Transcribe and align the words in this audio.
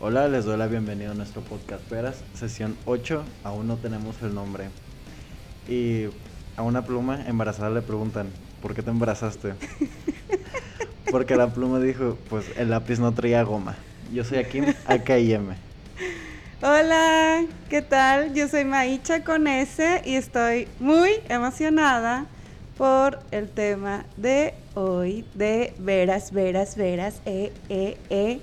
Hola, 0.00 0.28
les 0.28 0.44
doy 0.44 0.56
la 0.56 0.68
bienvenida 0.68 1.10
a 1.10 1.14
nuestro 1.14 1.42
podcast 1.42 1.82
Peras, 1.88 2.22
sesión 2.32 2.76
8, 2.84 3.24
aún 3.42 3.66
no 3.66 3.78
tenemos 3.78 4.14
el 4.22 4.32
nombre. 4.32 4.68
Y 5.68 6.04
a 6.56 6.62
una 6.62 6.84
pluma 6.84 7.24
embarazada 7.26 7.70
le 7.70 7.82
preguntan, 7.82 8.28
¿por 8.62 8.76
qué 8.76 8.82
te 8.84 8.90
embarazaste? 8.90 9.54
Porque 11.10 11.34
la 11.34 11.52
pluma 11.52 11.80
dijo, 11.80 12.16
pues 12.30 12.44
el 12.56 12.70
lápiz 12.70 13.00
no 13.00 13.12
traía 13.12 13.42
goma. 13.42 13.74
Yo 14.12 14.22
soy 14.22 14.38
Akim, 14.38 14.66
AKIM. 14.86 15.48
Hola, 16.62 17.44
¿qué 17.68 17.82
tal? 17.82 18.32
Yo 18.34 18.46
soy 18.46 18.64
Maicha 18.64 19.24
con 19.24 19.48
S 19.48 20.02
y 20.04 20.14
estoy 20.14 20.68
muy 20.78 21.10
emocionada 21.28 22.26
por 22.76 23.18
el 23.32 23.48
tema 23.48 24.04
de 24.16 24.54
hoy 24.76 25.24
de 25.34 25.74
veras, 25.80 26.30
veras, 26.30 26.76
veras, 26.76 27.20
e, 27.26 27.52
e, 27.68 27.98
e 28.10 28.40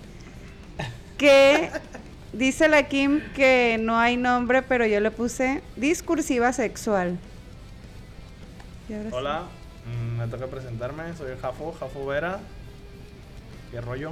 que 1.18 1.70
dice 2.34 2.68
la 2.68 2.88
Kim 2.88 3.22
que 3.34 3.78
no 3.80 3.98
hay 3.98 4.18
nombre, 4.18 4.62
pero 4.62 4.86
yo 4.86 5.00
le 5.00 5.12
puse 5.12 5.62
discursiva 5.76 6.54
sexual. 6.54 7.18
Hola, 9.12 9.44
mm, 9.86 10.20
me 10.20 10.28
toca 10.28 10.48
presentarme, 10.48 11.16
soy 11.16 11.36
Jafo, 11.42 11.74
Jafo 11.80 12.06
Vera. 12.06 12.40
¿Qué 13.72 13.82
rollo? 13.82 14.12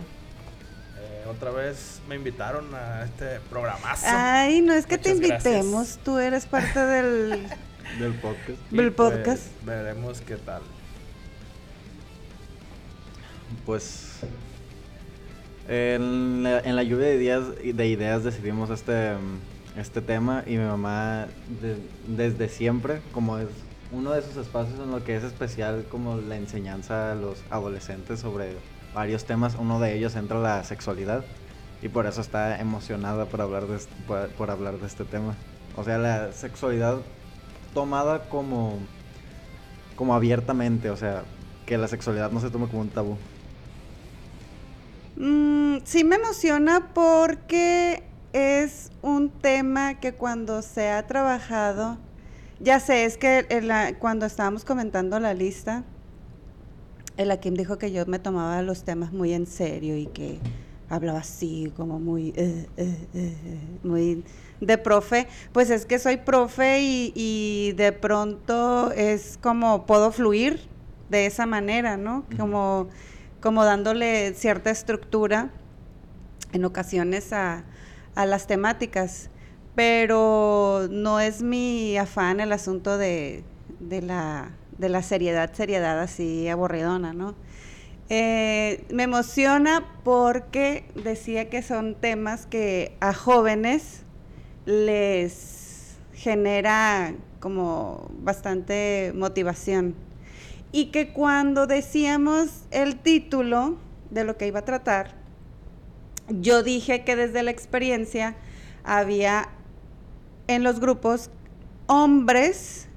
Eh, 0.99 1.25
otra 1.29 1.51
vez 1.51 2.01
me 2.07 2.15
invitaron 2.15 2.73
a 2.73 3.03
este 3.03 3.39
programazo. 3.49 4.05
Ay, 4.07 4.61
no 4.61 4.73
es 4.73 4.85
que 4.85 4.97
te 4.97 5.11
invitemos, 5.11 5.99
tú 6.03 6.17
eres 6.17 6.45
parte 6.45 6.79
del, 6.79 7.47
del 7.99 8.13
podcast. 8.13 8.59
Del 8.71 8.91
podcast. 8.93 9.25
Pues, 9.25 9.65
veremos 9.65 10.21
qué 10.21 10.37
tal. 10.37 10.61
Pues 13.65 14.19
en 15.67 16.43
la, 16.43 16.83
lluvia 16.83 17.07
de 17.07 17.15
ideas, 17.15 17.43
de 17.55 17.87
ideas 17.87 18.23
decidimos 18.23 18.69
este, 18.69 19.13
este 19.77 20.01
tema 20.01 20.43
y 20.45 20.57
mi 20.57 20.65
mamá 20.65 21.27
desde 22.07 22.49
siempre, 22.49 23.01
como 23.11 23.37
es 23.37 23.47
uno 23.91 24.11
de 24.11 24.19
esos 24.19 24.37
espacios 24.37 24.79
en 24.79 24.91
lo 24.91 25.03
que 25.03 25.15
es 25.15 25.23
especial 25.23 25.85
como 25.89 26.17
la 26.17 26.35
enseñanza 26.35 27.11
a 27.11 27.15
los 27.15 27.43
adolescentes 27.49 28.19
sobre 28.19 28.55
varios 28.93 29.25
temas, 29.25 29.55
uno 29.59 29.79
de 29.79 29.95
ellos 29.95 30.15
entra 30.15 30.39
la 30.39 30.63
sexualidad 30.63 31.23
y 31.81 31.89
por 31.89 32.07
eso 32.07 32.21
está 32.21 32.59
emocionada 32.59 33.25
por 33.25 33.41
hablar 33.41 33.67
de, 33.67 33.77
por 34.37 34.49
hablar 34.49 34.79
de 34.79 34.87
este 34.87 35.05
tema. 35.05 35.35
O 35.75 35.83
sea, 35.83 35.97
la 35.97 36.31
sexualidad 36.31 36.97
tomada 37.73 38.29
como, 38.29 38.79
como 39.95 40.15
abiertamente, 40.15 40.89
o 40.89 40.97
sea, 40.97 41.23
que 41.65 41.77
la 41.77 41.87
sexualidad 41.87 42.31
no 42.31 42.39
se 42.39 42.49
tome 42.49 42.67
como 42.67 42.81
un 42.81 42.89
tabú. 42.89 43.17
Mm, 45.15 45.77
sí 45.83 46.03
me 46.03 46.15
emociona 46.15 46.91
porque 46.93 48.03
es 48.33 48.91
un 49.01 49.29
tema 49.29 49.99
que 49.99 50.13
cuando 50.13 50.61
se 50.61 50.89
ha 50.89 51.05
trabajado, 51.05 51.97
ya 52.59 52.79
sé, 52.79 53.05
es 53.05 53.17
que 53.17 53.45
cuando 53.99 54.25
estábamos 54.25 54.65
comentando 54.65 55.19
la 55.19 55.33
lista, 55.33 55.83
el 57.17 57.29
Akim 57.29 57.53
dijo 57.53 57.77
que 57.77 57.91
yo 57.91 58.05
me 58.07 58.19
tomaba 58.19 58.61
los 58.63 58.83
temas 58.83 59.13
muy 59.13 59.33
en 59.33 59.45
serio 59.45 59.95
y 59.95 60.07
que 60.07 60.39
hablaba 60.89 61.19
así, 61.19 61.71
como 61.75 61.99
muy, 61.99 62.33
eh, 62.35 62.67
eh, 62.77 63.07
eh, 63.13 63.59
muy 63.83 64.23
de 64.61 64.77
profe. 64.77 65.27
Pues 65.51 65.69
es 65.69 65.85
que 65.85 65.99
soy 65.99 66.17
profe 66.17 66.79
y, 66.81 67.73
de 67.73 67.91
pronto 67.91 68.91
es 68.91 69.37
como 69.41 69.85
puedo 69.85 70.11
fluir 70.11 70.61
de 71.09 71.25
esa 71.25 71.45
manera, 71.45 71.97
¿no? 71.97 72.25
Como 72.37 72.87
como 73.43 73.65
dándole 73.65 74.33
cierta 74.35 74.71
estructura 74.71 75.49
en 76.53 76.63
ocasiones 76.63 77.33
a, 77.33 77.65
las 78.15 78.47
temáticas, 78.47 79.29
pero 79.75 80.87
no 80.89 81.19
es 81.19 81.41
mi 81.41 81.97
afán 81.97 82.39
el 82.39 82.53
asunto 82.53 82.97
de, 82.97 83.43
la, 83.81 84.51
de 84.77 84.87
la 84.87 85.01
seriedad, 85.01 85.51
seriedad 85.53 85.99
así 85.99 86.47
aburridona, 86.47 87.11
¿no? 87.11 87.35
Eh, 88.07 88.85
me 88.93 89.03
emociona 89.03 89.89
porque 90.05 90.85
decía 91.03 91.49
que 91.49 91.61
son 91.63 91.95
temas 91.95 92.45
que 92.45 92.95
a 93.01 93.13
jóvenes 93.13 94.03
les 94.65 95.97
genera 96.13 97.13
como 97.41 98.09
bastante 98.19 99.11
motivación 99.15 99.95
y 100.73 100.87
que 100.87 101.13
cuando 101.13 101.67
decíamos 101.67 102.63
el 102.71 102.97
título 102.97 103.77
de 104.09 104.25
lo 104.25 104.37
que 104.37 104.47
iba 104.47 104.59
a 104.59 104.65
tratar, 104.65 105.15
yo 106.27 106.63
dije 106.63 107.03
que 107.03 107.15
desde 107.15 107.43
la 107.43 107.51
experiencia 107.51 108.35
había 108.83 109.49
en 110.47 110.63
los 110.63 110.79
grupos 110.79 111.29
hombres 111.85 112.87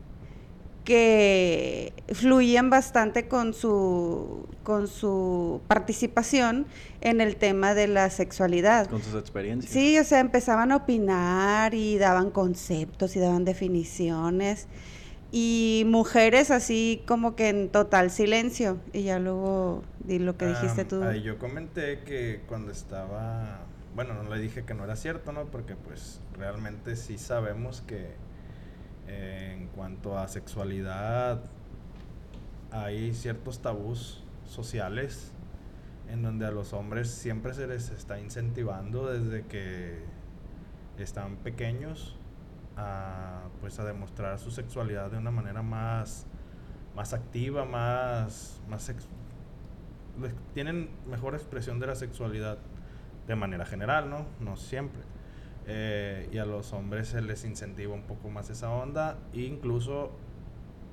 que 0.84 1.92
fluían 2.12 2.70
bastante 2.70 3.28
con 3.28 3.52
su, 3.52 4.46
con 4.62 4.88
su 4.88 5.60
participación 5.68 6.66
en 7.02 7.20
el 7.20 7.36
tema 7.36 7.74
de 7.74 7.88
la 7.88 8.08
sexualidad. 8.08 8.88
Con 8.88 9.02
sus 9.02 9.16
experiencias. 9.16 9.70
Sí, 9.70 9.98
o 9.98 10.04
sea, 10.04 10.20
empezaban 10.20 10.72
a 10.72 10.76
opinar 10.76 11.74
y 11.74 11.98
daban 11.98 12.30
conceptos 12.30 13.16
y 13.16 13.18
daban 13.18 13.44
definiciones 13.44 14.66
y 15.32 15.84
mujeres 15.86 16.50
así 16.50 17.02
como 17.06 17.36
que 17.36 17.48
en 17.48 17.68
total 17.68 18.10
silencio. 18.10 18.78
Y 18.92 19.04
ya 19.04 19.18
luego 19.18 19.82
di 20.00 20.18
lo 20.18 20.36
que 20.36 20.46
dijiste 20.46 20.84
tú. 20.84 21.02
yo 21.22 21.38
comenté 21.38 22.00
que 22.00 22.42
cuando 22.48 22.72
estaba, 22.72 23.60
bueno, 23.94 24.14
no 24.14 24.34
le 24.34 24.40
dije 24.40 24.64
que 24.64 24.74
no 24.74 24.84
era 24.84 24.96
cierto, 24.96 25.32
¿no? 25.32 25.46
Porque 25.46 25.74
pues 25.74 26.20
realmente 26.36 26.96
sí 26.96 27.18
sabemos 27.18 27.82
que 27.82 28.14
eh, 29.08 29.56
en 29.56 29.68
cuanto 29.68 30.18
a 30.18 30.28
sexualidad 30.28 31.44
hay 32.70 33.14
ciertos 33.14 33.60
tabús 33.60 34.22
sociales 34.44 35.32
en 36.08 36.22
donde 36.22 36.46
a 36.46 36.50
los 36.50 36.72
hombres 36.72 37.10
siempre 37.10 37.52
se 37.54 37.66
les 37.66 37.90
está 37.90 38.20
incentivando 38.20 39.06
desde 39.06 39.44
que 39.46 39.98
están 40.98 41.36
pequeños 41.36 42.15
a, 42.76 43.42
pues 43.60 43.78
a 43.78 43.84
demostrar 43.84 44.38
su 44.38 44.50
sexualidad 44.50 45.10
de 45.10 45.18
una 45.18 45.30
manera 45.30 45.62
más, 45.62 46.26
más 46.94 47.12
activa, 47.12 47.64
más, 47.64 48.60
más 48.68 48.92
tienen 50.54 50.88
mejor 51.06 51.34
expresión 51.34 51.78
de 51.78 51.86
la 51.86 51.94
sexualidad 51.94 52.58
de 53.26 53.36
manera 53.36 53.66
general, 53.66 54.08
¿no? 54.08 54.26
No 54.40 54.56
siempre. 54.56 55.02
Eh, 55.66 56.28
y 56.32 56.38
a 56.38 56.44
los 56.44 56.72
hombres 56.72 57.08
se 57.08 57.20
les 57.20 57.44
incentiva 57.44 57.92
un 57.92 58.02
poco 58.02 58.30
más 58.30 58.50
esa 58.50 58.70
onda. 58.70 59.18
Incluso 59.32 60.12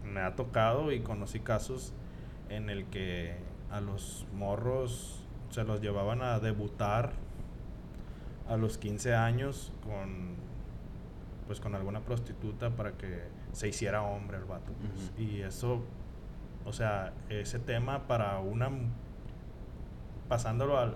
me 0.04 0.22
ha 0.22 0.36
tocado 0.36 0.92
y 0.92 1.02
conocí 1.02 1.40
casos 1.40 1.94
en 2.50 2.70
el 2.70 2.86
que 2.86 3.36
a 3.72 3.82
los 3.82 4.26
morros 4.34 5.24
se 5.50 5.64
los 5.64 5.82
llevaban 5.82 6.22
a 6.22 6.40
debutar 6.40 7.14
a 8.48 8.58
los 8.58 8.78
15 8.78 9.16
años 9.16 9.72
con 9.84 10.36
pues 11.46 11.60
con 11.60 11.76
alguna 11.76 12.00
prostituta 12.02 12.70
para 12.70 12.94
que 12.94 13.24
se 13.52 13.68
hiciera 13.68 14.02
hombre 14.02 14.38
el 14.38 14.46
vato. 14.46 14.72
Pues. 14.74 15.12
Y 15.28 15.42
eso, 15.42 15.82
o 16.66 16.74
sea, 16.74 17.14
ese 17.30 17.60
tema 17.60 18.08
para 18.08 18.40
una, 18.40 18.70
pasándolo 20.28 20.78
al, 20.78 20.96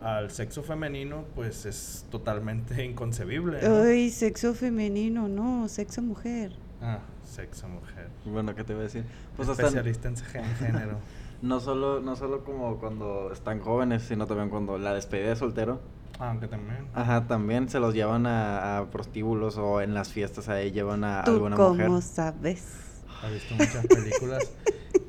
al 0.00 0.30
sexo 0.30 0.62
femenino, 0.62 1.24
pues 1.34 1.66
es 1.66 2.06
totalmente 2.10 2.84
inconcebible. 2.84 3.60
Ay, 3.66 4.10
sexo 4.10 4.54
femenino, 4.54 5.28
no, 5.28 5.68
sexo 5.68 6.02
mujer. 6.02 6.52
Ah, 6.80 6.98
sexo 7.24 7.68
mujer. 7.68 8.08
Bueno, 8.24 8.54
¿qué 8.54 8.64
te 8.64 8.72
voy 8.74 8.80
a 8.80 8.84
decir? 8.84 9.04
Pues 9.36 9.48
Especialista 9.48 10.08
en 10.08 10.16
género. 10.58 10.98
no 11.40 11.60
solo, 11.60 12.00
no 12.00 12.16
solo 12.16 12.44
como 12.44 12.78
cuando 12.78 13.30
están 13.32 13.60
jóvenes, 13.60 14.02
sino 14.02 14.26
también 14.26 14.50
cuando 14.50 14.78
la 14.78 14.92
despedida 14.94 15.28
de 15.28 15.36
soltero 15.36 15.80
aunque 16.28 16.48
también. 16.48 16.86
Ajá, 16.94 17.26
también 17.26 17.68
se 17.68 17.80
los 17.80 17.94
llevan 17.94 18.26
a, 18.26 18.86
prostíbulos 18.90 19.56
o 19.58 19.80
en 19.80 19.94
las 19.94 20.12
fiestas 20.12 20.48
ahí 20.48 20.70
llevan 20.70 21.04
a 21.04 21.20
alguna 21.20 21.56
mujer. 21.56 21.86
¿Cómo 21.86 22.00
sabes? 22.00 23.02
Has 23.22 23.32
visto 23.32 23.54
muchas 23.54 23.86
películas. 23.86 24.52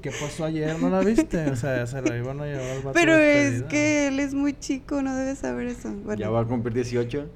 ¿Qué 0.01 0.11
pasó 0.11 0.45
ayer? 0.45 0.77
¿No 0.79 0.89
la 0.89 0.99
viste? 0.99 1.49
O 1.49 1.55
sea, 1.55 1.87
se 1.87 2.01
la 2.01 2.17
iban 2.17 2.39
a 2.41 2.45
llevar 2.45 2.71
al 2.71 2.81
vato 2.81 2.91
Pero 2.93 3.13
es 3.15 3.63
que 3.63 4.07
él 4.07 4.19
es 4.19 4.33
muy 4.33 4.53
chico, 4.53 5.01
no 5.01 5.15
debe 5.15 5.35
saber 5.35 5.67
eso. 5.67 5.93
Ya 6.17 6.29
va 6.29 6.41
a 6.41 6.45
cumplir 6.45 6.73
18. 6.73 7.29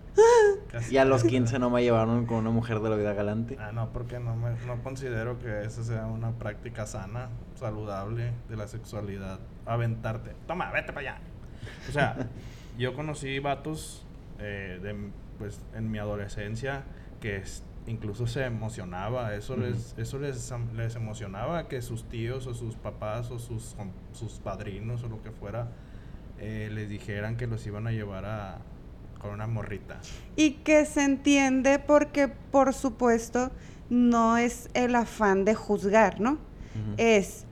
y 0.92 0.98
a 0.98 1.06
los 1.06 1.24
15 1.24 1.60
no 1.60 1.70
me 1.70 1.82
llevaron 1.82 2.26
con 2.26 2.40
una 2.40 2.50
mujer 2.50 2.80
de 2.82 2.90
la 2.90 2.96
vida 2.98 3.14
galante. 3.14 3.58
Ah, 3.60 3.72
no, 3.72 3.94
porque 3.94 4.20
no, 4.20 4.36
me, 4.36 4.52
no 4.66 4.84
considero 4.84 5.40
que 5.40 5.64
esa 5.64 5.84
sea 5.84 6.08
una 6.08 6.32
práctica 6.32 6.86
sana, 6.86 7.30
saludable 7.56 8.34
de 8.50 8.58
la 8.58 8.68
sexualidad. 8.68 9.40
Aventarte. 9.66 10.36
Toma, 10.46 10.70
vete 10.72 10.92
para 10.92 11.12
allá. 11.12 11.22
O 11.88 11.92
sea, 11.92 12.28
yo 12.78 12.94
conocí 12.94 13.40
vatos 13.40 14.06
eh, 14.40 14.80
de, 14.82 14.96
pues, 15.38 15.62
en 15.76 15.92
mi 15.92 15.98
adolescencia 15.98 16.84
que 17.22 17.44
incluso 17.88 18.28
se 18.28 18.46
emocionaba, 18.46 19.34
eso 19.34 19.56
les 19.56 19.96
eso 19.98 20.20
les, 20.20 20.54
les 20.76 20.96
emocionaba 20.96 21.68
que 21.68 21.82
sus 21.82 22.04
tíos 22.10 22.46
o 22.48 22.54
sus 22.54 22.76
papás 22.76 23.32
o 23.32 23.40
sus, 23.40 23.76
sus 24.12 24.34
padrinos 24.34 25.04
o 25.04 25.08
lo 25.08 25.24
que 25.24 25.32
fuera 25.32 25.70
eh, 26.40 26.70
les 26.72 26.90
dijeran 26.90 27.36
que 27.38 27.48
los 27.48 27.66
iban 27.66 27.88
a 27.88 27.92
llevar 27.92 28.26
a, 28.26 28.60
con 29.20 29.32
una 29.32 29.48
morrita. 29.48 30.00
Y 30.36 30.52
que 30.52 30.86
se 30.86 31.04
entiende 31.04 31.80
porque, 31.80 32.28
por 32.28 32.74
supuesto, 32.74 33.52
no 33.90 34.38
es 34.38 34.70
el 34.74 34.96
afán 34.96 35.46
de 35.46 35.56
juzgar, 35.56 36.20
¿no? 36.20 36.38
Es. 36.98 37.46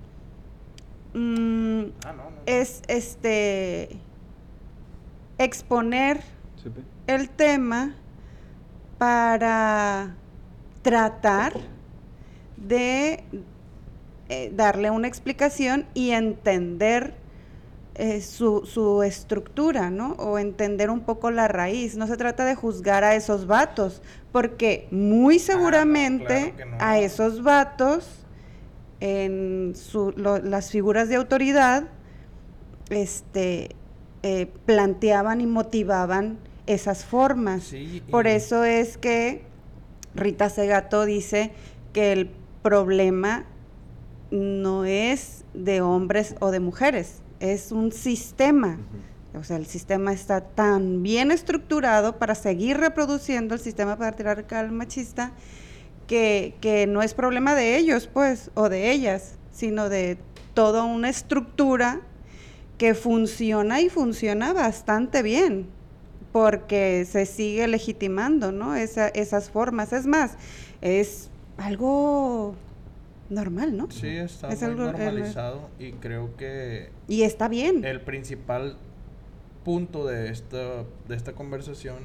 Mm, 1.14 1.86
ah, 2.06 2.14
es 2.46 2.84
este. 2.88 3.98
Exponer 5.38 6.22
el 7.08 7.30
tema 7.30 7.96
para 8.98 10.16
tratar 10.82 11.54
de 12.58 13.24
eh, 14.30 14.52
darle 14.56 14.90
una 14.90 15.08
explicación 15.08 15.86
y 15.94 16.12
entender 16.12 17.14
eh, 17.96 18.22
su, 18.22 18.66
su, 18.66 19.04
estructura, 19.04 19.90
¿no? 19.90 20.14
O 20.14 20.38
entender 20.38 20.90
un 20.90 21.02
poco 21.02 21.32
la 21.32 21.48
raíz. 21.48 21.96
No 21.96 22.08
se 22.08 22.18
trata 22.18 22.44
de 22.44 22.56
juzgar 22.56 23.04
a 23.04 23.16
esos 23.16 23.48
vatos, 23.48 24.02
porque 24.32 24.88
muy 24.92 25.38
ah, 25.38 25.40
seguramente 25.40 26.54
a 26.80 27.00
esos 27.00 27.44
vatos, 27.44 28.26
en 29.00 29.74
su, 29.76 30.12
las 30.18 30.72
figuras 30.72 31.08
de 31.10 31.16
autoridad, 31.16 31.84
este, 32.90 33.76
eh, 34.28 34.48
planteaban 34.66 35.40
y 35.40 35.46
motivaban 35.46 36.40
esas 36.66 37.06
formas. 37.06 37.72
Por 38.10 38.26
eso 38.26 38.64
es 38.64 38.98
que 38.98 39.44
Rita 40.16 40.50
Segato 40.50 41.06
dice 41.06 41.52
que 41.94 42.12
el 42.12 42.32
problema 42.64 43.46
no 44.32 44.84
es 44.84 45.46
de 45.54 45.82
hombres 45.82 46.34
o 46.40 46.50
de 46.50 46.60
mujeres, 46.60 47.22
es 47.40 47.72
un 47.72 47.92
sistema. 47.92 48.80
O 49.40 49.44
sea, 49.44 49.58
el 49.58 49.68
sistema 49.68 50.12
está 50.12 50.42
tan 50.42 51.04
bien 51.04 51.30
estructurado 51.30 52.18
para 52.18 52.34
seguir 52.34 52.78
reproduciendo 52.78 53.54
el 53.54 53.62
sistema 53.62 53.96
patriarcal 53.96 54.72
machista 54.72 55.34
que, 56.08 56.56
que 56.62 56.88
no 56.88 57.04
es 57.04 57.14
problema 57.14 57.54
de 57.54 57.78
ellos, 57.78 58.10
pues, 58.12 58.50
o 58.56 58.70
de 58.70 58.90
ellas, 58.90 59.36
sino 59.52 59.88
de 59.88 60.18
toda 60.56 60.84
una 60.84 61.10
estructura 61.10 62.02
que 62.78 62.94
funciona 62.94 63.82
y 63.82 63.90
funciona 63.90 64.54
bastante 64.54 65.22
bien, 65.22 65.68
porque 66.32 67.06
se 67.06 67.26
sigue 67.26 67.68
legitimando, 67.68 68.52
¿no? 68.52 68.76
esas 68.76 69.50
formas. 69.50 69.94
Es 69.94 70.06
más, 70.06 70.38
es 70.82 71.30
algo 71.58 72.56
normal, 73.30 73.78
¿no? 73.78 73.90
Sí, 73.90 74.08
está 74.08 74.50
muy 74.50 74.76
normalizado 74.76 75.70
y 75.80 75.94
creo 75.94 76.36
que... 76.36 76.90
Y 77.08 77.24
está 77.24 77.48
bien. 77.48 77.86
El 77.86 78.02
principal 78.02 78.78
punto 79.64 80.06
de 80.06 80.30
esta, 80.30 80.84
de 81.08 81.16
esta 81.16 81.34
conversación 81.34 81.98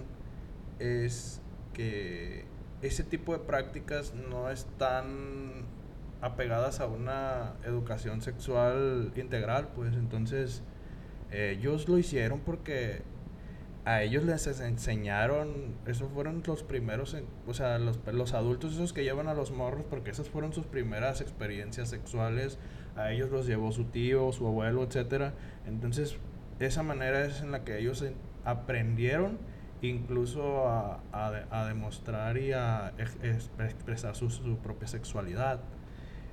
es 0.79 1.41
que 1.75 2.45
ese 2.83 3.05
tipo 3.05 3.33
de 3.33 3.41
prácticas 3.41 4.15
no 4.15 4.51
están 4.51 5.60
apegadas 6.21 6.81
a 6.81 6.87
una 6.87 7.55
educación 7.65 8.21
sexual 8.23 9.13
integral, 9.17 9.69
pues 9.75 9.95
entonces 9.95 10.63
ellos 11.31 11.89
lo 11.89 11.99
hicieron 11.99 12.41
porque 12.41 13.03
a 13.85 14.03
ellos 14.03 14.25
les 14.25 14.47
enseñaron, 14.61 15.75
esos 15.87 16.11
fueron 16.13 16.43
los 16.47 16.63
primeros, 16.63 17.17
o 17.47 17.55
sea, 17.55 17.79
los, 17.79 17.99
los 18.13 18.35
adultos 18.35 18.75
esos 18.75 18.93
que 18.93 19.05
llevan 19.05 19.27
a 19.27 19.35
los 19.35 19.51
morros, 19.53 19.85
porque 19.89 20.11
esas 20.11 20.29
fueron 20.29 20.53
sus 20.53 20.67
primeras 20.67 21.21
experiencias 21.21 21.89
sexuales, 21.89 22.59
a 22.97 23.13
ellos 23.13 23.31
los 23.31 23.47
llevó 23.47 23.73
su 23.73 23.85
tío, 23.85 24.33
su 24.33 24.47
abuelo, 24.47 24.83
etcétera. 24.85 25.33
Entonces, 25.67 26.19
esa 26.59 26.83
manera 26.83 27.25
es 27.25 27.41
en 27.41 27.53
la 27.53 27.65
que 27.65 27.79
ellos 27.79 28.05
aprendieron 28.45 29.39
incluso 29.83 30.69
a, 30.69 31.01
a, 31.11 31.67
demostrar 31.67 32.37
y 32.37 32.53
a 32.53 32.93
expresar 32.99 34.15
su, 34.15 34.29
su, 34.29 34.59
propia 34.59 34.89
sexualidad. 34.89 35.61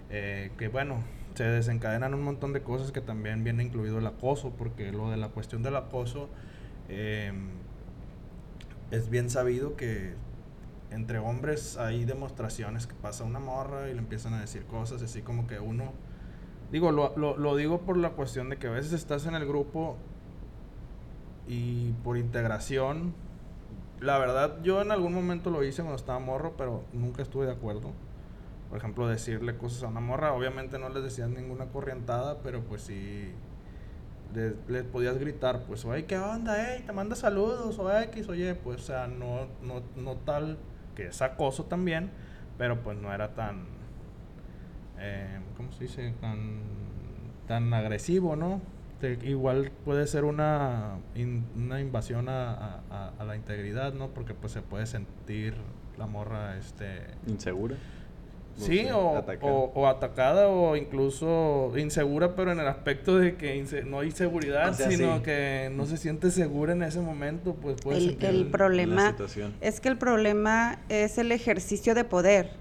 Eh, 0.10 0.52
que 0.58 0.68
bueno, 0.70 1.04
se 1.36 1.44
desencadenan 1.44 2.14
un 2.14 2.24
montón 2.24 2.54
de 2.54 2.62
cosas 2.62 2.92
que 2.92 3.02
también 3.02 3.44
viene 3.44 3.64
incluido 3.64 4.00
el 4.00 4.08
acoso, 4.08 4.52
porque 4.58 4.92
lo 4.92 5.10
de 5.10 5.18
la 5.18 5.30
cuestión 5.30 5.64
del 5.64 5.76
acoso 5.76 6.30
eh, 6.90 7.32
es 8.92 9.10
bien 9.10 9.30
sabido 9.30 9.76
que 9.76 10.14
entre 10.90 11.20
hombres 11.20 11.78
hay 11.78 12.06
demostraciones 12.06 12.88
que 12.88 12.96
pasa 12.96 13.24
una 13.24 13.40
morra 13.40 13.90
y 13.90 13.94
le 13.94 14.00
empiezan 14.00 14.34
a 14.34 14.40
decir 14.40 14.66
cosas, 14.66 15.02
así 15.02 15.22
como 15.22 15.46
que 15.46 15.60
uno, 15.60 15.92
digo, 16.72 16.92
lo, 16.92 17.16
lo, 17.18 17.38
lo 17.38 17.56
digo 17.56 17.82
por 17.82 17.98
la 17.98 18.12
cuestión 18.12 18.50
de 18.50 18.58
que 18.58 18.68
a 18.68 18.72
veces 18.72 18.94
estás 18.94 19.26
en 19.26 19.36
el 19.36 19.46
grupo 19.46 19.98
y 21.48 21.92
por 22.04 22.18
integración, 22.18 23.14
la 24.00 24.18
verdad 24.18 24.62
yo 24.64 24.82
en 24.82 24.92
algún 24.92 25.14
momento 25.14 25.50
lo 25.50 25.64
hice 25.64 25.82
cuando 25.82 25.98
estaba 25.98 26.20
morro, 26.20 26.56
pero 26.58 26.84
nunca 26.94 27.22
estuve 27.22 27.46
de 27.46 27.52
acuerdo. 27.52 27.92
Por 28.70 28.78
ejemplo, 28.78 29.08
decirle 29.08 29.58
cosas 29.58 29.84
a 29.84 29.88
una 29.88 30.00
morra, 30.02 30.34
obviamente 30.34 30.78
no 30.78 30.90
les 30.90 31.04
decían 31.04 31.34
ninguna 31.34 31.68
corrientada, 31.68 32.40
pero 32.44 32.62
pues 32.64 32.82
sí 32.82 33.32
les, 34.68 34.84
podías 34.84 35.18
gritar, 35.18 35.64
pues, 35.64 35.86
oye, 35.86 36.06
¿qué 36.06 36.18
onda? 36.18 36.76
Ey, 36.76 36.84
te 36.84 36.92
manda 36.92 37.16
saludos, 37.16 37.78
o 37.80 38.00
X, 38.00 38.28
oye, 38.30 38.56
pues, 38.56 38.82
o 38.82 38.84
sea, 38.84 39.08
no, 39.08 39.48
no, 39.62 39.82
no 39.96 40.18
tal, 40.18 40.58
que 40.96 41.08
es 41.08 41.22
acoso 41.22 41.66
también, 41.66 42.12
pero 42.58 42.84
pues 42.84 42.98
no 42.98 43.14
era 43.14 43.34
tan, 43.34 43.66
eh, 45.00 45.40
¿cómo 45.56 45.72
se 45.72 45.86
dice? 45.86 46.14
Tan, 46.20 46.60
tan 47.48 47.74
agresivo, 47.74 48.36
¿no? 48.36 48.62
igual 49.24 49.72
puede 49.86 50.08
ser 50.08 50.24
una, 50.24 50.98
una 51.56 51.80
invasión 51.80 52.30
a, 52.30 52.82
a, 52.90 53.14
a, 53.20 53.24
la 53.26 53.36
integridad, 53.36 53.94
¿no? 53.94 54.08
Porque 54.08 54.34
pues 54.34 54.54
se 54.54 54.64
puede 54.64 54.88
sentir 54.88 55.54
la 56.00 56.08
morra, 56.08 56.58
este... 56.58 57.02
Insegura. 57.28 57.76
Sí, 58.58 58.88
o, 58.92 59.24
O, 59.76 59.88
atacada 59.88 60.48
o 60.48 60.76
incluso 60.76 61.72
insegura, 61.78 62.36
pero 62.36 62.52
en 62.52 62.60
el 62.60 62.68
aspecto 62.68 63.18
de 63.18 63.36
que 63.36 63.64
no 63.86 64.00
hay 64.00 64.12
seguridad, 64.12 64.76
sino 64.76 65.22
que 65.22 65.72
no 65.74 65.86
se 65.86 65.98
siente 65.98 66.32
segura 66.32 66.74
en 66.74 66.82
ese 66.82 67.00
momento, 67.00 67.54
pues 67.54 67.80
puede 67.80 68.00
el, 68.00 68.18
el 68.24 68.48
problema 68.48 69.16
es 69.62 69.80
que 69.80 69.90
el 69.90 69.98
problema 69.98 70.80
es 70.90 71.18
el 71.18 71.32
ejercicio 71.32 71.94
de 71.96 72.04
poder. 72.04 72.52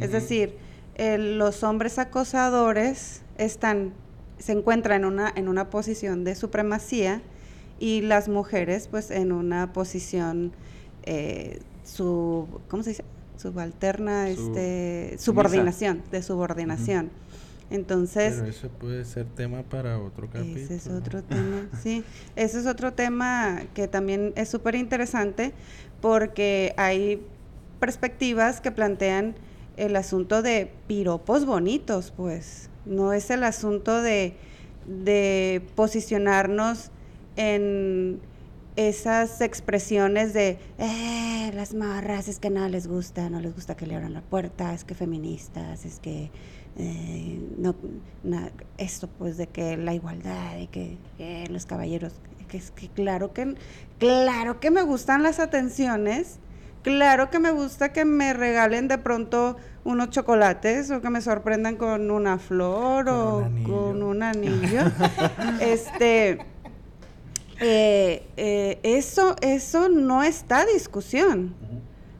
Es 0.00 0.12
decir, 0.12 0.56
los 0.98 1.62
hombres 1.62 1.98
acosadores 1.98 3.22
están 3.38 3.92
se 4.38 4.52
encuentran 4.52 5.02
en 5.02 5.06
una 5.06 5.32
en 5.34 5.48
una 5.48 5.70
posición 5.70 6.24
de 6.24 6.34
supremacía 6.34 7.22
y 7.78 8.02
las 8.02 8.28
mujeres 8.28 8.86
pues 8.88 9.10
en 9.10 9.32
una 9.32 9.72
posición 9.72 10.52
eh, 11.04 11.60
su 11.84 12.46
¿cómo 12.68 12.82
se 12.82 12.90
dice? 12.90 13.04
Subalterna, 13.36 14.28
este, 14.28 15.16
subordinación, 15.18 16.02
de 16.10 16.22
subordinación. 16.22 17.10
Entonces... 17.70 18.34
Pero 18.36 18.48
eso 18.48 18.68
puede 18.68 19.04
ser 19.04 19.26
tema 19.26 19.62
para 19.62 19.98
otro 19.98 20.28
capítulo. 20.30 20.60
Ese 20.60 20.76
es 20.76 20.88
otro 20.88 21.22
tema, 21.22 21.68
sí. 21.82 22.04
Ese 22.36 22.60
es 22.60 22.66
otro 22.66 22.92
tema 22.92 23.62
que 23.74 23.88
también 23.88 24.32
es 24.36 24.48
súper 24.48 24.74
interesante 24.74 25.52
porque 26.00 26.74
hay 26.76 27.22
perspectivas 27.80 28.60
que 28.60 28.70
plantean 28.70 29.34
el 29.76 29.96
asunto 29.96 30.42
de 30.42 30.70
piropos 30.86 31.44
bonitos, 31.44 32.12
pues. 32.16 32.70
No 32.84 33.12
es 33.12 33.30
el 33.30 33.42
asunto 33.42 34.00
de, 34.00 34.34
de 34.86 35.62
posicionarnos 35.74 36.90
en 37.36 38.20
esas 38.76 39.40
expresiones 39.40 40.32
de 40.32 40.58
eh, 40.78 41.50
las 41.54 41.74
marras, 41.74 42.28
es 42.28 42.38
que 42.38 42.50
nada 42.50 42.68
les 42.68 42.86
gusta, 42.86 43.28
no 43.30 43.40
les 43.40 43.54
gusta 43.54 43.76
que 43.76 43.86
le 43.86 43.96
abran 43.96 44.12
la 44.14 44.20
puerta, 44.20 44.74
es 44.74 44.84
que 44.84 44.94
feministas, 44.94 45.84
es 45.84 45.98
que 45.98 46.30
eh, 46.78 47.40
no, 47.56 47.74
esto 48.76 49.08
pues 49.08 49.38
de 49.38 49.46
que 49.46 49.78
la 49.78 49.94
igualdad, 49.94 50.56
de 50.56 50.66
que 50.66 51.46
los 51.50 51.64
caballeros, 51.64 52.12
que 52.48 52.58
es 52.58 52.70
que 52.70 52.88
claro 52.88 53.32
que 53.32 53.54
claro 53.98 54.60
que 54.60 54.70
me 54.70 54.82
gustan 54.82 55.22
las 55.22 55.40
atenciones, 55.40 56.38
claro 56.82 57.30
que 57.30 57.38
me 57.38 57.50
gusta 57.50 57.92
que 57.92 58.04
me 58.04 58.34
regalen 58.34 58.88
de 58.88 58.98
pronto 58.98 59.56
unos 59.84 60.10
chocolates 60.10 60.90
o 60.90 61.00
que 61.00 61.08
me 61.08 61.22
sorprendan 61.22 61.76
con 61.76 62.10
una 62.10 62.38
flor 62.38 63.08
o 63.08 63.48
con 63.64 64.02
un 64.02 64.22
anillo. 64.22 64.82
este 65.60 66.38
eh, 67.60 68.26
eh, 68.36 68.78
eso, 68.82 69.36
eso 69.40 69.88
no 69.88 70.22
está 70.22 70.60
a 70.60 70.66
discusión. 70.66 71.54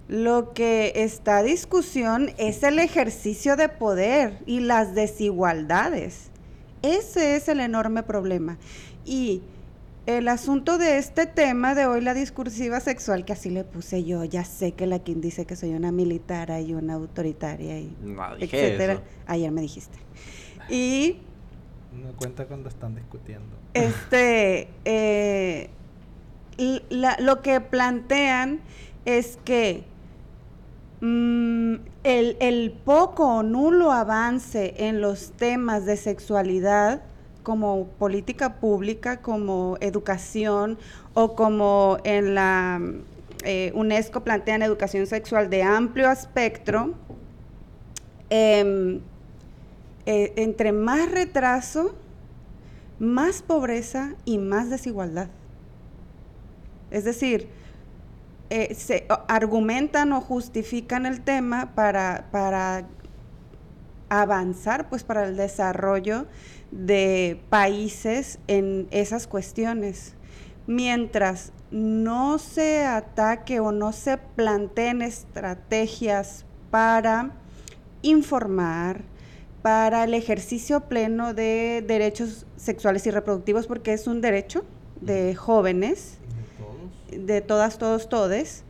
Lo 0.08 0.52
que 0.52 0.92
está 0.94 1.38
a 1.38 1.42
discusión 1.42 2.30
es 2.38 2.62
el 2.62 2.78
ejercicio 2.78 3.56
de 3.56 3.68
poder 3.68 4.38
y 4.46 4.60
las 4.60 4.94
desigualdades. 4.94 6.30
Ese 6.82 7.34
es 7.34 7.48
el 7.48 7.60
enorme 7.60 8.04
problema. 8.04 8.58
Y 9.04 9.42
el 10.06 10.28
asunto 10.28 10.78
de 10.78 10.98
este 10.98 11.26
tema 11.26 11.74
de 11.74 11.86
hoy, 11.86 12.00
la 12.00 12.14
discursiva 12.14 12.78
sexual, 12.78 13.24
que 13.24 13.32
así 13.32 13.50
le 13.50 13.64
puse 13.64 14.04
yo, 14.04 14.22
ya 14.24 14.44
sé 14.44 14.72
que 14.72 14.86
la 14.86 15.00
quien 15.00 15.20
dice 15.20 15.46
que 15.46 15.56
soy 15.56 15.74
una 15.74 15.90
militar 15.90 16.52
y 16.60 16.74
una 16.74 16.94
autoritaria 16.94 17.80
y 17.80 17.92
etcétera. 18.38 19.02
Ayer 19.26 19.50
me 19.50 19.62
dijiste. 19.62 19.98
Y 20.70 21.18
no 21.92 22.12
cuenta 22.16 22.46
cuando 22.46 22.68
están 22.68 22.94
discutiendo. 22.94 23.56
Este, 23.76 24.68
eh, 24.86 25.70
lo 26.58 27.42
que 27.42 27.60
plantean 27.60 28.60
es 29.04 29.38
que 29.44 29.84
mm, 31.02 31.74
el, 32.04 32.72
poco 32.84 33.36
o 33.36 33.42
nulo 33.42 33.92
avance 33.92 34.74
en 34.78 35.02
los 35.02 35.32
temas 35.32 35.84
de 35.84 35.98
sexualidad 35.98 37.02
como 37.42 37.86
política 37.98 38.54
pública, 38.54 39.20
como 39.20 39.76
educación 39.80 40.78
o 41.12 41.34
como 41.34 41.98
en 42.04 42.34
la 42.34 42.80
eh, 43.44 43.72
UNESCO 43.74 44.24
plantean 44.24 44.62
educación 44.62 45.06
sexual 45.06 45.50
de 45.50 45.62
amplio 45.62 46.10
espectro, 46.10 46.94
em, 48.30 49.00
eh, 50.06 50.32
entre 50.36 50.72
más 50.72 51.10
retraso, 51.10 51.94
más 52.98 53.42
pobreza 53.42 54.14
y 54.24 54.38
más 54.38 54.70
desigualdad. 54.70 55.28
Es 56.90 57.04
decir, 57.04 57.48
eh, 58.48 58.74
se 58.74 59.06
argumentan 59.28 60.12
o 60.12 60.20
justifican 60.20 61.04
el 61.04 61.22
tema 61.22 61.74
para, 61.74 62.28
para 62.30 62.86
avanzar, 64.08 64.88
pues 64.88 65.02
para 65.02 65.26
el 65.26 65.36
desarrollo 65.36 66.26
de 66.70 67.40
países 67.50 68.38
en 68.46 68.86
esas 68.90 69.26
cuestiones. 69.26 70.14
Mientras 70.66 71.52
no 71.70 72.38
se 72.38 72.84
ataque 72.84 73.60
o 73.60 73.72
no 73.72 73.92
se 73.92 74.18
planteen 74.18 75.02
estrategias 75.02 76.44
para 76.70 77.32
informar, 78.02 79.02
para 79.66 80.04
el 80.04 80.14
ejercicio 80.14 80.82
pleno 80.82 81.34
de 81.34 81.82
derechos 81.84 82.46
sexuales 82.56 83.04
y 83.08 83.10
reproductivos, 83.10 83.66
porque 83.66 83.94
es 83.94 84.06
un 84.06 84.20
derecho 84.20 84.64
de 85.00 85.34
jóvenes, 85.34 86.18
de, 87.10 87.40
todas, 87.40 87.76
todos, 87.76 88.08
todes, 88.08 88.62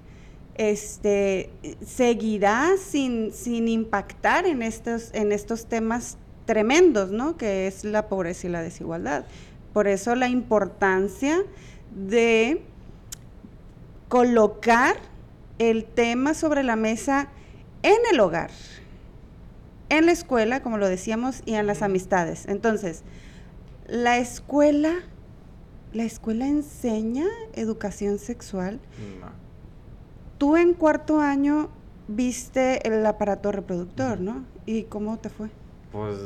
este, 0.55 1.51
seguirá 1.85 2.79
sin, 2.79 3.35
sin 3.35 3.69
impactar 3.69 4.47
en 4.47 4.63
estos, 4.63 5.11
en 5.13 5.33
estos 5.33 5.67
temas 5.67 6.17
tremendos, 6.47 7.11
¿no? 7.11 7.37
Que 7.37 7.67
es 7.67 7.85
la 7.85 8.09
pobreza 8.09 8.47
y 8.47 8.51
la 8.51 8.63
desigualdad. 8.63 9.27
Por 9.75 9.89
eso 9.89 10.15
la 10.15 10.31
importancia 10.31 11.43
de 11.95 12.63
colocar 14.09 14.97
el 15.59 15.85
tema 15.85 16.33
sobre 16.33 16.63
la 16.63 16.77
mesa 16.77 17.29
en 17.83 17.99
el 18.11 18.19
hogar, 18.19 18.51
en 19.89 20.07
la 20.07 20.13
escuela, 20.13 20.63
como 20.63 20.79
lo 20.79 20.89
decíamos, 20.89 21.43
y 21.45 21.55
en 21.55 21.67
las 21.67 21.83
amistades. 21.83 22.47
Entonces, 22.47 23.03
la 23.87 24.19
escuela, 24.19 24.93
la 25.93 26.05
escuela 26.05 26.47
enseña 26.47 27.27
educación 27.55 28.19
sexual. 28.19 28.81
Tú 30.39 30.57
en 30.57 30.75
cuarto 30.75 31.21
año 31.21 31.71
viste 32.09 32.87
el 32.87 33.05
aparato 33.07 33.53
reproductor, 33.53 34.21
¿no? 34.21 34.45
¿Y 34.67 34.85
cómo 34.85 35.19
te 35.19 35.31
fue? 35.31 35.49
Pues 35.93 36.19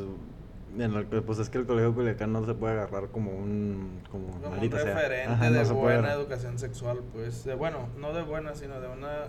pues 1.27 1.39
es 1.39 1.51
que 1.51 1.59
el 1.59 1.67
colegio 1.67 1.95
Culiacán 1.95 2.33
no 2.33 2.45
se 2.47 2.55
puede 2.55 2.75
agarrar 2.75 3.09
como 3.09 3.33
un 3.33 4.01
como, 4.11 4.29
un 4.29 4.71
referente 4.71 5.51
de 5.51 5.73
buena 5.73 6.13
educación 6.13 6.59
sexual 6.59 7.01
pues 7.13 7.45
de, 7.45 7.55
bueno 7.55 7.89
no 7.99 8.13
de 8.13 8.23
buena 8.23 8.55
sino 8.55 8.81
de 8.81 8.89
una 8.89 9.25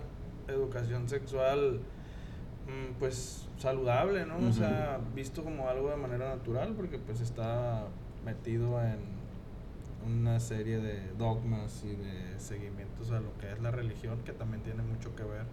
educación 0.46 1.08
sexual 1.08 1.80
pues 2.98 3.48
saludable 3.58 4.26
no 4.26 4.36
o 4.38 4.52
sea 4.52 4.98
visto 5.14 5.44
como 5.44 5.68
algo 5.68 5.90
de 5.90 5.96
manera 5.96 6.34
natural 6.34 6.74
porque 6.76 6.98
pues 6.98 7.20
está 7.20 7.86
metido 8.24 8.82
en 8.82 8.98
una 10.06 10.40
serie 10.40 10.78
de 10.78 11.12
dogmas 11.16 11.84
y 11.84 11.94
de 11.94 12.38
seguimientos 12.38 13.10
a 13.12 13.20
lo 13.20 13.36
que 13.38 13.52
es 13.52 13.60
la 13.60 13.70
religión 13.70 14.20
que 14.24 14.32
también 14.32 14.62
tiene 14.62 14.82
mucho 14.82 15.14
que 15.14 15.22
ver 15.22 15.46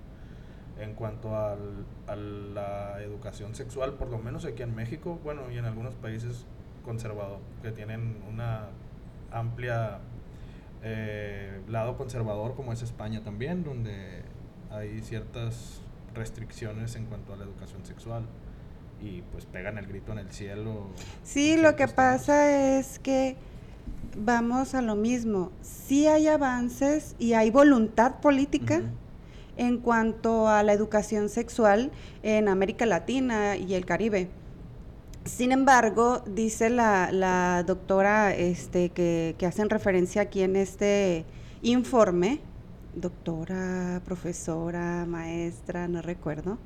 en 0.79 0.93
cuanto 0.93 1.37
al, 1.37 1.85
a 2.07 2.15
la 2.15 3.01
educación 3.01 3.53
sexual, 3.53 3.95
por 3.95 4.09
lo 4.09 4.17
menos 4.17 4.45
aquí 4.45 4.63
en 4.63 4.73
México, 4.75 5.19
bueno, 5.23 5.51
y 5.51 5.57
en 5.57 5.65
algunos 5.65 5.93
países 5.95 6.45
conservados, 6.85 7.39
que 7.61 7.71
tienen 7.71 8.23
una 8.29 8.69
amplia 9.31 9.99
eh, 10.81 11.61
lado 11.67 11.97
conservador, 11.97 12.55
como 12.55 12.71
es 12.71 12.81
España 12.81 13.21
también, 13.23 13.63
donde 13.63 14.23
hay 14.71 15.01
ciertas 15.01 15.81
restricciones 16.13 16.95
en 16.95 17.05
cuanto 17.05 17.33
a 17.33 17.37
la 17.37 17.45
educación 17.45 17.85
sexual 17.85 18.25
y 19.01 19.21
pues 19.31 19.45
pegan 19.45 19.77
el 19.77 19.87
grito 19.87 20.11
en 20.11 20.19
el 20.19 20.31
cielo. 20.31 20.87
Sí, 21.23 21.57
lo 21.57 21.75
que 21.75 21.87
pasa 21.87 22.77
es 22.77 22.99
que 22.99 23.37
vamos 24.17 24.75
a 24.75 24.81
lo 24.81 24.95
mismo, 24.95 25.51
sí 25.61 26.07
hay 26.07 26.27
avances 26.27 27.15
y 27.19 27.33
hay 27.33 27.51
voluntad 27.51 28.19
política 28.19 28.81
en 29.57 29.77
cuanto 29.77 30.47
a 30.47 30.63
la 30.63 30.73
educación 30.73 31.29
sexual 31.29 31.91
en 32.23 32.47
América 32.47 32.85
Latina 32.85 33.57
y 33.57 33.73
el 33.73 33.85
Caribe. 33.85 34.29
Sin 35.25 35.51
embargo, 35.51 36.23
dice 36.25 36.69
la, 36.69 37.63
doctora 37.67 38.33
este, 38.33 38.89
que, 38.89 39.35
hacen 39.45 39.69
referencia 39.69 40.23
aquí 40.23 40.41
en 40.41 40.55
este 40.55 41.25
informe, 41.61 42.39
doctora, 42.95 44.01
profesora, 44.05 45.05
maestra, 45.05 45.87
no 45.87 46.01
recuerdo, 46.01 46.57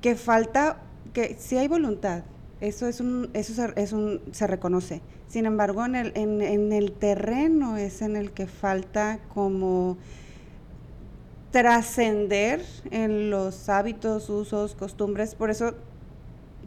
que 0.00 0.14
falta, 0.16 0.82
que 1.12 1.36
si 1.38 1.56
hay 1.56 1.68
voluntad, 1.68 2.22
eso 2.60 2.86
es 2.86 3.00
un, 3.00 3.30
eso 3.34 3.72
es 3.76 3.92
un, 3.92 4.20
se 4.32 4.46
reconoce. 4.46 5.00
Sin 5.28 5.46
embargo, 5.46 5.84
en 5.84 5.94
el, 5.94 6.12
en 6.14 6.72
el 6.72 6.92
terreno 6.92 7.76
es 7.76 8.02
en 8.02 8.16
el 8.16 8.32
que 8.32 8.46
falta 8.46 9.20
como 9.34 9.98
trascender 11.50 12.62
en 12.90 13.30
los 13.30 13.68
hábitos, 13.68 14.28
usos, 14.28 14.74
costumbres. 14.74 15.34
Por 15.34 15.50
eso 15.50 15.74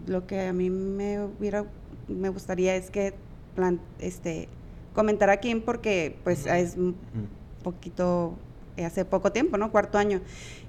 lo 0.08 0.26
que 0.28 0.48
a 0.48 0.54
mí 0.54 0.70
me 0.70 1.24
hubiera, 1.24 1.66
me 2.08 2.30
gustaría 2.30 2.76
es 2.76 2.90
que 2.90 3.14
plan, 3.56 3.80
este, 4.00 4.48
comentar 4.94 5.30
aquí 5.30 5.54
porque 5.56 6.18
pues 6.24 6.46
es 6.46 6.76
poquito 7.62 8.36
eh, 8.78 8.86
hace 8.86 9.06
poco 9.06 9.32
tiempo, 9.32 9.58
¿no? 9.58 9.72
Cuarto 9.72 9.98
año. 9.98 10.22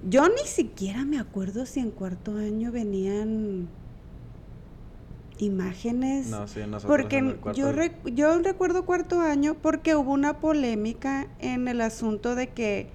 Yo 0.09 0.29
ni 0.29 0.47
siquiera 0.47 1.05
me 1.05 1.19
acuerdo 1.19 1.67
si 1.67 1.81
en 1.81 1.91
cuarto 1.91 2.37
año 2.37 2.73
venían 2.73 3.69
imágenes. 5.39 6.29
No, 6.29 6.47
sí, 6.47 6.61
porque 6.87 7.37
yo, 7.55 7.73
yo 8.07 8.39
recuerdo 8.41 8.85
cuarto 8.85 9.21
año 9.21 9.57
porque 9.61 9.97
hubo 9.97 10.13
una 10.13 10.39
polémica 10.41 11.27
en 11.41 11.69
el 11.69 11.81
asunto 11.81 12.35
de 12.35 12.49
que 12.49 12.89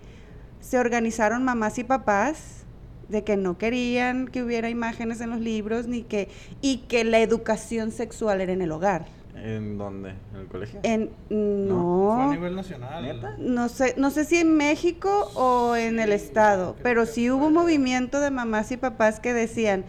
se 0.59 0.77
organizaron 0.77 1.43
mamás 1.43 1.77
y 1.77 1.83
papás 1.83 2.65
de 3.09 3.23
que 3.23 3.37
no 3.37 3.57
querían 3.57 4.27
que 4.27 4.43
hubiera 4.43 4.69
imágenes 4.69 5.21
en 5.21 5.29
los 5.29 5.39
libros 5.39 5.87
ni 5.87 6.03
que 6.03 6.29
y 6.61 6.79
que 6.89 7.03
la 7.03 7.19
educación 7.19 7.91
sexual 7.91 8.41
era 8.41 8.51
en 8.51 8.61
el 8.61 8.71
hogar. 8.71 9.05
¿En 9.43 9.77
dónde? 9.77 10.15
¿En 10.33 10.39
el 10.39 10.47
colegio? 10.47 10.79
En, 10.83 11.11
no. 11.29 12.13
Fue 12.15 12.23
a 12.23 12.27
nivel 12.27 12.55
nacional. 12.55 13.37
No 13.39 13.69
sé, 13.69 13.93
no 13.97 14.09
sé 14.09 14.25
si 14.25 14.37
en 14.37 14.55
México 14.57 15.31
o 15.35 15.75
en 15.75 15.99
el 15.99 16.11
estado, 16.11 16.75
pero 16.81 17.05
sí 17.05 17.29
hubo 17.29 17.47
un 17.47 17.53
movimiento 17.53 18.19
de 18.19 18.31
mamás 18.31 18.71
y 18.71 18.77
papás 18.77 19.19
que 19.19 19.33
decían, 19.33 19.85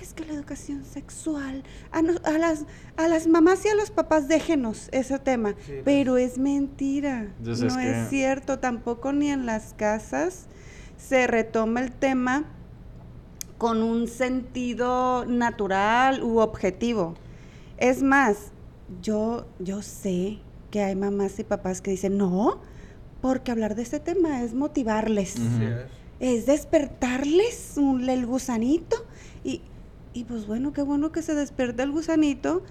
es 0.00 0.14
que 0.14 0.24
la 0.24 0.34
educación 0.34 0.84
sexual, 0.84 1.64
a, 1.90 2.02
las, 2.02 2.64
a 2.96 3.08
las 3.08 3.26
mamás 3.26 3.64
y 3.64 3.68
a 3.68 3.74
los 3.74 3.90
papás 3.90 4.28
déjenos 4.28 4.88
ese 4.92 5.18
tema, 5.18 5.54
pues. 5.54 5.82
pero 5.84 6.16
es 6.16 6.38
mentira, 6.38 7.32
no 7.40 7.80
es, 7.80 8.08
cierto, 8.08 8.58
tampoco 8.58 9.12
ni 9.12 9.30
en 9.30 9.46
las 9.46 9.74
casas 9.74 10.46
se 10.96 11.26
retoma 11.26 11.80
el 11.80 11.92
tema 11.92 12.44
con 13.58 13.82
un 13.82 14.08
sentido 14.08 15.24
natural 15.26 16.22
u 16.22 16.38
objetivo. 16.38 17.14
Es 17.78 18.02
más, 18.02 18.52
yo, 19.00 19.46
yo 19.58 19.82
sé 19.82 20.38
que 20.70 20.82
hay 20.82 20.96
mamás 20.96 21.38
y 21.38 21.44
papás 21.44 21.80
que 21.80 21.90
dicen, 21.90 22.16
no, 22.16 22.60
porque 23.20 23.50
hablar 23.50 23.74
de 23.74 23.82
este 23.82 24.00
tema 24.00 24.42
es 24.42 24.54
motivarles, 24.54 25.36
es 26.18 26.46
despertarles 26.46 27.76
el 27.76 28.26
gusanito. 28.26 28.96
Y, 29.44 29.60
y 30.12 30.24
pues 30.24 30.46
bueno, 30.46 30.72
qué 30.72 30.82
bueno 30.82 31.12
que 31.12 31.22
se 31.22 31.34
despierte 31.34 31.82
el 31.82 31.92
gusanito, 31.92 32.62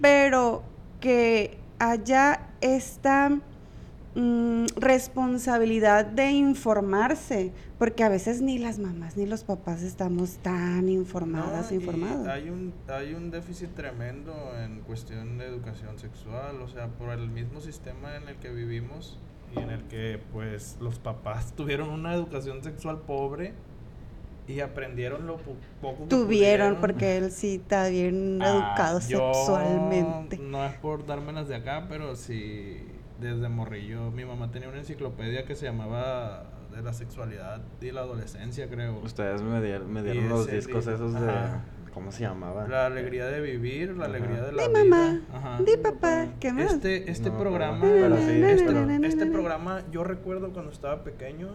pero 0.00 0.62
que 1.00 1.58
haya 1.78 2.48
esta 2.60 3.40
Mm, 4.14 4.66
responsabilidad 4.76 6.06
de 6.06 6.30
informarse, 6.30 7.52
porque 7.78 8.02
a 8.04 8.08
veces 8.08 8.40
ni 8.40 8.58
las 8.58 8.78
mamás 8.78 9.16
ni 9.16 9.26
los 9.26 9.44
papás 9.44 9.82
estamos 9.82 10.38
tan 10.38 10.88
informadas, 10.88 11.70
informados. 11.72 12.26
Hay 12.26 12.48
un, 12.48 12.72
hay 12.88 13.14
un 13.14 13.30
déficit 13.30 13.74
tremendo 13.74 14.32
en 14.58 14.80
cuestión 14.80 15.36
de 15.38 15.46
educación 15.46 15.98
sexual, 15.98 16.60
o 16.62 16.68
sea, 16.68 16.88
por 16.88 17.10
el 17.10 17.28
mismo 17.28 17.60
sistema 17.60 18.16
en 18.16 18.28
el 18.28 18.36
que 18.36 18.50
vivimos 18.50 19.18
y 19.54 19.60
en 19.60 19.70
el 19.70 19.82
que 19.84 20.18
pues 20.32 20.78
los 20.80 20.98
papás 20.98 21.52
tuvieron 21.56 21.90
una 21.90 22.14
educación 22.14 22.64
sexual 22.64 23.00
pobre 23.00 23.52
y 24.48 24.60
aprendieron 24.60 25.26
lo 25.26 25.36
poco 25.82 26.04
que 26.04 26.08
Tuvieron, 26.08 26.76
porque 26.80 27.18
él 27.18 27.30
sí 27.30 27.56
está 27.56 27.88
bien 27.88 28.38
ah, 28.42 28.48
educado 28.48 29.00
sexualmente. 29.02 30.38
No 30.38 30.64
es 30.64 30.74
por 30.76 31.04
dármelas 31.04 31.46
de 31.48 31.56
acá, 31.56 31.84
pero 31.88 32.16
sí 32.16 32.87
desde 33.20 33.48
morrillo, 33.48 34.10
mi 34.10 34.24
mamá 34.24 34.50
tenía 34.50 34.68
una 34.68 34.78
enciclopedia 34.78 35.44
que 35.44 35.54
se 35.56 35.66
llamaba 35.66 36.44
de 36.74 36.82
la 36.82 36.92
sexualidad 36.92 37.60
y 37.80 37.90
la 37.90 38.00
adolescencia, 38.02 38.68
creo. 38.68 38.98
Ustedes 39.00 39.42
me, 39.42 39.60
di- 39.60 39.84
me 39.86 40.02
dieron 40.02 40.28
los 40.28 40.46
discos 40.50 40.86
di- 40.86 40.92
esos 40.94 41.14
ajá. 41.14 41.26
de... 41.26 41.78
¿Cómo 41.92 42.12
se 42.12 42.20
llamaba? 42.22 42.68
La 42.68 42.86
alegría 42.86 43.26
de 43.26 43.40
vivir, 43.40 43.96
la 43.96 44.04
Ajá. 44.04 44.14
alegría 44.14 44.42
de 44.42 44.52
la 44.52 44.62
Di 44.62 44.68
vida. 44.68 44.84
mamá, 44.84 45.20
Ajá. 45.32 45.62
di 45.62 45.76
papá, 45.78 46.26
¿qué 46.38 46.52
más? 46.52 46.74
Este, 46.74 47.10
este 47.10 47.30
No 47.30 47.38
programa, 47.38 47.80
pero 47.80 48.16
sí, 48.18 48.22
este, 48.42 48.64
pero- 48.66 48.90
este 49.04 49.26
programa, 49.26 49.82
yo 49.90 50.04
recuerdo 50.04 50.52
cuando 50.52 50.70
estaba 50.70 51.02
pequeño, 51.02 51.48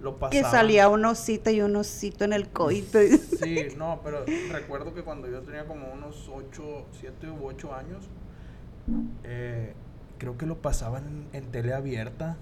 lo 0.00 0.14
pasaba. 0.18 0.30
Que 0.30 0.42
salía 0.44 0.88
un 0.88 1.04
osito 1.04 1.50
y 1.50 1.60
un 1.60 1.76
osito 1.76 2.24
en 2.24 2.32
el 2.32 2.48
coito. 2.48 2.98
Sí, 3.02 3.66
no, 3.76 4.00
pero 4.02 4.24
recuerdo 4.50 4.94
que 4.94 5.02
cuando 5.02 5.28
yo 5.28 5.42
tenía 5.42 5.66
como 5.66 5.92
unos 5.92 6.30
8, 6.32 6.86
7 6.92 7.28
u 7.28 7.44
8 7.44 7.74
años, 7.74 8.08
eh, 9.24 9.74
creo 10.20 10.38
que 10.38 10.46
lo 10.46 10.58
pasaban 10.62 11.26
en, 11.32 11.44
en 11.44 11.50
tele 11.50 11.74
abierta. 11.74 12.36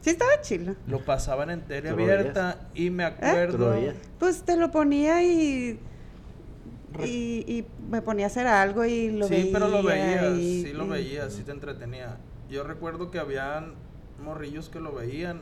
Sí, 0.00 0.10
estaba 0.10 0.40
chilo. 0.40 0.74
Lo 0.88 1.04
pasaban 1.04 1.50
en 1.50 1.60
tele 1.60 1.90
¿Tú 1.90 1.96
lo 1.96 2.02
abierta 2.02 2.58
y 2.74 2.90
me 2.90 3.04
¿Tú 3.08 3.20
lo 3.20 3.26
acuerdo. 3.28 3.70
veías? 3.70 3.94
Pues 4.18 4.42
te 4.42 4.56
lo 4.56 4.72
ponía 4.72 5.22
y. 5.22 5.78
Y, 7.04 7.44
y 7.46 7.64
me 7.90 8.02
ponía 8.02 8.26
a 8.26 8.28
hacer 8.28 8.46
algo 8.46 8.84
y 8.84 9.10
lo 9.12 9.26
sí, 9.26 9.34
veía. 9.34 9.52
pero 9.52 9.68
lo 9.68 9.82
veías, 9.82 10.36
y- 10.38 10.62
sí 10.64 10.72
lo 10.72 10.84
y- 10.86 10.88
veías, 10.90 11.32
sí 11.32 11.42
te 11.42 11.52
entretenía. 11.52 12.16
Yo 12.50 12.64
recuerdo 12.64 13.10
que 13.10 13.18
habían 13.18 13.74
morrillos 14.22 14.68
que 14.68 14.78
lo 14.80 14.92
veían 14.92 15.40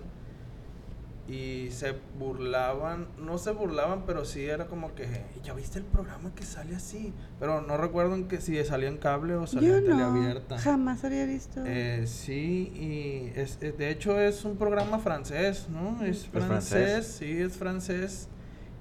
y 1.30 1.70
se 1.70 1.94
burlaban, 2.18 3.06
no 3.18 3.38
se 3.38 3.52
burlaban, 3.52 4.04
pero 4.04 4.24
sí 4.24 4.44
era 4.44 4.66
como 4.66 4.94
que, 4.96 5.06
¿ya 5.44 5.54
viste 5.54 5.78
el 5.78 5.84
programa 5.84 6.34
que 6.34 6.44
sale 6.44 6.74
así? 6.74 7.12
Pero 7.38 7.60
no 7.60 7.76
recuerdo 7.76 8.16
en 8.16 8.26
que 8.26 8.40
si 8.40 8.62
salía 8.64 8.88
en 8.88 8.98
cable 8.98 9.34
o 9.36 9.46
salía 9.46 9.68
Yo 9.70 9.76
en 9.76 9.84
tele 9.84 9.96
no, 9.96 10.06
abierta. 10.06 10.58
jamás 10.58 11.04
había 11.04 11.26
visto. 11.26 11.62
Eh, 11.64 12.04
sí, 12.06 12.72
y 12.74 13.38
es, 13.38 13.58
eh, 13.60 13.72
de 13.72 13.90
hecho 13.90 14.20
es 14.20 14.44
un 14.44 14.56
programa 14.56 14.98
francés, 14.98 15.68
¿no? 15.68 16.04
Es 16.04 16.26
francés, 16.26 16.68
francés. 16.68 17.06
sí, 17.06 17.40
es 17.40 17.56
francés. 17.56 18.28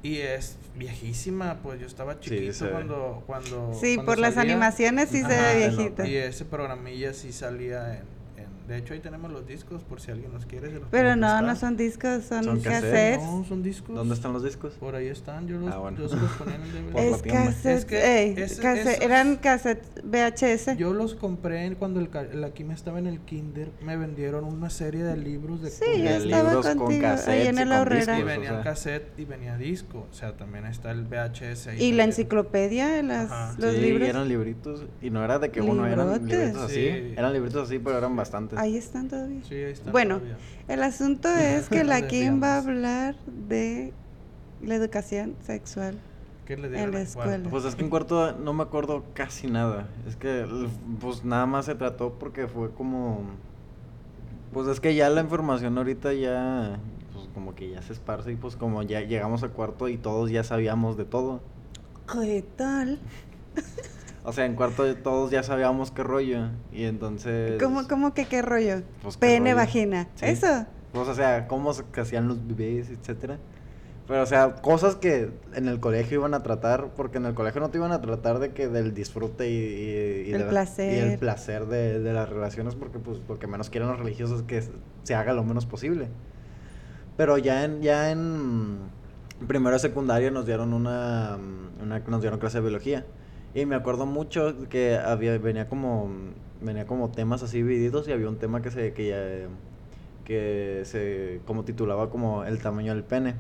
Y 0.01 0.17
es 0.19 0.57
viejísima, 0.77 1.59
pues 1.61 1.81
yo 1.81 1.85
estaba 1.85 2.19
chiquito 2.21 2.71
cuando, 2.71 3.23
cuando... 3.27 3.73
sí, 3.73 3.95
cuando 3.95 4.11
por 4.13 4.19
las 4.19 4.37
animaciones 4.37 5.09
sí 5.09 5.21
se 5.21 5.27
ve 5.27 5.67
viejita. 5.67 6.07
Y 6.07 6.15
ese 6.15 6.45
programilla 6.45 7.13
sí 7.13 7.33
salía 7.33 7.97
en- 7.99 8.18
De 8.69 8.77
hecho, 8.77 8.93
ahí 8.93 8.99
tenemos 8.99 9.31
los 9.31 9.47
discos 9.47 9.83
por 9.83 9.99
si 9.99 10.11
alguien 10.11 10.31
los 10.31 10.45
quiere. 10.45 10.67
se 10.69 10.75
los 10.79 10.89
Pero 10.89 11.15
no, 11.15 11.21
prestar. 11.27 11.43
no 11.43 11.55
son 11.55 11.75
discos, 11.75 12.23
son, 12.23 12.43
Son 12.43 12.59
cassettes. 12.61 13.17
No, 13.21 13.43
son 13.43 13.63
discos. 13.63 13.95
¿Dónde 13.95 14.13
están 14.13 14.31
los 14.31 14.43
discos? 14.43 14.73
Por 14.75 14.93
ahí 14.95 15.07
están, 15.07 15.47
yo 15.47 15.57
los, 15.57 15.73
Ah, 15.73 15.79
bueno. 15.79 15.97
yo 15.97 16.07
se 16.07 16.15
los 16.15 16.31
ponía 16.33 16.55
en 16.55 16.61
el 16.61 16.71
DVD. 16.73 16.91
Por 16.91 17.01
la 17.01 17.07
Es 17.09 17.21
tienda. 17.23 17.45
cassettes, 17.45 17.79
Es 17.79 17.85
que 17.85 18.19
ey, 18.21 18.33
ese- 18.37 18.61
cassette- 18.61 18.87
esos- 18.91 19.01
eran 19.03 19.35
cassettes 19.37 19.89
VHS. 20.03 20.77
Yo 20.77 20.93
los 20.93 21.15
compré 21.15 21.73
cuando 21.79 21.99
el, 21.99 22.09
el 22.31 22.43
Akime 22.43 22.75
estaba 22.75 22.99
en 22.99 23.07
el 23.07 23.19
kinder. 23.21 23.71
Me 23.81 23.97
vendieron 23.97 24.43
una 24.43 24.69
serie 24.69 25.03
de 25.03 25.17
libros 25.17 25.63
de 25.63 25.71
Sí, 25.71 25.83
cómics. 25.85 26.03
yo 26.03 26.09
de 26.09 26.17
estaba 26.25 26.43
libros 26.49 26.65
con 26.67 26.77
contigo, 26.77 27.07
ahí 27.07 27.11
cassettes 27.15 27.47
en 27.49 27.55
y 27.55 27.61
el 27.61 27.67
con 27.69 27.77
ahorrera. 27.77 28.19
Y 28.19 28.23
venía 28.23 28.49
o 28.51 28.53
sea. 28.53 28.63
cassette 28.63 29.19
y 29.19 29.25
venía 29.25 29.57
disco. 29.57 30.07
O 30.11 30.13
sea, 30.13 30.37
también 30.37 30.65
está 30.67 30.91
el 30.91 31.05
VHS. 31.05 31.67
ahí 31.71 31.83
y 31.83 31.91
la 31.93 32.03
enciclopedia, 32.03 33.01
las, 33.01 33.31
Ajá. 33.31 33.55
los 33.57 33.73
sí, 33.73 33.81
libros. 33.81 34.07
eran 34.07 34.27
libritos. 34.29 34.85
Y 35.01 35.09
no 35.09 35.23
era 35.25 35.39
de 35.39 35.49
que 35.49 35.61
uno 35.61 35.87
eran 35.87 36.05
Librotes. 36.07 36.27
libritos 36.37 36.61
así. 36.63 36.75
Sí. 36.75 37.13
Eran 37.17 37.33
libritos 37.33 37.67
así, 37.67 37.79
pero 37.79 37.97
eran 37.97 38.15
bastantes. 38.15 38.58
Ahí 38.59 38.75
están 38.75 39.07
todavía. 39.07 39.41
Sí, 39.47 39.55
ahí 39.55 39.71
está. 39.71 39.89
Bueno, 39.91 40.15
todavía. 40.17 40.37
El 40.67 40.83
asunto 40.83 41.29
es 41.37 41.69
que 41.69 41.85
la 41.85 42.07
Kim 42.07 42.43
va 42.43 42.55
a 42.55 42.57
hablar 42.57 43.15
de 43.47 43.93
la 44.61 44.75
educación 44.75 45.35
sexual. 45.45 45.97
¿Qué 46.45 46.57
le 46.57 46.67
en 46.67 46.73
la 46.73 46.89
cuarto? 46.91 46.97
escuela. 46.97 47.49
Pues 47.49 47.63
es 47.63 47.75
que 47.75 47.83
en 47.83 47.89
cuarto 47.89 48.33
no 48.33 48.51
me 48.53 48.63
acuerdo 48.63 49.05
casi 49.13 49.47
nada. 49.47 49.87
Es 50.07 50.17
que, 50.17 50.45
pues 50.99 51.23
nada 51.23 51.45
más 51.45 51.67
se 51.67 51.75
trató 51.75 52.11
porque 52.19 52.47
fue 52.47 52.69
como. 52.71 53.21
Pues 54.53 54.67
es 54.67 54.81
que 54.81 54.93
ya 54.93 55.09
la 55.09 55.21
información 55.21 55.77
ahorita 55.77 56.11
ya. 56.13 56.77
Pues 57.13 57.27
como 57.33 57.55
que 57.55 57.69
ya 57.69 57.81
se 57.81 57.93
esparce 57.93 58.33
y 58.33 58.35
pues 58.35 58.57
como 58.57 58.83
ya 58.83 58.99
llegamos 58.99 59.43
a 59.43 59.49
cuarto 59.49 59.87
y 59.87 59.95
todos 59.95 60.31
ya 60.31 60.43
sabíamos 60.43 60.97
de 60.97 61.05
todo. 61.05 61.39
¿Qué 62.11 62.43
tal? 62.57 62.99
O 64.23 64.33
sea, 64.33 64.45
en 64.45 64.55
cuarto 64.55 64.95
todos 64.97 65.31
ya 65.31 65.43
sabíamos 65.43 65.91
qué 65.91 66.03
rollo. 66.03 66.49
Y 66.71 66.83
entonces. 66.85 67.61
¿Cómo, 67.61 67.87
cómo 67.87 68.13
que 68.13 68.25
qué 68.25 68.41
rollo? 68.41 68.81
Pues, 69.01 69.15
qué 69.17 69.21
Pene, 69.21 69.51
rollo. 69.51 69.55
vagina. 69.55 70.07
Sí. 70.15 70.25
Eso. 70.25 70.65
Pues, 70.93 71.07
o 71.07 71.15
sea, 71.15 71.47
cómo 71.47 71.73
se 71.73 71.83
hacían 71.99 72.27
los 72.27 72.45
bebés, 72.45 72.89
etcétera. 72.89 73.37
Pero, 74.07 74.23
o 74.23 74.25
sea, 74.25 74.55
cosas 74.55 74.95
que 74.95 75.29
en 75.53 75.67
el 75.67 75.79
colegio 75.79 76.17
iban 76.19 76.33
a 76.33 76.41
tratar, 76.41 76.87
porque 76.95 77.19
en 77.19 77.27
el 77.27 77.35
colegio 77.35 77.61
no 77.61 77.69
te 77.69 77.77
iban 77.77 77.91
a 77.91 78.01
tratar 78.01 78.39
de 78.39 78.53
que 78.53 78.67
del 78.67 78.95
disfrute 78.95 79.47
y, 79.51 79.53
y- 79.53 80.29
y 80.29 80.33
El 80.33 80.39
de- 80.39 80.45
placer. 80.49 80.93
y 80.93 81.11
el 81.11 81.19
placer 81.19 81.67
de, 81.67 81.99
de 81.99 82.11
las 82.13 82.27
relaciones, 82.27 82.73
porque 82.73 82.97
pues 82.97 83.19
lo 83.29 83.37
que 83.37 83.45
menos 83.45 83.69
quieren 83.69 83.87
los 83.89 83.99
religiosos 83.99 84.39
es 84.39 84.45
que 84.47 84.63
se- 84.63 84.71
se 85.03 85.13
haga 85.13 85.33
lo 85.33 85.43
menos 85.43 85.67
posible. 85.67 86.07
Pero 87.17 87.37
ya 87.37 87.63
en, 87.65 87.81
ya 87.83 88.09
en 88.09 88.79
primero 89.47 89.73
de 89.73 89.79
secundaria 89.79 90.31
nos 90.31 90.47
dieron 90.47 90.73
una, 90.73 91.37
una 91.81 91.99
nos 91.99 92.21
dieron 92.21 92.39
clase 92.39 92.57
de 92.57 92.61
biología. 92.63 93.05
Y 93.53 93.65
me 93.65 93.75
acuerdo 93.75 94.05
mucho 94.05 94.55
que 94.69 94.95
había, 94.97 95.37
venía 95.37 95.67
como, 95.67 96.09
venía 96.61 96.85
como 96.85 97.09
temas 97.09 97.41
así 97.43 97.57
divididos 97.57 98.07
y 98.07 98.11
había 98.11 98.29
un 98.29 98.37
tema 98.37 98.61
que 98.61 98.71
se, 98.71 98.93
que 98.93 99.07
ya, 99.07 99.49
que 100.23 100.83
se, 100.85 101.41
como 101.45 101.63
titulaba 101.65 102.09
como 102.09 102.43
el 102.43 102.59
tamaño 102.59 102.93
del 102.93 103.03
pene. 103.03 103.35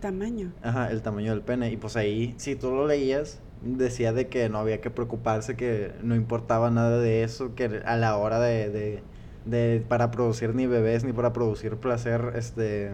Tamaño. 0.00 0.52
Ajá, 0.62 0.90
el 0.90 1.00
tamaño 1.02 1.30
del 1.30 1.40
pene. 1.40 1.70
Y 1.70 1.76
pues 1.78 1.96
ahí, 1.96 2.34
si 2.36 2.54
tú 2.54 2.70
lo 2.70 2.86
leías, 2.86 3.40
decía 3.62 4.12
de 4.12 4.28
que 4.28 4.48
no 4.50 4.58
había 4.58 4.80
que 4.80 4.90
preocuparse, 4.90 5.56
que 5.56 5.92
no 6.02 6.14
importaba 6.14 6.70
nada 6.70 6.98
de 6.98 7.22
eso, 7.22 7.54
que 7.54 7.82
a 7.84 7.96
la 7.96 8.16
hora 8.18 8.38
de, 8.40 8.68
de, 8.68 9.02
de 9.46 9.82
para 9.88 10.10
producir 10.10 10.54
ni 10.54 10.66
bebés 10.66 11.04
ni 11.04 11.12
para 11.12 11.32
producir 11.32 11.76
placer, 11.76 12.32
este, 12.36 12.90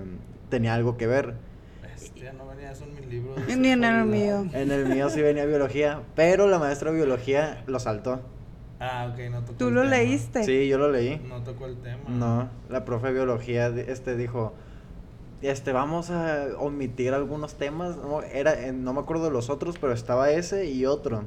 tenía 0.49 0.75
algo 0.75 0.97
que 0.97 1.09
ver. 1.09 1.35
Bestia, 2.03 2.33
no 2.33 2.47
venía 2.49 2.73
eso 2.73 2.85
en 2.85 2.95
mis 2.95 3.07
libros. 3.07 3.47
de 3.47 3.57
Ni 3.57 3.69
en 3.69 3.85
el 3.85 4.05
mío. 4.05 4.47
En 4.53 4.71
el 4.71 4.87
mío 4.87 5.09
sí 5.11 5.21
venía 5.23 5.45
biología, 5.47 6.01
pero 6.17 6.47
la 6.49 6.59
maestra 6.59 6.91
de 6.91 6.97
biología 6.97 7.63
lo 7.67 7.79
saltó. 7.79 8.21
Ah, 8.81 9.09
ok, 9.13 9.21
no 9.31 9.41
tocó 9.43 9.53
¿Tú 9.59 9.69
el 9.69 9.75
lo 9.75 9.83
tema. 9.83 9.97
leíste? 9.97 10.45
Sí, 10.45 10.67
yo 10.69 10.79
lo 10.79 10.91
leí. 10.91 11.21
No 11.29 11.43
tocó 11.43 11.67
el 11.67 11.77
tema. 11.79 12.03
No, 12.09 12.49
la 12.69 12.85
profe 12.85 13.09
de 13.09 13.13
biología 13.13 13.69
este 13.69 14.17
dijo, 14.17 14.53
este 15.41 15.73
vamos 15.73 16.11
a 16.11 16.47
omitir 16.59 17.15
algunos 17.15 17.55
temas, 17.55 17.97
no, 17.97 18.23
era 18.23 18.61
eh, 18.61 18.73
no 18.73 18.93
me 18.93 19.01
acuerdo 19.01 19.25
de 19.27 19.31
los 19.31 19.51
otros, 19.51 19.79
pero 19.79 19.93
estaba 19.93 20.31
ese 20.31 20.67
y 20.67 20.85
otro. 20.87 21.25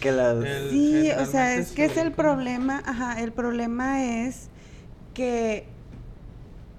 Que 0.00 0.12
la 0.12 0.30
El- 0.32 0.70
Sí, 0.70 1.10
o 1.10 1.24
sea, 1.26 1.54
es 1.56 1.72
que 1.72 1.86
es 1.86 1.96
el 1.96 2.12
problema, 2.12 2.82
ajá, 2.86 3.20
el 3.22 3.32
problema 3.32 4.04
es 4.04 4.48
que 5.14 5.64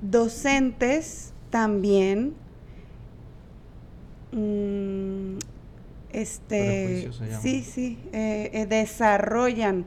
docentes 0.01 1.33
también 1.49 2.35
mm, 4.31 5.37
este 6.11 7.11
sí, 7.41 7.61
sí, 7.61 7.99
eh, 8.11 8.49
eh, 8.53 8.65
desarrollan 8.65 9.85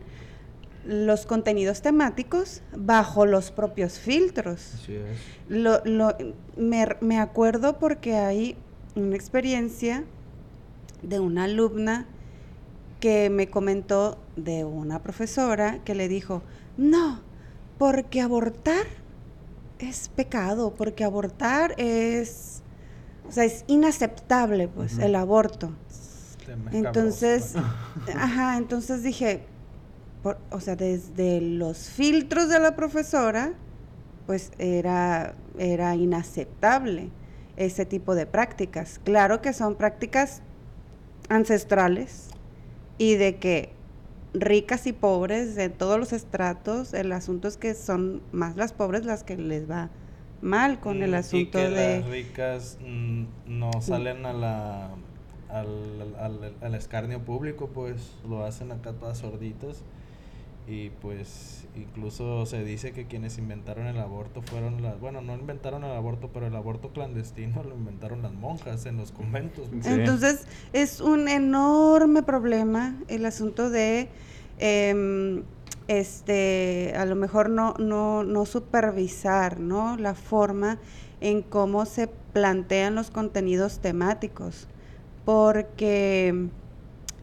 los 0.84 1.26
contenidos 1.26 1.82
temáticos 1.82 2.62
bajo 2.76 3.26
los 3.26 3.50
propios 3.50 3.98
filtros. 3.98 4.74
Así 4.74 4.94
es. 4.94 5.18
Lo, 5.48 5.84
lo, 5.84 6.16
me, 6.56 6.86
me 7.00 7.18
acuerdo 7.18 7.78
porque 7.78 8.16
hay 8.16 8.56
una 8.96 9.14
experiencia 9.14 10.04
de 11.02 11.20
una 11.20 11.44
alumna 11.44 12.06
que 13.00 13.30
me 13.30 13.48
comentó 13.48 14.18
de 14.36 14.64
una 14.64 15.02
profesora 15.02 15.80
que 15.84 15.94
le 15.94 16.08
dijo, 16.08 16.42
no, 16.76 17.20
porque 17.78 18.20
abortar 18.20 18.86
es 19.80 20.08
pecado, 20.08 20.74
porque 20.76 21.02
abortar 21.02 21.74
es, 21.78 22.61
o 23.28 23.32
sea, 23.32 23.44
es 23.44 23.64
inaceptable, 23.66 24.68
pues, 24.68 24.98
el 24.98 25.14
aborto. 25.14 25.72
Tema 26.44 26.70
Entonces, 26.72 27.54
ajá, 28.16 28.56
entonces 28.56 29.02
dije, 29.02 29.44
por- 30.22 30.38
o 30.50 30.60
sea, 30.60 30.76
desde 30.76 31.40
los 31.40 31.88
filtros 31.88 32.48
de 32.48 32.58
la 32.58 32.74
profesora, 32.76 33.52
pues 34.26 34.52
era, 34.58 35.34
era 35.58 35.94
inaceptable 35.94 37.10
ese 37.56 37.86
tipo 37.86 38.14
de 38.14 38.26
prácticas. 38.26 39.00
Claro 39.04 39.40
que 39.40 39.52
son 39.52 39.76
prácticas 39.76 40.42
ancestrales 41.28 42.28
y 42.98 43.14
de 43.14 43.36
que 43.38 43.72
ricas 44.34 44.86
y 44.86 44.92
pobres 44.92 45.54
de 45.54 45.68
todos 45.68 45.98
los 45.98 46.12
estratos, 46.12 46.94
el 46.94 47.12
asunto 47.12 47.48
es 47.48 47.56
que 47.56 47.74
son 47.74 48.22
más 48.32 48.56
las 48.56 48.72
pobres 48.72 49.04
las 49.04 49.24
que 49.24 49.36
les 49.36 49.70
va 49.70 49.90
mal 50.42 50.80
con 50.80 51.00
Mm, 51.00 51.02
el 51.02 51.14
y 51.14 51.14
asunto 51.14 51.58
que 51.58 51.68
de... 51.70 52.00
las 52.00 52.06
ricas 52.10 52.78
mm, 52.86 53.24
no 53.46 53.70
salen 53.80 54.26
a 54.26 54.32
la 54.34 54.90
al, 55.48 56.14
al, 56.18 56.54
al 56.62 56.74
escarnio 56.74 57.20
público 57.20 57.68
pues 57.74 58.12
lo 58.28 58.44
hacen 58.44 58.72
acá 58.72 58.92
todas 58.92 59.18
sorditas. 59.18 59.82
Y 60.68 60.90
pues 60.90 61.66
incluso 61.76 62.46
se 62.46 62.62
dice 62.64 62.92
que 62.92 63.06
quienes 63.08 63.36
inventaron 63.38 63.88
el 63.88 63.98
aborto 63.98 64.42
fueron 64.42 64.80
las 64.82 65.00
bueno 65.00 65.20
no 65.20 65.34
inventaron 65.34 65.82
el 65.82 65.90
aborto 65.90 66.30
pero 66.32 66.46
el 66.46 66.54
aborto 66.54 66.90
clandestino 66.90 67.64
lo 67.64 67.74
inventaron 67.74 68.22
las 68.22 68.32
monjas 68.32 68.86
en 68.86 68.96
los 68.96 69.10
conventos. 69.12 69.68
Sí. 69.82 69.90
Entonces 69.90 70.46
es 70.72 71.00
un 71.00 71.28
enorme 71.28 72.22
problema 72.22 72.96
el 73.08 73.26
asunto 73.26 73.70
de 73.70 74.08
em, 74.58 75.42
este, 75.88 76.94
a 76.96 77.04
lo 77.04 77.16
mejor 77.16 77.50
no, 77.50 77.74
no, 77.78 78.22
no 78.24 78.46
supervisar, 78.46 79.60
¿no? 79.60 79.96
La 79.96 80.14
forma 80.14 80.78
en 81.20 81.42
cómo 81.42 81.86
se 81.86 82.08
plantean 82.32 82.94
los 82.94 83.10
contenidos 83.10 83.78
temáticos, 83.78 84.68
porque 85.24 86.48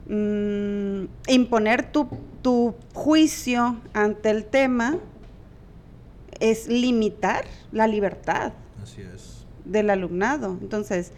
mm, 0.07 1.31
imponer 1.31 1.91
tu, 1.91 2.07
tu 2.41 2.75
juicio 2.93 3.77
ante 3.93 4.29
el 4.29 4.45
tema 4.45 4.97
es 6.39 6.67
limitar 6.67 7.45
la 7.71 7.87
libertad 7.87 8.53
Así 8.81 9.01
es. 9.01 9.45
del 9.65 9.89
alumnado. 9.89 10.57
Entonces, 10.61 11.11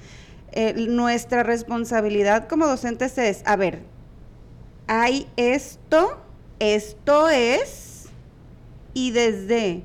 eh, 0.51 0.73
nuestra 0.73 1.43
responsabilidad 1.43 2.47
como 2.47 2.65
docentes 2.65 3.17
es, 3.17 3.43
a 3.45 3.55
ver, 3.55 3.83
hay 4.87 5.27
esto, 5.37 6.19
esto 6.61 7.27
es, 7.29 8.05
y 8.93 9.09
desde 9.09 9.81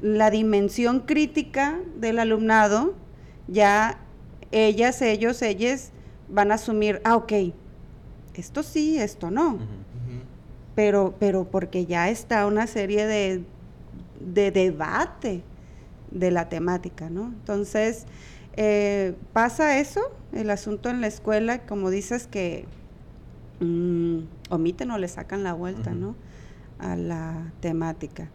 la 0.00 0.30
dimensión 0.30 1.00
crítica 1.00 1.80
del 1.96 2.20
alumnado, 2.20 2.94
ya 3.48 3.98
ellas, 4.52 5.02
ellos, 5.02 5.42
ellas 5.42 5.90
van 6.28 6.52
a 6.52 6.54
asumir, 6.54 7.00
ah, 7.02 7.16
ok, 7.16 7.32
esto 8.34 8.62
sí, 8.62 8.98
esto 8.98 9.32
no. 9.32 9.58
Pero, 10.76 11.16
pero 11.18 11.50
porque 11.50 11.84
ya 11.86 12.10
está 12.10 12.46
una 12.46 12.68
serie 12.68 13.06
de, 13.06 13.42
de 14.20 14.52
debate 14.52 15.42
de 16.12 16.30
la 16.30 16.48
temática, 16.48 17.10
¿no? 17.10 17.24
Entonces, 17.24 18.06
eh, 18.54 19.14
pasa 19.32 19.80
eso, 19.80 20.00
el 20.32 20.48
asunto 20.50 20.90
en 20.90 21.00
la 21.00 21.08
escuela, 21.08 21.66
como 21.66 21.90
dices 21.90 22.28
que 22.28 22.66
mm, 23.58 24.20
omiten 24.50 24.90
o 24.90 24.98
le 24.98 25.08
sacan 25.08 25.42
la 25.42 25.52
vuelta. 25.54 25.92
¿no? 25.92 26.14
A 26.78 26.96
la 26.96 27.52
temática. 27.60 28.30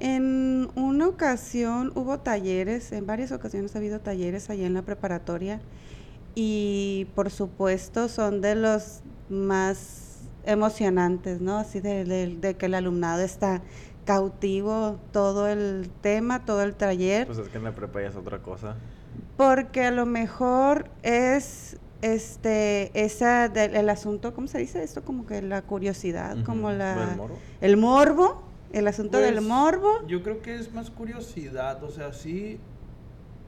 En 0.00 0.68
una 0.74 1.06
ocasión 1.08 1.92
hubo 1.94 2.18
talleres, 2.20 2.92
en 2.92 3.06
varias 3.06 3.32
ocasiones 3.32 3.74
ha 3.74 3.78
habido 3.78 4.00
talleres 4.00 4.50
allá 4.50 4.66
en 4.66 4.74
la 4.74 4.82
preparatoria 4.82 5.60
y 6.34 7.06
por 7.14 7.30
supuesto 7.30 8.08
son 8.08 8.42
de 8.42 8.54
los 8.54 9.00
más 9.30 10.18
emocionantes, 10.44 11.40
¿no? 11.40 11.56
Así 11.56 11.80
de, 11.80 12.04
de- 12.04 12.36
de 12.36 12.54
que 12.56 12.66
el 12.66 12.74
alumnado 12.74 13.22
está 13.22 13.62
cautivo 14.04 15.00
todo 15.12 15.48
el 15.48 15.90
tema, 16.02 16.44
todo 16.44 16.62
el 16.62 16.74
taller, 16.76 17.26
Pues 17.26 17.38
es 17.38 17.48
que 17.48 17.58
en 17.58 17.64
la 17.64 17.72
prepa 17.72 18.02
ya 18.02 18.08
es 18.08 18.16
otra 18.16 18.40
cosa. 18.42 18.76
porque 19.36 19.82
a 19.84 19.90
lo 19.90 20.04
mejor 20.06 20.90
es 21.02 21.78
este 22.14 22.90
esa 23.04 23.48
del 23.48 23.74
el 23.76 23.88
asunto, 23.88 24.34
¿cómo 24.34 24.46
se 24.46 24.58
dice 24.58 24.82
esto? 24.82 25.02
Como 25.04 25.26
que 25.26 25.42
la 25.42 25.62
curiosidad, 25.62 26.36
como 26.44 26.68
Ujú. 26.68 26.76
la 26.78 26.94
¿Del 27.06 27.16
morbo? 27.16 27.38
el 27.60 27.76
morbo, 27.76 28.42
el 28.72 28.86
asunto 28.88 29.18
del 29.18 29.34
Pues, 29.36 29.46
morbo. 29.46 30.06
Yo 30.06 30.22
creo 30.22 30.42
que 30.42 30.54
es 30.56 30.72
más 30.72 30.90
curiosidad, 30.90 31.82
o 31.82 31.90
sea, 31.90 32.12
sí 32.12 32.58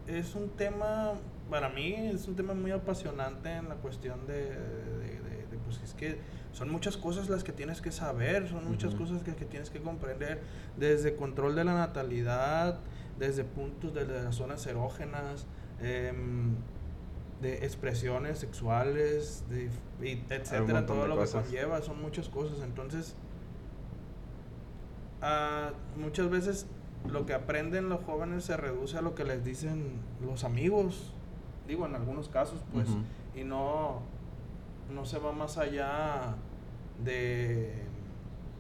es 0.06 0.34
un 0.34 0.48
tema, 0.50 1.12
para 1.50 1.68
mí 1.68 1.94
es 1.94 2.26
un 2.28 2.34
tema 2.36 2.54
muy 2.54 2.70
apasionante 2.70 3.50
en 3.50 3.68
la 3.68 3.74
cuestión 3.76 4.26
de, 4.26 4.34
de- 4.50 5.20
de- 5.20 5.46
de, 5.50 5.58
pues 5.64 5.80
es 5.84 5.94
que 5.94 6.18
son 6.52 6.70
muchas 6.70 6.96
cosas 6.96 7.28
las 7.28 7.44
que 7.44 7.52
tienes 7.52 7.80
que 7.80 7.92
saber, 7.92 8.48
son 8.48 8.66
muchas 8.68 8.94
Ujú. 8.94 9.04
cosas 9.04 9.22
que, 9.22 9.34
que 9.34 9.44
tienes 9.44 9.70
que 9.70 9.80
comprender, 9.80 10.40
desde 10.76 11.14
control 11.14 11.54
de 11.56 11.64
la 11.64 11.74
natalidad, 11.74 12.78
desde 13.18 13.44
puntos 13.44 13.92
de 13.94 14.06
las 14.06 14.34
zonas 14.34 14.66
erógenas, 14.66 15.46
em, 15.82 16.54
de 17.42 17.64
expresiones 17.64 18.38
sexuales, 18.38 19.44
de, 19.48 19.70
y 20.04 20.22
etcétera, 20.28 20.86
todo 20.86 21.02
de 21.02 21.08
lo 21.08 21.16
cosas. 21.16 21.44
que 21.44 21.50
conlleva, 21.50 21.82
son 21.82 22.00
muchas 22.02 22.28
cosas, 22.28 22.58
entonces 22.62 23.14
ah, 25.22 25.70
muchas 25.96 26.28
veces 26.30 26.66
lo 27.10 27.26
que 27.26 27.34
aprenden 27.34 27.88
los 27.88 28.02
jóvenes 28.04 28.44
se 28.44 28.56
reduce 28.56 28.98
a 28.98 29.02
lo 29.02 29.14
que 29.14 29.24
les 29.24 29.44
dicen 29.44 29.92
los 30.24 30.44
amigos, 30.44 31.12
digo 31.66 31.86
en 31.86 31.94
algunos 31.94 32.28
casos 32.28 32.60
pues, 32.72 32.88
Ujú. 32.88 32.98
y 33.36 33.44
no, 33.44 34.00
no 34.92 35.04
se 35.04 35.18
va 35.18 35.32
más 35.32 35.58
allá 35.58 36.34
de, 37.04 37.72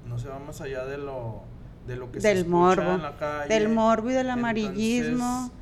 no 0.06 0.18
se 0.18 0.28
va 0.28 0.38
más 0.38 0.60
allá 0.60 0.84
de 0.84 0.98
lo, 0.98 1.42
de 1.86 1.96
lo 1.96 2.12
que 2.12 2.20
se 2.20 2.28
del 2.28 2.38
escucha 2.38 2.56
morbo, 2.56 2.90
en 2.92 3.02
la 3.02 3.16
calle. 3.16 3.52
del 3.54 3.68
morbo 3.70 4.10
y 4.10 4.14
del 4.14 4.30
amarillismo 4.30 5.24
Entonces, 5.50 5.57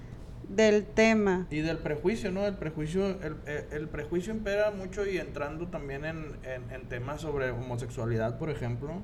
del 0.48 0.86
tema. 0.86 1.46
y 1.50 1.60
del 1.60 1.78
prejuicio, 1.78 2.30
¿no? 2.30 2.46
El 2.46 2.54
prejuicio, 2.54 3.06
el, 3.08 3.36
el- 3.46 3.64
el 3.72 3.88
prejuicio 3.88 4.32
impera 4.32 4.70
mucho 4.70 5.04
y 5.06 5.18
entrando 5.18 5.66
también 5.68 6.04
en, 6.04 6.36
en- 6.44 6.70
en 6.70 6.88
temas 6.88 7.20
sobre 7.22 7.50
homosexualidad, 7.50 8.38
por 8.38 8.50
ejemplo, 8.50 9.00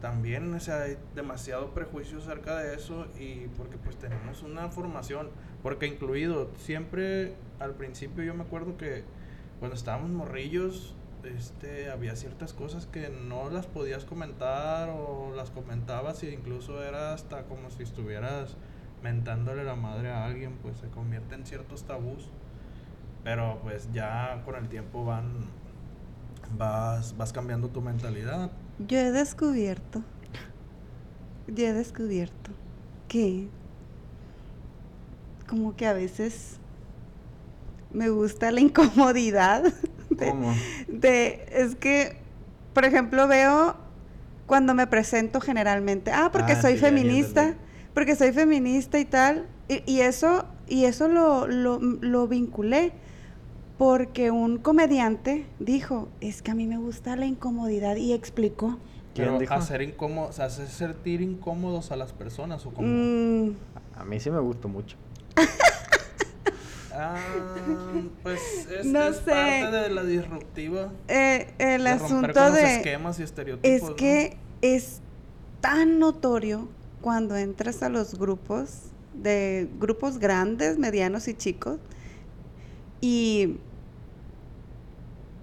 también 0.00 0.52
o 0.52 0.60
sea, 0.60 0.82
hay 0.82 0.98
demasiado 1.14 1.72
prejuicio 1.72 2.18
acerca 2.18 2.58
de 2.58 2.74
eso 2.74 3.06
y 3.18 3.46
porque 3.56 3.78
pues 3.78 3.96
tenemos 3.96 4.42
una 4.42 4.68
formación, 4.70 5.30
porque 5.62 5.86
incluido, 5.86 6.50
siempre 6.56 7.34
al 7.58 7.74
principio 7.74 8.22
yo 8.22 8.34
me 8.34 8.42
acuerdo 8.42 8.76
que 8.76 9.04
cuando 9.60 9.76
estábamos 9.76 10.10
morrillos, 10.10 10.94
este, 11.24 11.88
había 11.90 12.16
ciertas 12.16 12.52
cosas 12.52 12.84
que 12.84 13.08
no 13.08 13.48
las 13.48 13.66
podías 13.66 14.04
comentar 14.04 14.90
o 14.90 15.32
las 15.34 15.50
comentabas 15.50 16.22
e 16.22 16.32
incluso 16.32 16.82
era 16.84 17.14
hasta 17.14 17.44
como 17.44 17.70
si 17.70 17.82
estuvieras 17.82 18.56
mentándole 19.04 19.62
la 19.64 19.76
madre 19.76 20.10
a 20.10 20.24
alguien, 20.24 20.56
pues 20.62 20.78
se 20.78 20.88
convierte 20.88 21.34
en 21.34 21.44
ciertos 21.46 21.84
tabús. 21.84 22.28
Pero 23.22 23.60
pues 23.62 23.88
ya 23.92 24.42
con 24.44 24.56
el 24.56 24.68
tiempo 24.68 25.04
van 25.04 25.26
vas 26.58 27.16
vas 27.16 27.32
cambiando 27.32 27.68
tu 27.68 27.80
mentalidad. 27.82 28.50
Yo 28.78 28.98
he 28.98 29.12
descubierto, 29.12 30.02
yo 31.46 31.66
he 31.66 31.72
descubierto 31.72 32.50
que 33.08 33.48
como 35.46 35.76
que 35.76 35.86
a 35.86 35.92
veces 35.92 36.58
me 37.92 38.08
gusta 38.08 38.50
la 38.50 38.60
incomodidad 38.60 39.62
de, 40.10 40.30
¿Cómo? 40.30 40.52
de- 40.88 41.46
es 41.52 41.76
que, 41.76 42.16
por 42.72 42.84
ejemplo, 42.84 43.28
veo 43.28 43.76
cuando 44.46 44.74
me 44.74 44.86
presento 44.86 45.40
generalmente, 45.40 46.10
ah, 46.10 46.30
porque 46.32 46.54
Ah, 46.54 46.60
soy 46.60 46.74
sí, 46.74 46.80
ya, 46.80 46.88
ya 46.88 46.88
feminista. 46.88 47.54
Porque 47.94 48.16
soy 48.16 48.32
feminista 48.32 48.98
y 48.98 49.04
tal, 49.04 49.46
y, 49.68 49.82
y 49.90 50.00
eso, 50.00 50.44
y 50.68 50.84
eso 50.84 51.08
lo, 51.08 51.46
lo, 51.46 51.78
lo 51.78 52.28
vinculé, 52.28 52.92
porque 53.78 54.30
un 54.30 54.58
comediante 54.58 55.46
dijo, 55.58 56.08
es 56.20 56.42
que 56.42 56.50
a 56.50 56.54
mí 56.54 56.66
me 56.66 56.76
gusta 56.78 57.16
la 57.16 57.26
incomodidad, 57.26 57.96
y 57.96 58.12
explicó. 58.12 58.78
¿Quién 59.14 59.28
Pero 59.28 59.38
dijo? 59.38 59.54
hacer 59.54 59.80
incómodo, 59.82 60.28
o 60.28 60.32
sea, 60.32 60.46
hacer 60.46 60.66
sentir 60.68 61.20
incómodos 61.20 61.92
a 61.92 61.96
las 61.96 62.12
personas 62.12 62.66
o 62.66 62.70
como 62.74 62.88
Mm, 62.88 63.52
A 63.96 64.04
mí 64.04 64.18
sí 64.18 64.28
me 64.30 64.40
gustó 64.40 64.68
mucho. 64.68 64.96
Ah, 66.96 67.16
pues 68.22 68.40
es, 68.70 68.86
No 68.86 69.02
es 69.04 69.16
sé. 69.16 69.24
parte 69.24 69.76
de 69.76 69.90
la 69.90 70.04
disruptiva. 70.04 70.92
eh, 71.08 71.52
el 71.58 71.82
de 71.84 71.90
romper 71.98 72.06
asunto 72.06 72.32
con 72.34 72.42
los 72.44 72.54
de... 72.54 72.76
esquemas 72.76 73.18
y 73.18 73.22
estereotipos. 73.24 73.76
Es 73.76 73.82
¿no? 73.90 73.96
que 73.96 74.36
es 74.62 75.00
tan 75.60 75.98
notorio 75.98 76.68
cuando 77.04 77.36
entras 77.36 77.82
a 77.82 77.90
los 77.90 78.18
grupos, 78.18 78.70
de 79.12 79.68
grupos 79.78 80.16
grandes, 80.18 80.78
medianos 80.78 81.28
y 81.28 81.34
chicos, 81.34 81.78
y 83.02 83.58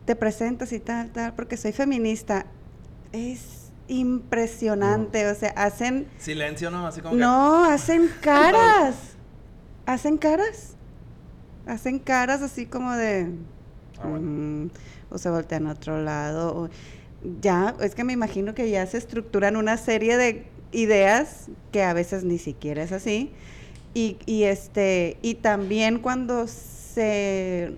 te 0.05 0.15
presentas 0.15 0.73
y 0.73 0.79
tal, 0.79 1.11
tal, 1.11 1.35
porque 1.35 1.57
soy 1.57 1.71
feminista. 1.71 2.47
Es 3.11 3.71
impresionante, 3.87 5.29
o 5.29 5.35
sea, 5.35 5.49
hacen, 5.51 6.07
Silencio, 6.17 6.71
¿no? 6.71 6.87
Así 6.87 6.99
como 7.01 7.13
que- 7.13 7.21
no, 7.21 7.65
hacen 7.65 8.09
caras, 8.23 8.95
hacen 9.85 10.17
caras, 10.17 10.73
hacen 11.67 11.99
caras 11.99 12.41
así 12.41 12.65
como 12.65 12.91
de, 12.93 13.29
Ah, 13.99 14.07
bueno. 14.07 14.25
mm, 14.65 14.69
o 15.11 15.17
se 15.19 15.29
voltean 15.29 15.67
a 15.67 15.73
otro 15.73 16.01
lado, 16.01 16.57
o- 16.57 16.69
ya, 17.39 17.75
es 17.81 17.93
que 17.93 18.03
me 18.03 18.13
imagino 18.13 18.55
que 18.55 18.67
ya 18.71 18.83
se 18.87 18.97
estructuran 18.97 19.55
una 19.55 19.77
serie 19.77 20.17
de 20.17 20.47
ideas 20.71 21.47
que 21.71 21.83
a 21.83 21.93
veces 21.93 22.23
ni 22.23 22.37
siquiera 22.37 22.83
es 22.83 22.91
así, 22.91 23.31
y, 23.93 24.17
y 24.25 24.43
este, 24.43 25.17
y 25.21 25.35
también 25.35 25.99
cuando 25.99 26.47
se 26.47 27.73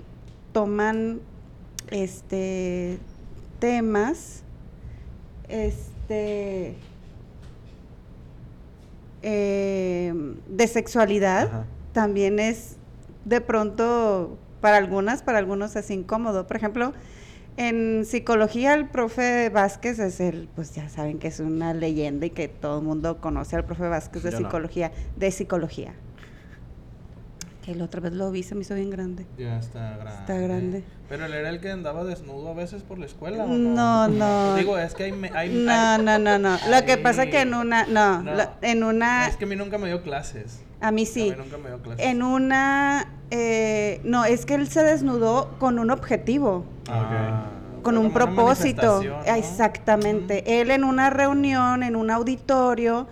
toman 0.51 1.19
este 1.89 2.97
temas, 3.59 4.43
este 5.47 6.75
eh, 9.21 10.13
de 10.47 10.67
sexualidad 10.67 11.47
Ajá. 11.47 11.65
también 11.93 12.39
es 12.39 12.75
de 13.25 13.39
pronto 13.39 14.37
para 14.59 14.77
algunas, 14.77 15.23
para 15.23 15.37
algunos 15.37 15.75
es 15.75 15.89
incómodo. 15.89 16.45
Por 16.45 16.57
ejemplo, 16.57 16.93
en 17.57 18.05
psicología 18.05 18.73
el 18.73 18.87
profe 18.87 19.49
Vázquez 19.49 19.99
es 19.99 20.19
el, 20.19 20.49
pues 20.55 20.73
ya 20.73 20.89
saben 20.89 21.19
que 21.19 21.27
es 21.27 21.39
una 21.39 21.73
leyenda 21.73 22.25
y 22.25 22.29
que 22.31 22.47
todo 22.47 22.79
el 22.79 22.85
mundo 22.85 23.17
conoce 23.21 23.55
al 23.55 23.65
profe 23.65 23.87
Vázquez 23.87 24.23
de 24.23 24.31
Yo 24.31 24.39
no. 24.39 24.47
psicología, 24.47 24.91
de 25.15 25.31
psicología. 25.31 25.93
Que 27.63 27.73
la 27.75 27.85
otra 27.85 28.01
vez 28.01 28.11
lo 28.11 28.29
vi, 28.29 28.43
se 28.43 28.55
me 28.55 28.61
hizo 28.61 28.75
bien 28.75 28.89
grande. 28.89 29.25
Ya 29.37 29.57
está 29.57 29.95
grande. 29.95 30.19
Está 30.19 30.37
grande. 30.37 30.83
Pero 31.07 31.25
él 31.27 31.33
era 31.33 31.49
el 31.49 31.61
que 31.61 31.71
andaba 31.71 32.03
desnudo 32.03 32.49
a 32.49 32.53
veces 32.53 32.83
por 32.83 32.97
la 32.99 33.05
escuela. 33.05 33.45
¿o 33.45 33.47
No, 33.47 34.09
no. 34.09 34.55
Digo, 34.57 34.77
es 34.77 34.93
que 34.95 35.03
hay. 35.05 35.11
me- 35.13 35.31
hay- 35.33 35.49
No, 35.63 35.71
hay- 35.71 36.03
no, 36.03 36.19
no, 36.19 36.37
no. 36.39 36.57
Lo 36.69 36.85
que 36.85 36.97
pasa 36.97 37.27
que 37.27 37.39
en 37.41 37.53
una, 37.53 37.85
no, 37.85 38.21
No. 38.21 38.33
lo- 38.35 38.49
en 38.61 38.83
una, 38.83 39.27
Es 39.27 39.37
que 39.37 39.45
a 39.45 39.47
mí 39.47 39.55
nunca 39.55 39.77
me 39.77 39.87
dio 39.87 40.01
clases. 40.01 40.59
A 40.83 40.91
mí 40.91 41.03
A 41.03 41.05
sí. 41.05 41.23
mí 41.31 41.35
nunca 41.37 41.57
me 41.57 41.69
dio 41.69 41.81
clases. 41.81 42.05
En 42.05 42.21
una, 42.23 43.07
eh, 43.31 44.01
no, 44.03 44.25
es 44.25 44.45
que 44.45 44.55
él 44.55 44.67
se 44.67 44.83
desnudó 44.83 45.49
con 45.59 45.79
un 45.79 45.89
objetivo. 45.89 46.65
Ah, 46.89 47.45
con 47.81 47.95
fue 47.95 48.05
un 48.05 48.11
propósito. 48.13 49.01
Exactamente. 49.25 50.61
Él 50.61 50.71
en 50.71 50.83
una 50.83 51.09
reunión, 51.09 51.83
en 51.83 51.95
un 51.95 52.11
auditorio, 52.11 53.07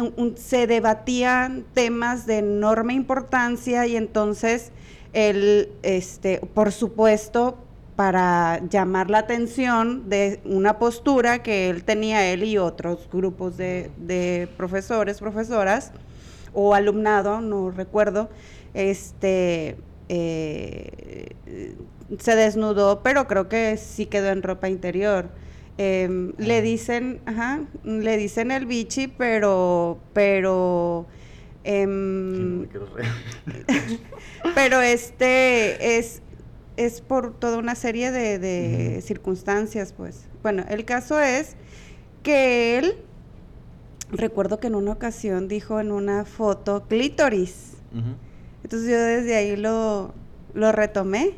un- 0.00 0.12
un- 0.16 0.36
se 0.36 0.66
debatían 0.66 1.64
temas 1.74 2.26
de 2.26 2.38
enorme 2.38 2.94
importancia 2.94 3.86
y 3.86 3.96
entonces 3.96 4.72
él, 5.12 5.70
este, 5.82 6.40
por 6.54 6.72
supuesto, 6.72 7.58
para 7.96 8.60
llamar 8.70 9.10
la 9.10 9.18
atención 9.18 10.08
de 10.08 10.40
una 10.44 10.78
postura 10.78 11.42
que 11.42 11.68
él 11.68 11.84
tenía, 11.84 12.24
él 12.32 12.42
y 12.42 12.58
otros 12.58 13.08
grupos 13.12 13.56
de, 13.56 13.90
de 13.98 14.48
profesores, 14.56 15.18
profesoras, 15.20 15.92
o 16.54 16.74
alumnado, 16.74 17.40
no 17.40 17.70
recuerdo, 17.70 18.30
este 18.74 19.76
eh, 20.08 21.34
se 22.18 22.36
desnudó, 22.36 23.02
pero 23.02 23.26
creo 23.26 23.48
que 23.48 23.76
sí 23.76 24.06
quedó 24.06 24.28
en 24.28 24.42
ropa 24.42 24.68
interior. 24.68 25.30
Em, 25.78 26.32
le 26.36 26.60
dicen, 26.60 27.20
ajá, 27.24 27.60
le 27.82 28.16
dicen 28.18 28.50
el 28.50 28.66
bichi, 28.66 29.08
pero, 29.08 29.98
pero, 30.12 31.06
em, 31.64 32.66
Sí, 32.66 32.68
no 32.74 34.52
pero 34.54 34.82
este 34.82 35.98
es, 35.98 36.20
es 36.76 37.00
por 37.00 37.32
toda 37.38 37.56
una 37.56 37.74
serie 37.74 38.10
de, 38.10 38.38
de 38.38 39.00
circunstancias, 39.00 39.94
pues. 39.96 40.28
Bueno, 40.42 40.64
el 40.68 40.84
caso 40.84 41.18
es 41.18 41.56
que 42.22 42.78
él, 42.78 42.96
recuerdo 44.12 44.60
que 44.60 44.68
en 44.68 44.74
una 44.74 44.92
ocasión 44.92 45.48
dijo 45.48 45.80
en 45.80 45.90
una 45.90 46.24
foto 46.24 46.84
clítoris. 46.86 47.72
Entonces 48.62 48.88
yo 48.88 48.98
desde 48.98 49.34
ahí 49.36 49.56
lo, 49.56 50.14
lo 50.54 50.72
retomé. 50.72 51.34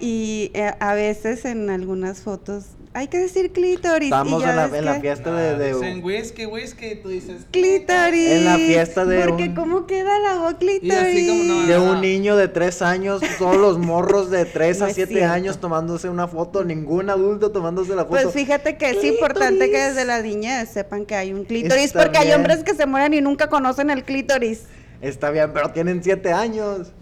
Y 0.00 0.50
eh, 0.54 0.72
a 0.78 0.94
veces 0.94 1.44
en 1.44 1.70
algunas 1.70 2.20
fotos 2.20 2.66
hay 2.96 3.08
que 3.08 3.18
decir 3.18 3.52
clítoris. 3.52 4.02
y 4.08 4.12
Estamos 4.12 4.42
ya 4.42 4.50
en 4.50 4.56
la, 4.56 4.78
en 4.78 4.84
la 4.86 4.94
que- 4.94 5.00
fiesta 5.02 5.30
Nah, 5.30 5.36
de, 5.38 5.58
de- 5.58 5.74
Dicen 5.74 6.02
whisky, 6.04 6.46
whisky, 6.46 6.86
y 6.86 6.94
tú 6.96 7.08
dices. 7.10 7.46
Clítoris. 7.50 8.30
En 8.30 8.44
la 8.46 8.56
fiesta 8.56 9.04
de 9.04 9.20
Porque 9.24 9.44
un- 9.44 9.54
cómo 9.54 9.86
queda 9.86 10.18
la 10.18 10.36
voz 10.38 10.54
clítoris. 10.54 10.92
Y 10.92 10.96
así 10.96 11.26
como 11.28 11.44
no- 11.44 11.66
de 11.66 11.78
un 11.78 12.00
niño 12.00 12.36
de 12.36 12.48
3 12.48 12.80
años, 12.82 13.20
todos 13.38 13.56
los 13.56 13.78
morros 13.78 14.30
de 14.30 14.44
3 14.46 14.78
No 14.80 14.86
a 14.86 14.88
es 14.88 14.94
7 14.94 15.12
cierto. 15.12 15.32
años 15.32 15.58
tomándose 15.58 16.08
una 16.08 16.26
foto, 16.26 16.64
ningún 16.64 17.10
adulto 17.10 17.50
tomándose 17.52 17.90
la 17.94 18.04
foto. 18.04 18.10
Pues 18.22 18.32
fíjate 18.32 18.76
que 18.78 18.90
es 18.90 19.04
importante 19.04 19.70
que 19.70 19.78
desde 19.78 20.04
la 20.04 20.22
niñez 20.22 20.70
sepan 20.70 21.04
que 21.04 21.14
hay 21.16 21.32
un 21.34 21.44
clítoris, 21.44 21.84
Está 21.86 22.02
porque 22.02 22.18
hay 22.18 22.32
hombres 22.32 22.62
que 22.64 22.74
se 22.74 22.86
mueren 22.86 23.12
y 23.14 23.20
nunca 23.20 23.48
conocen 23.48 23.90
el 23.90 24.04
clítoris. 24.04 24.62
Está 25.02 25.30
bien, 25.30 25.50
pero 25.52 25.70
tienen 25.70 26.02
7 26.02 26.32
años. 26.32 26.92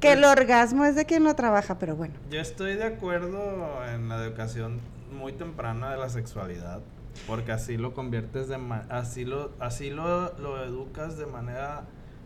Que 0.00 0.12
el 0.12 0.24
orgasmo 0.24 0.86
es 0.86 0.94
de 0.96 1.04
quien 1.04 1.24
lo 1.24 1.34
trabaja, 1.36 1.78
pero 1.78 1.94
bueno. 1.94 2.14
Yo 2.30 2.40
estoy 2.40 2.74
de 2.74 2.84
acuerdo 2.84 3.40
en 3.94 4.08
la 4.08 4.24
educación 4.24 4.80
muy 5.12 5.32
temprana 5.32 5.90
de 5.92 5.98
la 5.98 6.08
sexualidad, 6.08 6.80
porque 7.26 7.52
así 7.52 7.76
lo 7.76 7.94
conviertes 7.94 8.48
de 8.48 8.58
ma- 8.58 8.86
así 8.88 9.24
lo 9.24 9.52
así 9.60 9.90
lo, 9.90 10.32
lo 10.38 10.62
educas 10.64 11.16
de 11.18 11.26
manera 11.26 11.84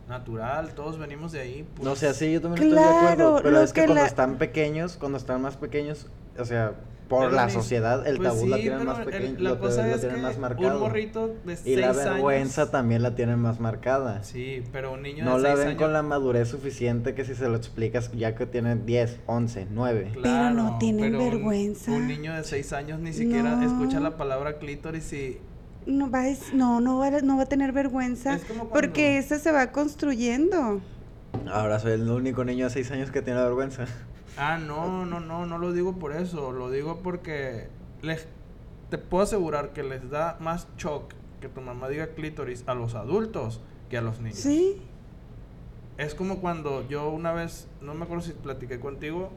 natural, 0.09 0.75
todos 0.75 0.99
venimos 0.99 1.33
de 1.33 1.41
ahí. 1.41 1.69
pues. 1.75 1.85
No 1.89 1.97
sé, 1.97 2.09
así 2.09 2.31
yo 2.33 2.41
también 2.41 2.63
estoy 2.65 2.83
de 2.83 2.89
acuerdo. 2.91 3.41
Pero 3.43 3.61
es 3.61 3.73
que, 3.73 3.81
que 3.81 3.87
cuando 3.87 4.03
la- 4.03 4.07
están 4.09 4.37
pequeños, 4.37 4.97
cuando 4.99 5.17
están 5.19 5.41
más 5.43 5.57
pequeños, 5.57 6.07
o 6.39 6.45
sea, 6.45 6.73
por 7.09 7.25
Pero 7.27 7.37
la 7.37 7.47
ni- 7.47 7.53
sociedad, 7.53 8.07
el 8.07 8.17
pues 8.17 8.29
tabú 8.31 8.47
la 8.47 8.57
tienen 8.57 8.85
más 8.87 8.99
el- 9.01 9.05
pequeño, 9.05 9.35
la 9.41 9.51
lo, 9.51 9.59
cosa 9.61 9.87
lo 9.87 9.95
es 9.95 10.01
tienen 10.01 10.17
que 10.17 10.23
más 10.23 10.35
un 10.37 10.41
marcado. 10.41 10.81
morrito 10.81 11.35
de 11.45 11.59
y 11.67 11.77
la 11.77 11.93
vergüenza 11.93 12.63
años- 12.63 12.71
también 12.73 13.03
la 13.03 13.15
tienen 13.15 13.39
más 13.41 13.61
marcada. 13.61 14.25
Sí, 14.25 14.63
pero 14.73 14.93
un 14.95 15.03
niño 15.03 15.23
No 15.23 15.37
de 15.37 15.43
la 15.43 15.49
seis 15.51 15.59
ven 15.59 15.69
años 15.69 15.83
con 15.83 15.93
la 15.93 16.03
madurez 16.03 16.49
suficiente 16.49 17.15
que 17.15 17.27
si 17.27 17.35
se 17.35 17.47
lo 17.49 17.57
explicas 17.57 18.11
ya 18.13 18.35
que 18.35 18.47
tienen 18.47 18.87
10, 18.87 19.21
11, 19.27 19.67
9. 19.71 20.13
Pero 20.23 20.51
no 20.51 20.79
tienen 20.79 21.13
pero 21.13 21.25
vergüenza. 21.25 21.93
Un, 21.93 22.09
niño 22.09 22.33
de 22.35 22.43
seis 22.43 22.73
años 22.73 22.99
ni 23.01 23.13
siquiera 23.13 23.55
No. 23.57 23.63
escucha 23.67 24.01
la 24.01 24.17
palabra 24.17 24.59
clítoris 24.59 25.13
y 25.13 25.39
No 25.87 26.11
va, 26.11 26.21
a 26.21 26.29
es- 26.29 26.55
no, 26.55 26.81
no 26.81 26.99
va, 26.99 27.09
a- 27.09 27.21
no 27.21 27.37
va 27.37 27.43
a 27.43 27.47
tener 27.47 27.73
vergüenza 27.73 28.35
Es 28.37 28.45
como 28.45 28.61
cuando- 28.61 28.73
porque 28.73 29.19
eso 29.19 29.39
se 29.39 29.53
va 29.53 29.71
construyendo. 29.73 30.81
Ahora 31.53 31.79
soy 31.81 31.93
el 31.93 32.09
único 32.11 32.45
niño 32.47 32.65
de 32.65 32.71
6 32.71 32.91
años 32.93 33.11
que 33.11 33.21
tiene 33.21 33.43
vergüenza. 33.43 33.85
Ah, 34.37 34.59
no, 34.59 35.07
no, 35.07 35.21
no, 35.21 35.47
no 35.47 35.59
lo 35.59 35.73
digo 35.73 35.99
por 35.99 36.13
eso, 36.13 36.53
lo 36.53 36.71
digo 36.71 37.01
porque 37.03 37.69
les 38.03 38.27
te 38.91 38.99
puedo 38.99 39.23
asegurar 39.25 39.73
que 39.73 39.83
les 39.83 40.11
da 40.11 40.37
más 40.41 40.69
shock 40.77 41.13
que 41.41 41.49
tu 41.49 41.61
mamá 41.61 41.89
diga 41.89 42.09
clítoris 42.09 42.65
a 42.67 42.75
los 42.75 42.95
adultos 42.95 43.61
que 43.91 43.99
a 43.99 44.01
los 44.03 44.21
niños. 44.21 44.39
Sí. 44.39 44.81
Es 45.99 46.15
como 46.15 46.41
cuando 46.41 46.87
yo 46.89 47.11
una 47.11 47.33
vez, 47.33 47.69
no 47.81 47.95
me 47.95 48.05
acuerdo 48.05 48.25
si 48.25 48.33
platiqué 48.33 48.81
contigo 48.81 49.31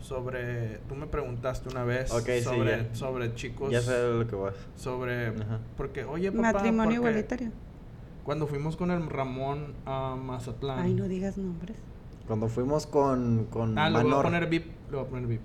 sobre, 0.00 0.78
tú 0.88 0.94
me 0.94 1.06
preguntaste 1.06 1.68
una 1.70 1.84
vez 1.84 2.10
sobre, 2.10 2.40
ya. 2.88 2.94
sobre 2.94 3.34
chicos, 3.34 3.70
Ya 3.70 3.80
sé 3.80 4.12
lo 4.12 4.26
que 4.26 4.36
vas. 4.36 4.54
sobre, 4.76 5.28
Ajá. 5.28 5.60
porque, 5.76 6.04
oye, 6.04 6.30
papá, 6.30 6.52
Matrimonio 6.52 7.00
porque 7.00 7.08
igualitario. 7.10 7.50
Cuando 8.24 8.46
fuimos 8.46 8.76
con 8.76 8.90
el 8.90 9.08
Ramón 9.08 9.74
a 9.86 10.14
Mazatlán. 10.14 10.80
Ay, 10.80 10.92
no 10.94 11.08
digas 11.08 11.38
nombres. 11.38 11.76
Cuando 12.28 12.48
fuimos 12.48 12.86
con, 12.86 13.46
con 13.50 13.76
Ah, 13.78 13.90
le 13.90 14.02
voy 14.02 14.12
a 14.12 14.22
poner 14.22 14.46
VIP, 14.48 14.66
le 14.90 14.96
voy 14.96 15.06
a 15.06 15.08
poner 15.08 15.26
VIP. 15.26 15.40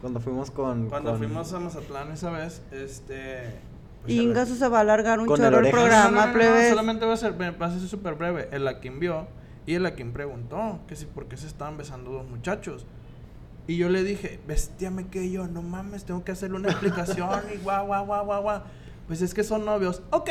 cuando 0.00 0.20
fuimos 0.20 0.50
con... 0.50 0.88
Cuando 0.88 1.10
con- 1.10 1.18
fuimos 1.18 1.52
a 1.52 1.58
Mazatlán 1.60 2.12
esa 2.12 2.30
vez, 2.30 2.62
este... 2.70 3.58
pues, 4.02 4.14
el- 4.14 4.20
Ingaso 4.22 4.54
se 4.54 4.68
va 4.68 4.78
a 4.78 4.80
alargar 4.82 5.18
un 5.18 5.28
el 5.30 5.36
chorro 5.36 5.58
el 5.58 5.64
no, 5.64 5.70
programa, 5.70 6.26
no, 6.26 6.32
no, 6.32 6.38
no, 6.62 6.68
solamente 6.68 7.06
va 7.06 7.14
a 7.14 7.16
ser, 7.16 7.34
va 7.40 7.66
a 7.66 7.70
ser 7.70 7.80
súper 7.88 8.14
breve. 8.14 8.48
El 8.52 8.68
Akin 8.68 9.00
vio 9.00 9.26
y 9.64 9.74
el 9.74 9.86
Akin 9.86 10.12
preguntó 10.12 10.80
que 10.86 10.94
si 10.94 11.06
por 11.06 11.26
qué 11.26 11.36
se 11.38 11.46
estaban 11.46 11.76
besando 11.78 12.10
dos 12.12 12.28
muchachos. 12.28 12.86
Y 13.66 13.78
yo 13.78 13.88
le 13.88 14.04
dije, 14.04 14.38
bestia 14.46 14.90
me 14.92 15.08
que 15.08 15.28
yo, 15.32 15.48
no 15.48 15.60
mames, 15.62 16.04
tengo 16.04 16.22
que 16.22 16.30
hacerle 16.32 16.56
una 16.58 16.68
explicación 16.68 17.30
y 17.52 17.56
guau, 17.64 17.86
guau, 17.86 18.04
guau, 18.06 18.24
guau, 18.26 18.42
guau. 18.42 18.62
Pues 19.08 19.22
es 19.22 19.34
que 19.34 19.42
son 19.42 19.64
novios. 19.64 20.02
Ok. 20.10 20.30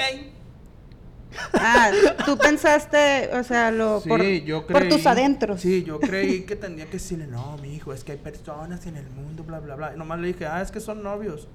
Ah, 1.54 1.92
tú 2.26 2.38
pensaste, 2.38 3.30
o 3.34 3.44
sea, 3.44 3.72
lo 3.72 4.02
Sí, 4.02 4.10
por, 4.10 4.24
yo 4.24 4.68
por 4.68 4.88
tus 4.88 5.06
adentros. 5.06 5.62
Sí, 5.62 5.84
yo 5.84 6.00
creí 6.00 6.42
que 6.44 6.56
tendría 6.56 6.86
que 6.86 6.94
decirle, 6.94 7.28
no, 7.28 7.58
mi 7.58 7.76
hijo, 7.76 7.94
es 7.94 8.04
que 8.04 8.14
hay 8.14 8.18
personas 8.18 8.86
en 8.86 8.98
el 8.98 9.10
mundo, 9.10 9.44
bla, 9.44 9.60
bla, 9.60 9.76
bla. 9.76 9.94
Y 9.94 9.98
nomás 9.98 10.20
le 10.20 10.28
dije, 10.28 10.46
ah, 10.46 10.62
es 10.62 10.72
que 10.72 10.80
son 10.80 11.04
novios. 11.04 11.48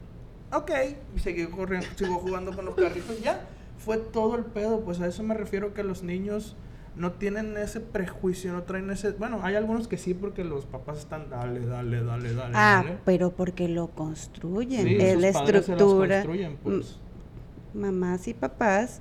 Ok. 0.53 0.71
Y 1.17 1.19
seguí 1.21 1.47
corriendo, 1.47 1.87
sigo 1.97 2.17
jugando 2.17 2.55
con 2.55 2.65
los 2.65 2.75
carritos. 2.75 3.21
Ya, 3.21 3.47
fue 3.79 3.99
todo 3.99 4.37
el 4.37 4.45
pedo. 4.45 4.81
Pues 4.81 5.01
a 5.01 5.07
eso 5.07 5.23
me 5.23 5.35
refiero 5.35 5.75
que 5.75 5.83
los 5.85 6.03
niños 6.03 6.57
no 6.97 7.13
tienen 7.13 7.57
ese 7.57 7.81
prejuicio, 7.81 8.53
no 8.53 8.65
traen 8.65 8.91
ese... 8.91 9.13
Bueno, 9.13 9.41
hay 9.43 9.55
algunos 9.55 9.87
que 9.87 9.97
sí 9.97 10.13
porque 10.13 10.43
los 10.45 10.67
papás 10.67 10.99
están, 10.99 11.31
dale, 11.31 11.65
dale, 11.65 12.03
dale, 12.03 12.35
dale. 12.35 12.53
Ah, 12.55 12.83
dale. 12.85 12.99
pero 13.05 13.31
porque 13.31 13.69
lo 13.69 13.89
construyen. 13.89 14.87
Sí, 14.87 14.97
es 14.97 15.19
la 15.21 15.33
padres 15.33 15.67
se 15.67 15.73
estructura. 15.73 16.17
construyen, 16.23 16.57
pues. 16.57 16.99
Mamás 17.73 18.27
y 18.27 18.35
papás 18.35 19.01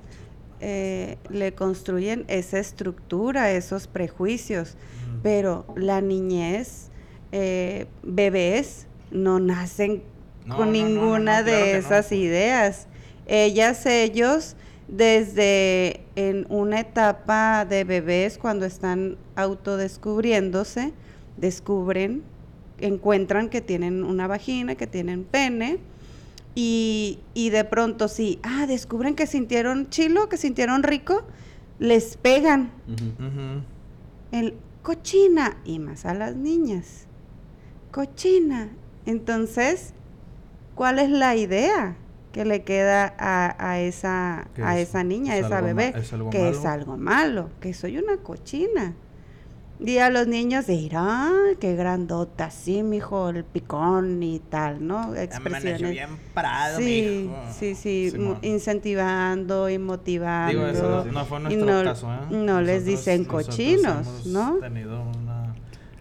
eh, 0.60 1.16
le 1.30 1.54
construyen 1.54 2.24
esa 2.28 2.58
estructura, 2.58 3.50
esos 3.52 3.86
prejuicios. 3.86 4.76
Pero 5.22 5.66
la 5.76 6.00
niñez, 6.00 6.90
eh, 7.32 7.86
bebés, 8.02 8.86
no 9.10 9.38
nacen 9.38 10.02
No, 10.46 10.56
con 10.56 10.66
no, 10.66 10.72
ninguna 10.72 11.40
no, 11.40 11.46
de 11.46 11.52
claro 11.52 11.78
esas 11.78 12.12
ideas. 12.12 12.86
Ellas, 13.26 13.84
ellos, 13.86 14.56
desde 14.88 16.00
en 16.16 16.46
una 16.48 16.80
etapa 16.80 17.64
de 17.64 17.84
bebés, 17.84 18.38
cuando 18.38 18.66
están 18.66 19.16
autodescubriéndose, 19.36 20.92
descubren, 21.36 22.22
encuentran 22.78 23.48
que 23.48 23.60
tienen 23.60 24.04
una 24.04 24.26
vagina, 24.26 24.74
que 24.74 24.86
tienen 24.86 25.24
pene, 25.24 25.78
y, 26.54 27.20
y 27.34 27.50
de 27.50 27.64
pronto 27.64 28.08
sí, 28.08 28.38
ah, 28.42 28.66
descubren 28.66 29.14
que 29.14 29.26
sintieron 29.26 29.88
chilo, 29.90 30.28
que 30.28 30.36
sintieron 30.36 30.82
rico, 30.82 31.22
les 31.78 32.16
pegan 32.16 32.70
el 34.32 34.54
cochina 34.82 35.56
y 35.64 35.78
más 35.78 36.04
a 36.06 36.14
las 36.14 36.36
niñas. 36.36 37.06
Cochina. 37.92 38.68
Entonces, 39.06 39.94
¿cuál 40.74 40.98
es 40.98 41.10
la 41.10 41.36
idea 41.36 41.96
que 42.32 42.44
le 42.44 42.62
queda 42.62 43.14
a, 43.18 43.56
a 43.70 43.80
esa 43.80 44.48
a 44.62 44.78
es- 44.78 44.88
esa 44.90 45.02
niña, 45.04 45.32
a 45.32 45.36
es 45.38 45.46
esa 45.46 45.60
bebé? 45.60 45.88
es 45.88 46.12
que 46.30 46.48
es 46.50 46.64
algo 46.66 46.96
malo, 46.96 47.50
que 47.60 47.74
soy 47.74 47.98
una 47.98 48.18
cochina. 48.18 48.94
Y 49.82 49.96
a 49.98 50.10
los 50.10 50.26
niños 50.26 50.66
dirán, 50.66 51.32
qué 51.58 51.74
grandota, 51.74 52.50
sí, 52.50 52.82
mijo, 52.82 53.30
el 53.30 53.44
picón 53.44 54.22
y 54.22 54.38
tal, 54.38 54.86
¿no? 54.86 55.14
Expresiones. 55.14 55.90
bien 55.90 56.10
parado, 56.34 56.78
sí, 56.78 57.28
mijo. 57.30 57.52
sí, 57.58 57.74
sí, 57.74 58.12
mo- 58.18 58.38
incentivando 58.42 59.70
y 59.70 59.78
motivando. 59.78 60.52
Digo, 60.52 60.66
eso 60.66 61.04
no, 61.06 61.12
no 61.12 61.24
fue 61.24 61.40
nuestro 61.40 61.66
no, 61.66 61.82
caso, 61.84 62.12
¿eh? 62.12 62.18
no 62.30 62.60
les 62.60 62.84
Nosotros- 62.84 62.84
dicen 62.84 63.22
nosotros 63.22 63.46
cochinos, 63.46 64.06
hemos 64.06 64.26
¿no? 64.26 64.54
tenido 64.58 65.00
una... 65.02 65.54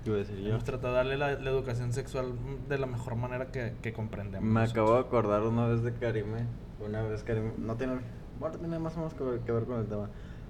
Iba 0.05 0.15
a 0.15 0.19
decir 0.19 0.37
yo. 0.39 0.49
Hemos 0.49 0.63
tratado 0.63 0.93
de 0.93 0.97
darle 0.97 1.17
la, 1.17 1.31
la 1.39 1.49
educación 1.49 1.93
sexual 1.93 2.33
de 2.67 2.77
la 2.77 2.85
mejor 2.85 3.15
manera 3.15 3.51
que, 3.51 3.73
que 3.81 3.93
comprendemos. 3.93 4.47
Me 4.49 4.61
nosotros. 4.61 4.71
acabo 4.83 4.93
de 5.01 5.07
acordar 5.07 5.41
una 5.43 5.67
vez 5.67 5.83
de 5.83 5.93
Karime. 5.93 6.45
Una 6.85 7.01
vez 7.03 7.23
Karime. 7.23 7.51
No 7.57 7.75
tiene. 7.75 7.93
Bueno, 8.39 8.57
tiene 8.57 8.79
más 8.79 8.93
o 8.95 8.99
menos 8.99 9.13
que 9.13 9.23
ver, 9.23 9.39
que 9.41 9.51
ver 9.51 9.65
con 9.65 9.79
el 9.79 9.87
tema. 9.87 10.09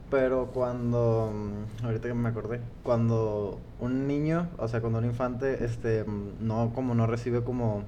Pero 0.10 0.48
cuando. 0.54 1.32
mm, 1.34 1.86
Ahorita 1.86 2.08
que 2.08 2.14
me 2.14 2.30
acordé. 2.30 2.62
Cuando 2.84 3.60
un 3.80 4.08
niño, 4.08 4.50
o 4.58 4.68
sea, 4.68 4.82
cuando 4.82 5.00
un 5.00 5.06
infante, 5.06 5.64
este. 5.64 6.04
mm, 6.04 6.34
No, 6.48 6.72
como 6.74 6.96
no 6.96 7.08
recibe 7.08 7.44
como. 7.44 7.84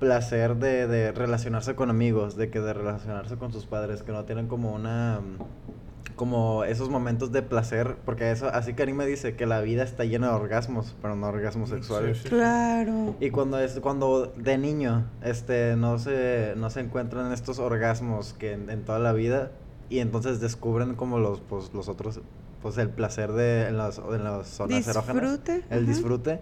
Placer 0.00 0.54
de, 0.56 0.86
de 0.86 1.10
relacionarse 1.10 1.74
con 1.74 1.90
amigos, 1.90 2.36
de 2.36 2.50
que 2.50 2.60
de 2.60 2.72
relacionarse 2.72 3.34
con 3.36 3.52
sus 3.52 3.66
padres, 3.66 4.04
que 4.04 4.12
no 4.12 4.24
tienen 4.24 4.46
como 4.46 4.72
una. 4.72 5.20
mm, 5.20 6.14
Como 6.14 6.62
esos 6.64 6.88
momentos 6.88 7.30
de 7.32 7.42
placer, 7.42 7.96
porque 8.04 8.30
eso, 8.32 8.48
así 8.48 8.74
Karime 8.74 9.06
dice 9.06 9.34
que 9.36 9.46
la 9.46 9.60
vida 9.60 9.82
está 9.84 10.04
llena 10.04 10.28
de 10.28 10.34
orgasmos, 10.34 10.96
pero 11.02 11.14
no 11.16 11.26
orgasmos 11.28 11.68
Sí, 11.68 11.76
sexuales. 11.76 12.16
sí, 12.18 12.22
sí. 12.24 12.28
Claro. 12.30 13.14
Y 13.20 13.30
cuando 13.30 13.58
es 13.60 13.78
cuando 13.80 14.26
de 14.36 14.58
niño 14.58 15.04
este 15.22 15.74
no 15.76 15.98
se 16.00 16.54
no 16.56 16.70
se 16.70 16.80
encuentran 16.80 17.32
estos 17.32 17.58
orgasmos 17.60 18.34
que 18.34 18.52
en, 18.52 18.68
en 18.70 18.84
toda 18.84 18.98
la 19.00 19.12
vida 19.12 19.50
y 19.90 20.00
entonces 20.00 20.40
descubren 20.40 20.94
como 20.94 21.18
los 21.18 21.40
pues 21.40 21.72
los 21.74 21.88
otros 21.88 22.20
pues 22.62 22.78
el 22.78 22.90
placer 22.90 23.32
de 23.32 23.68
en 23.68 23.78
las 23.78 23.98
en 23.98 24.24
las 24.24 24.48
zonas 24.48 24.86
erógenas, 24.86 25.22
Disfrute, 25.22 25.64
el 25.70 25.86
disfrute 25.86 26.40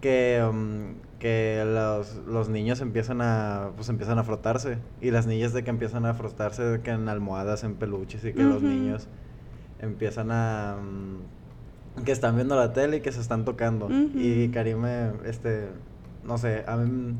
que 0.00 0.44
um, 0.48 0.94
que 1.18 1.64
los, 1.66 2.16
los 2.26 2.48
niños 2.48 2.80
empiezan 2.80 3.20
a 3.22 3.70
pues 3.76 3.88
empiezan 3.88 4.18
a 4.18 4.24
frotarse 4.24 4.78
y 5.00 5.10
las 5.10 5.26
niñas 5.26 5.52
de 5.52 5.64
que 5.64 5.70
empiezan 5.70 6.06
a 6.06 6.14
frotarse 6.14 6.62
de 6.62 6.80
que 6.82 6.90
en 6.90 7.08
almohadas 7.08 7.64
en 7.64 7.74
peluches 7.74 8.24
y 8.24 8.32
que 8.32 8.42
los 8.42 8.62
niños 8.62 9.08
empiezan 9.80 10.30
a 10.30 10.76
mm, 10.76 12.04
que 12.04 12.12
están 12.12 12.36
viendo 12.36 12.56
la 12.56 12.72
tele 12.72 12.98
y 12.98 13.00
que 13.00 13.10
se 13.12 13.20
están 13.20 13.44
tocando. 13.44 13.88
Y. 13.90 14.50
Karime 14.50 15.12
este 15.24 15.68
no 16.24 16.36
sé 16.38 16.64
a 16.66 16.76
mí 16.76 17.14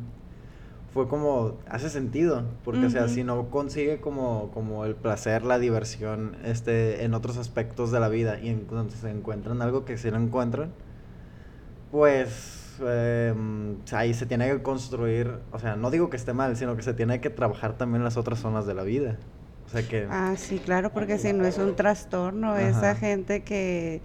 fue 0.97 1.09
como 1.09 1.59
hace 1.69 1.91
sentido 1.91 2.43
porque 2.65 2.87
o 2.87 2.91
sea 2.91 3.07
si 3.09 3.23
no 3.23 3.51
consigue 3.51 4.01
como 4.01 4.51
como 4.55 4.87
el 4.87 4.95
placer 4.95 5.45
la 5.45 5.59
diversión 5.59 6.39
este 6.43 7.05
en 7.05 7.13
otros 7.13 7.37
aspectos 7.37 7.91
de 7.93 8.01
la 8.01 8.09
vida 8.09 8.41
y 8.41 8.49
en 8.49 8.67
donde 8.67 8.95
se 8.97 9.11
encuentran 9.11 9.61
algo 9.61 9.85
que 9.85 9.99
sí 9.99 10.11
lo 10.11 10.17
encuentran 10.17 10.73
pues 11.91 12.79
eh, 12.83 13.35
ahí 13.93 14.15
se 14.15 14.25
tiene 14.25 14.49
que 14.49 14.63
construir 14.63 15.39
o 15.53 15.59
sea 15.59 15.77
no 15.77 15.91
digo 15.91 16.09
que 16.09 16.17
esté 16.17 16.33
mal 16.33 16.57
sino 16.57 16.77
que 16.77 16.83
se 16.83 16.95
tiene 16.95 17.21
que 17.21 17.29
trabajar 17.29 17.77
también 17.77 18.03
las 18.03 18.17
otras 18.17 18.39
zonas 18.41 18.67
de 18.67 18.73
la 18.73 18.83
vida. 18.83 19.19
O 19.67 19.69
sea 19.69 19.87
que 19.87 20.07
Ah, 20.11 20.35
sí, 20.39 20.59
claro, 20.61 20.93
porque 20.93 21.19
si 21.19 21.33
no 21.33 21.45
es 21.45 21.59
un 21.59 21.75
trastorno, 21.75 22.57
esa 22.57 22.95
gente 22.95 23.43
que 23.43 24.01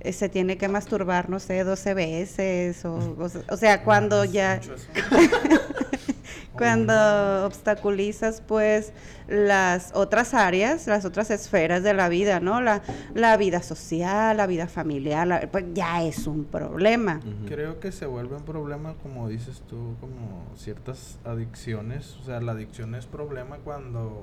eh, 0.00 0.12
se 0.12 0.28
tiene 0.28 0.56
que 0.56 0.68
masturbar, 0.68 1.28
no 1.28 1.40
sé, 1.40 1.62
12 1.64 1.94
veces, 1.94 2.84
o, 2.84 2.94
o, 2.94 3.28
o 3.48 3.56
sea, 3.56 3.82
cuando 3.82 4.24
ya, 4.24 4.60
mucho 4.60 4.74
eso. 4.74 4.88
cuando 6.52 7.46
obstaculizas, 7.46 8.42
pues, 8.46 8.92
las 9.28 9.92
otras 9.94 10.34
áreas, 10.34 10.86
las 10.86 11.04
otras 11.04 11.30
esferas 11.30 11.82
de 11.82 11.94
la 11.94 12.08
vida, 12.08 12.40
¿no? 12.40 12.60
La, 12.60 12.82
la 13.14 13.36
vida 13.36 13.62
social, 13.62 14.36
la 14.36 14.46
vida 14.46 14.66
familiar, 14.68 15.26
la- 15.26 15.40
pues 15.50 15.64
ya 15.72 16.02
es 16.02 16.26
un 16.26 16.44
problema. 16.44 17.20
Creo 17.46 17.80
que 17.80 17.90
se 17.92 18.06
vuelve 18.06 18.36
un 18.36 18.44
problema, 18.44 18.94
como 19.02 19.28
dices 19.28 19.62
tú, 19.68 19.96
como 20.00 20.44
ciertas 20.56 21.18
adicciones. 21.24 22.16
O 22.20 22.24
sea, 22.24 22.40
la 22.40 22.52
adicción 22.52 22.94
es 22.94 23.06
problema 23.06 23.56
cuando 23.64 24.22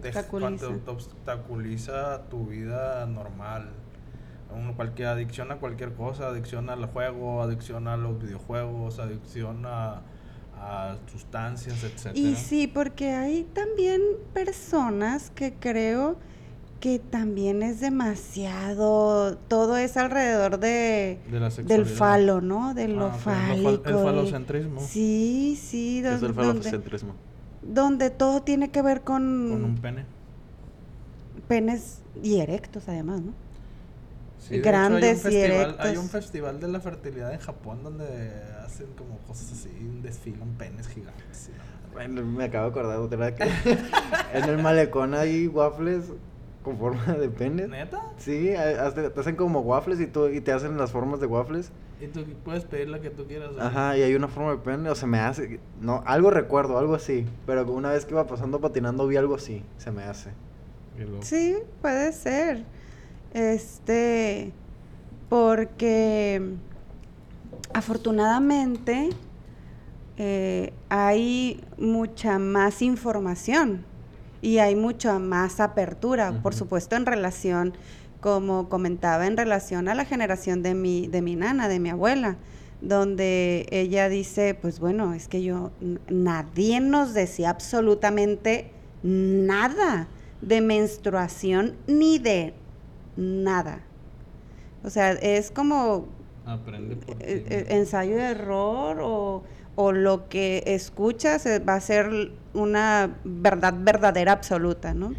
te, 0.00 0.08
Obstaculiza. 0.08 0.66
cuando 0.66 0.84
te 0.84 0.90
obstaculiza 0.90 2.22
tu 2.30 2.46
vida 2.46 3.06
normal. 3.06 3.70
Cualquier 4.76 5.08
adicción 5.08 5.50
a 5.52 5.56
cualquier 5.56 5.92
cosa, 5.94 6.28
adicción 6.28 6.70
al 6.70 6.86
juego, 6.86 7.42
adicción 7.42 7.88
a 7.88 7.96
los 7.96 8.18
videojuegos, 8.22 8.98
adicción 9.00 9.64
a, 9.66 10.02
a 10.58 10.96
sustancias, 11.10 11.82
etcétera. 11.84 12.14
Y 12.14 12.34
sí, 12.36 12.66
porque 12.66 13.10
hay 13.12 13.44
también 13.52 14.00
personas 14.34 15.30
que 15.34 15.54
creo 15.54 16.16
que 16.80 16.98
también 16.98 17.62
es 17.62 17.80
demasiado, 17.80 19.36
todo 19.48 19.76
es 19.76 19.96
alrededor 19.96 20.58
de 20.58 21.18
De 21.30 21.40
la 21.40 21.48
del 21.48 21.86
falo, 21.86 22.40
¿no? 22.40 22.74
De 22.74 22.88
lo 22.88 23.06
Ah, 23.06 23.12
lo 23.12 23.18
fálico. 23.18 23.82
El 23.88 23.94
falocentrismo. 23.98 24.80
Sí, 24.80 25.58
sí, 25.60 26.00
¿Qué 26.02 26.14
es 26.14 26.20
don- 26.20 26.30
el 26.30 26.36
donde, 26.36 26.52
falocentrismo 26.62 27.14
donde 27.62 28.10
todo 28.10 28.42
tiene 28.42 28.70
que 28.70 28.82
ver 28.82 29.00
con, 29.02 29.48
Con 29.50 29.64
un 29.64 29.74
pene. 29.76 30.04
penes 31.48 32.02
y 32.22 32.40
erectos 32.40 32.88
además, 32.88 33.20
¿no? 33.22 33.32
Sí, 34.38 34.58
de 34.58 34.60
hecho, 34.60 34.68
hay 34.68 34.74
un 34.74 34.88
Grandes 34.90 35.18
y 35.18 35.22
festival- 35.22 35.50
erectos. 35.60 35.86
Hay 35.86 35.96
un 35.96 36.08
festival 36.08 36.60
de 36.60 36.68
la 36.68 36.80
fertilidad 36.80 37.32
en 37.32 37.40
Japón 37.40 37.82
donde 37.82 38.06
hacen 38.64 38.86
como 38.96 39.18
cosas 39.20 39.52
así, 39.52 39.70
desfilan 40.02 40.48
penes 40.58 40.88
gigantes. 40.88 41.50
Bueno, 41.92 42.22
me 42.24 42.44
acabo 42.44 42.66
de 42.66 42.70
acordar 42.70 42.98
otra 42.98 43.34
que 43.34 43.44
en 44.34 44.44
el 44.44 44.58
malecón 44.62 45.14
hay 45.14 45.46
waffles 45.48 46.04
con 46.62 46.76
forma 46.76 47.14
de 47.14 47.28
pene. 47.30 47.66
¿Neta? 47.68 48.02
Sí, 48.18 48.50
te 48.54 49.20
hacen 49.20 49.36
como 49.36 49.60
waffles 49.60 50.00
y, 50.00 50.06
tú, 50.06 50.28
y 50.28 50.40
te 50.40 50.52
hacen 50.52 50.76
las 50.76 50.90
formas 50.92 51.20
de 51.20 51.26
waffles. 51.26 51.70
Y 52.00 52.08
tú 52.08 52.24
puedes 52.44 52.64
pedir 52.66 52.88
la 52.90 53.00
que 53.00 53.08
tú 53.08 53.24
quieras. 53.26 53.50
Ajá, 53.58 53.96
y 53.96 54.02
hay 54.02 54.14
una 54.14 54.28
forma 54.28 54.50
de 54.50 54.58
pene, 54.58 54.90
o 54.90 54.94
se 54.94 55.06
me 55.06 55.18
hace, 55.18 55.58
no, 55.80 56.02
algo 56.04 56.30
recuerdo, 56.30 56.76
algo 56.76 56.94
así. 56.94 57.24
Pero 57.46 57.64
una 57.72 57.90
vez 57.92 58.04
que 58.04 58.12
iba 58.12 58.26
pasando 58.26 58.60
patinando 58.60 59.06
vi 59.06 59.16
algo 59.16 59.36
así, 59.36 59.64
se 59.78 59.90
me 59.90 60.02
hace. 60.02 60.30
Sí, 61.22 61.56
puede 61.80 62.12
ser. 62.12 62.64
Este, 63.36 64.50
porque 65.28 66.54
afortunadamente 67.74 69.10
eh, 70.16 70.72
hay 70.88 71.62
mucha 71.76 72.38
más 72.38 72.80
información 72.80 73.84
y 74.40 74.56
hay 74.56 74.74
mucha 74.74 75.18
más 75.18 75.60
apertura, 75.60 76.40
por 76.42 76.54
supuesto, 76.54 76.96
en 76.96 77.04
relación, 77.04 77.74
como 78.22 78.70
comentaba, 78.70 79.26
en 79.26 79.36
relación 79.36 79.88
a 79.88 79.94
la 79.94 80.06
generación 80.06 80.62
de 80.62 80.72
mi, 80.72 81.06
de 81.06 81.20
mi 81.20 81.36
nana, 81.36 81.68
de 81.68 81.78
mi 81.78 81.90
abuela, 81.90 82.38
donde 82.80 83.66
ella 83.70 84.08
dice, 84.08 84.54
pues 84.54 84.80
bueno, 84.80 85.12
es 85.12 85.28
que 85.28 85.42
yo, 85.42 85.72
nadie 86.08 86.80
nos 86.80 87.12
decía 87.12 87.50
absolutamente 87.50 88.70
nada 89.02 90.08
de 90.40 90.62
menstruación 90.62 91.74
ni 91.86 92.18
de 92.18 92.54
nada. 93.16 93.80
O 94.84 94.90
sea, 94.90 95.12
es 95.12 95.50
como 95.50 96.08
Aprende 96.44 96.96
por 96.96 97.16
ti 97.16 97.24
eh, 97.24 97.44
eh, 97.48 97.66
ensayo 97.70 98.16
de 98.16 98.22
error 98.22 99.00
o, 99.00 99.42
o 99.74 99.92
lo 99.92 100.28
que 100.28 100.62
escuchas 100.66 101.44
eh, 101.46 101.58
va 101.58 101.74
a 101.74 101.80
ser 101.80 102.32
una 102.54 103.18
verdad 103.24 103.74
verdadera 103.76 104.32
absoluta, 104.32 104.94
¿no? 104.94 105.14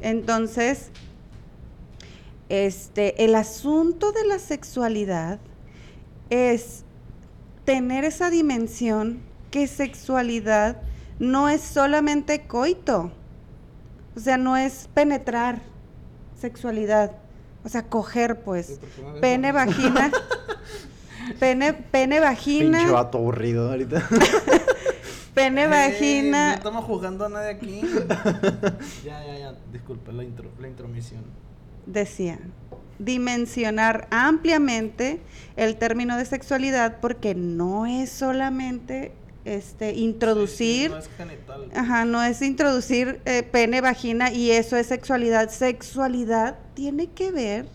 Entonces, 0.00 0.90
este, 2.48 3.24
el 3.24 3.34
asunto 3.34 4.12
de 4.12 4.26
la 4.26 4.38
sexualidad 4.38 5.38
es 6.30 6.84
tener 7.64 8.04
esa 8.04 8.30
dimensión 8.30 9.20
que 9.50 9.66
sexualidad 9.66 10.82
no 11.18 11.48
es 11.48 11.60
solamente 11.60 12.46
coito, 12.46 13.12
o 14.16 14.20
sea, 14.20 14.38
no 14.38 14.56
es 14.56 14.88
penetrar 14.92 15.60
sexualidad, 16.38 17.12
o 17.64 17.68
sea, 17.68 17.82
coger 17.82 18.40
pues, 18.40 18.80
pene, 19.20 19.52
vagina, 19.52 20.10
pene, 21.38 21.72
pene, 21.72 22.16
Pinche 22.16 22.20
vagina, 22.20 22.90
vato 22.90 23.18
aburrido 23.18 23.70
ahorita. 23.70 24.08
pene, 25.34 25.62
Ey, 25.62 25.68
No 25.68 25.70
vagina, 25.70 26.54
estamos 26.54 26.84
jugando 26.84 27.26
a 27.26 27.28
nadie 27.28 27.50
aquí. 27.50 27.80
ya, 29.04 29.24
ya, 29.24 29.38
ya. 29.38 29.54
Disculpe 29.72 30.12
la, 30.12 30.24
intro, 30.24 30.50
la 30.60 30.68
intromisión. 30.68 31.24
decía, 31.86 32.38
dimensionar 32.98 34.06
ampliamente 34.10 35.20
el 35.56 35.76
término 35.76 36.16
de 36.16 36.24
sexualidad 36.24 36.98
porque 37.00 37.34
no 37.34 37.86
es 37.86 38.10
solamente 38.10 39.12
este 39.44 39.90
Sí, 39.90 39.96
sí, 39.96 40.04
introducir 40.04 40.90
no 40.90 40.98
es 40.98 41.08
genital. 41.16 41.68
Ajá, 41.74 42.04
no 42.04 42.22
es 42.22 42.42
introducir 42.42 43.20
eh, 43.24 43.42
pene, 43.42 43.80
vagina 43.80 44.32
y 44.32 44.50
eso 44.50 44.76
es 44.76 44.86
sexualidad. 44.86 45.50
Sexualidad 45.50 46.58
tiene 46.74 47.08
que 47.08 47.30
ver 47.30 47.66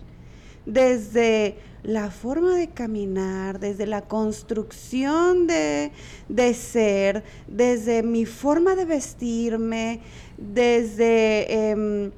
desde 0.66 1.58
la 1.84 2.12
forma 2.12 2.56
de 2.56 2.68
caminar, 2.68 3.60
desde 3.60 3.86
la 3.86 4.02
construcción 4.02 5.48
de, 5.48 5.92
de 6.28 6.54
ser, 6.54 7.24
desde 7.48 8.04
mi 8.04 8.26
forma 8.26 8.76
de 8.76 8.86
vestirme, 8.86 10.02
desde 10.38 11.70
em, 11.72 12.12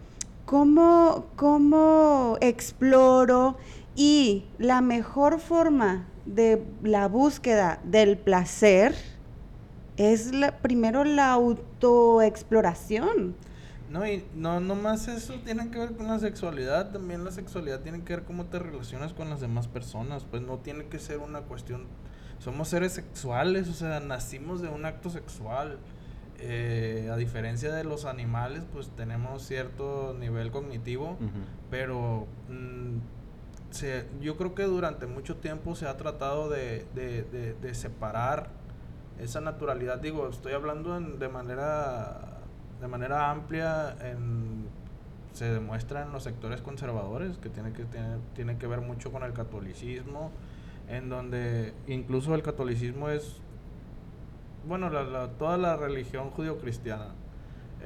cómo, 0.46 1.28
cómo 1.36 2.38
exploro 2.42 3.58
Y 3.96 4.46
la 4.58 4.82
mejor 4.82 5.40
forma 5.40 6.08
de 6.26 6.64
la 6.84 7.08
búsqueda 7.08 7.80
del 7.84 8.18
placer 8.18 8.96
es 10.00 10.34
la, 10.34 10.58
primero 10.58 11.04
la 11.04 11.34
autoexploración. 11.34 13.36
No, 13.90 14.08
y 14.08 14.26
no, 14.34 14.62
no 14.62 14.76
más 14.76 15.08
eso 15.08 15.34
tiene 15.44 15.72
que 15.72 15.80
ver 15.80 15.94
con 15.94 16.08
la 16.08 16.20
sexualidad, 16.20 16.92
también 16.92 17.26
la 17.26 17.32
sexualidad 17.32 17.82
tiene 17.82 18.04
que 18.04 18.16
ver 18.16 18.24
cómo 18.24 18.46
te 18.46 18.60
relacionas 18.60 19.14
con 19.14 19.30
las 19.30 19.42
demás 19.42 19.68
personas, 19.68 20.26
pues 20.30 20.44
no 20.44 20.60
tiene 20.60 20.86
que 20.86 21.00
ser 21.00 21.18
una 21.18 21.42
cuestión, 21.42 21.88
somos 22.38 22.70
seres 22.70 22.94
sexuales, 22.94 23.68
o 23.68 23.74
sea, 23.74 24.00
nacimos 24.00 24.62
de 24.62 24.70
un 24.70 24.86
acto 24.86 25.10
sexual, 25.10 25.80
eh, 26.38 27.10
a 27.12 27.18
diferencia 27.18 27.74
de 27.74 27.84
los 27.84 28.06
animales, 28.06 28.64
pues 28.72 28.90
tenemos 28.96 29.42
cierto 29.42 30.16
nivel 30.18 30.52
cognitivo, 30.52 31.18
pero 31.70 32.28
mm, 32.48 33.00
yo 34.22 34.38
creo 34.38 34.56
que 34.56 34.64
durante 34.64 35.08
mucho 35.08 35.38
tiempo 35.38 35.76
se 35.76 35.88
ha 35.88 35.98
tratado 35.98 36.48
de, 36.48 36.86
de, 36.96 37.56
de, 37.60 37.76
separar 37.76 38.59
esa 39.20 39.42
naturalidad, 39.42 40.00
digo, 40.00 40.28
estoy 40.30 40.54
hablando 40.54 41.00
de 41.00 41.30
manera 41.30 42.40
de 42.80 42.88
manera 42.88 43.30
amplia 43.30 43.96
se 45.34 45.46
demuestra 45.46 46.04
en 46.04 46.12
los 46.12 46.24
sectores 46.24 46.62
conservadores, 46.62 47.38
que 47.38 47.50
tiene 47.50 47.72
que, 47.72 47.86
tiene, 47.86 48.18
tiene 48.36 48.58
que 48.58 48.68
ver 48.68 48.82
mucho 48.82 49.12
con 49.12 49.24
el 49.24 49.34
catolicismo, 49.34 50.32
en 50.88 51.10
donde 51.10 51.74
incluso 51.88 52.34
el 52.36 52.42
catolicismo 52.42 53.10
es, 53.10 53.38
bueno, 54.68 54.90
la, 54.90 55.30
toda 55.38 55.58
la 55.58 55.78
religión 55.78 56.32
judio-cristiana 56.32 57.14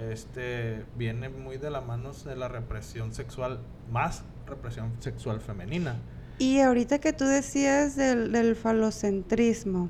este, 0.10 0.86
viene 0.96 1.30
muy 1.30 1.58
de 1.58 1.70
la 1.70 1.82
mano 1.82 2.12
de 2.14 2.36
la 2.36 2.48
represión 2.48 3.14
sexual, 3.14 3.60
más 3.92 4.24
represión 4.48 4.92
sexual 5.00 5.40
femenina. 5.40 5.98
Y 6.40 6.60
ahorita 6.62 7.00
que 7.00 7.14
tú 7.14 7.26
decías 7.26 7.96
del, 7.96 8.32
del 8.32 8.56
falocentrismo, 8.56 9.90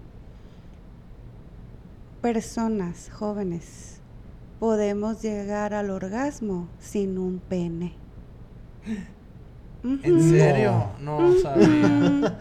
personas 2.24 3.12
jóvenes 3.12 4.00
podemos 4.58 5.22
llegar 5.22 5.74
al 5.74 5.90
orgasmo 5.90 6.70
sin 6.80 7.18
un 7.18 7.40
pene. 7.40 7.96
¿En 9.84 10.24
serio? 10.24 10.86
No, 11.02 11.34
sabía. 11.42 12.40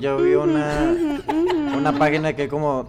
yo 0.00 0.16
vi 0.16 0.34
una, 0.34 0.96
una 1.76 1.98
página 1.98 2.32
que 2.32 2.42
hay 2.42 2.48
como 2.48 2.88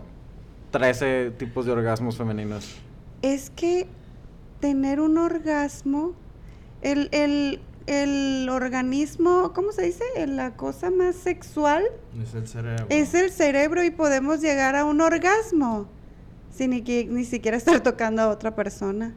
13 0.72 1.32
tipos 1.32 1.66
de 1.66 1.74
orgasmos 1.74 2.16
femeninos. 2.18 2.78
Es 3.22 3.50
que 3.50 3.86
tener 4.62 5.02
un 5.02 5.18
orgasmo, 5.18 6.14
el, 6.82 7.10
el, 7.12 7.60
el 7.88 8.50
organismo, 8.50 9.54
¿cómo 9.54 9.72
se 9.72 9.84
dice? 9.84 10.04
La 10.28 10.56
cosa 10.56 10.92
más 10.92 11.16
sexual. 11.16 11.84
Es 12.22 12.34
el 12.34 12.48
cerebro. 12.48 12.86
Es 12.90 13.14
el 13.14 13.32
cerebro 13.32 13.84
y 13.84 13.92
podemos 13.92 14.42
llegar 14.42 14.76
a 14.76 14.86
un 14.86 15.02
orgasmo 15.02 15.88
sin 16.52 16.72
ni, 16.72 16.82
ni 16.82 17.26
siquiera 17.26 17.58
estar 17.58 17.80
tocando 17.84 18.22
a 18.22 18.30
otra 18.30 18.56
persona. 18.56 19.14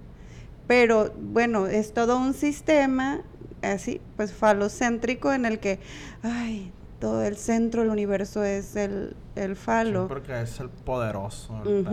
Pero 0.66 1.12
bueno, 1.20 1.66
es 1.66 1.94
todo 1.94 2.18
un 2.18 2.34
sistema 2.34 3.22
así, 3.62 4.00
pues 4.16 4.32
falocéntrico 4.32 5.32
en 5.32 5.44
el 5.46 5.60
que, 5.60 5.78
ay, 6.22 6.72
todo 6.98 7.22
el 7.24 7.36
centro 7.36 7.82
del 7.82 7.90
universo 7.90 8.42
es 8.42 8.74
el, 8.76 9.16
el 9.34 9.56
falo. 9.56 10.08
porque 10.08 10.40
es 10.40 10.58
el 10.60 10.70
poderoso, 10.70 11.62
el 11.64 11.84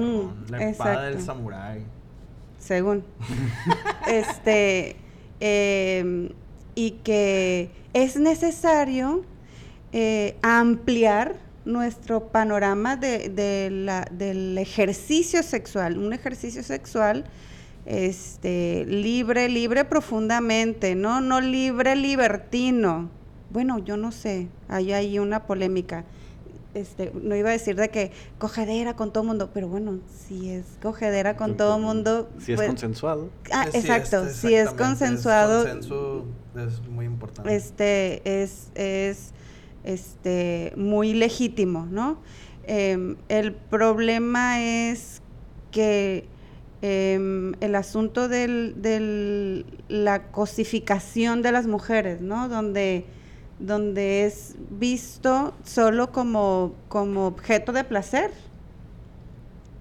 la 0.50 0.70
espada 0.70 1.04
del 1.04 1.22
samurái. 1.22 1.86
Según. 2.58 3.04
este, 4.08 4.96
em, 5.40 6.30
y 6.76 6.92
que 7.04 7.70
es 7.94 8.18
necesario 8.18 9.24
eh, 9.92 10.36
ampliar 10.42 11.36
nuestro 11.66 12.28
panorama 12.28 12.98
de, 12.98 13.70
la, 13.72 14.08
del 14.12 14.58
ejercicio 14.58 15.44
sexual, 15.44 15.98
un 15.98 16.14
ejercicio 16.14 16.64
sexual 16.64 17.26
este, 17.86 18.86
libre, 18.86 19.50
libre 19.50 19.86
profundamente, 19.86 20.96
¿no? 20.96 21.22
No 21.22 21.42
libre 21.42 21.96
libertino. 21.96 23.10
Bueno, 23.50 23.80
yo 23.80 23.98
no 23.98 24.12
sé, 24.12 24.48
hay 24.68 24.94
ahí 24.94 25.20
una 25.20 25.46
polémica. 25.46 26.06
Este, 26.74 27.12
no 27.14 27.36
iba 27.36 27.50
a 27.50 27.52
decir 27.52 27.76
de 27.76 27.90
que 27.90 28.12
cogedera 28.40 28.96
con 28.96 29.14
todo 29.14 29.24
mundo, 29.24 29.52
pero 29.54 29.68
bueno, 29.68 30.00
si 30.28 30.50
es 30.50 30.66
cogedera 30.82 31.38
con 31.38 31.56
todo 31.56 31.78
mundo. 31.78 32.30
Si 32.40 32.54
es 32.54 32.58
pues 32.58 32.68
consensuado. 32.68 33.30
Ah, 33.52 33.68
exacto, 33.74 34.28
si 34.30 34.56
es 34.56 34.72
consensuado. 34.72 35.68
es 35.68 36.82
muy 36.90 37.06
importante. 37.06 37.56
Este, 37.56 38.42
es, 38.44 38.70
es 38.74 39.34
este, 39.84 40.74
muy 40.76 41.14
legítimo, 41.14 41.86
¿no? 41.86 42.18
Em, 42.66 43.18
el 43.30 43.54
problema 43.54 44.62
es 44.62 45.22
que 45.72 46.26
em, 46.82 47.54
el 47.62 47.76
asunto 47.76 48.28
de 48.30 49.66
la 49.90 50.32
cosificación 50.32 51.42
de 51.42 51.52
las 51.52 51.68
mujeres, 51.68 52.22
¿no? 52.22 52.50
Donde, 52.50 53.06
donde 53.64 54.26
es 54.26 54.56
visto 54.70 55.54
solo 55.64 56.12
como, 56.12 56.74
como 56.90 57.28
objeto 57.28 57.72
de 57.72 57.86
placer. 57.86 58.30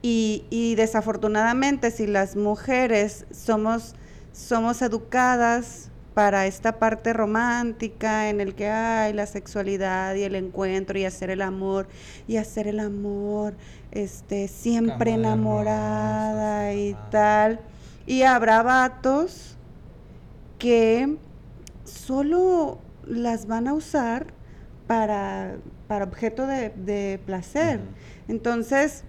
Y, 0.02 0.44
y, 0.50 0.76
desafortunadamente 0.76 1.90
si 1.90 2.06
las 2.06 2.36
mujeres 2.36 3.26
somos, 3.32 3.94
somos 4.32 4.82
educadas 4.82 5.90
para 6.14 6.46
esta 6.46 6.78
parte 6.78 7.12
romántica 7.12 8.30
en 8.30 8.40
el 8.40 8.54
que 8.54 8.68
hay 8.68 9.12
la 9.12 9.26
sexualidad 9.26 10.14
y 10.14 10.22
el 10.22 10.36
encuentro 10.36 10.98
y 10.98 11.04
hacer 11.04 11.30
el 11.30 11.42
amor 11.42 11.88
y 12.28 12.36
hacer 12.36 12.68
el 12.68 12.80
amor 12.80 13.54
este 13.92 14.48
siempre 14.48 15.12
enamorada 15.12 16.74
y 16.74 16.94
tal 17.10 17.60
y 18.06 18.22
habrá 18.22 18.62
vatos 18.62 19.56
que 20.58 21.16
solo 21.84 22.78
las 23.06 23.46
van 23.46 23.68
a 23.68 23.74
usar 23.74 24.26
para, 24.86 25.56
para 25.88 26.04
objeto 26.04 26.46
de, 26.46 27.20
placer 27.24 27.80
entonces 28.28 29.04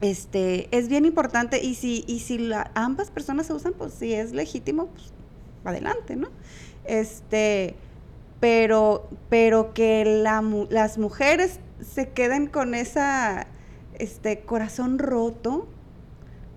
este 0.00 0.68
es 0.76 0.88
bien 0.88 1.04
importante 1.04 1.62
y 1.62 1.74
si 1.76 2.04
y 2.06 2.20
si 2.20 2.50
ambas 2.74 3.10
personas 3.10 3.46
se 3.46 3.52
usan 3.52 3.72
pues 3.72 3.94
si 3.94 4.12
es 4.12 4.32
legítimo 4.32 4.86
pues 4.86 5.12
adelante, 5.64 6.16
¿no? 6.16 6.28
Este, 6.84 7.74
pero, 8.40 9.08
pero 9.28 9.72
que 9.72 10.04
las 10.04 10.98
mujeres 10.98 11.60
se 11.80 12.10
queden 12.10 12.46
con 12.46 12.74
esa, 12.74 13.46
este, 13.98 14.40
corazón 14.40 14.98
roto 14.98 15.68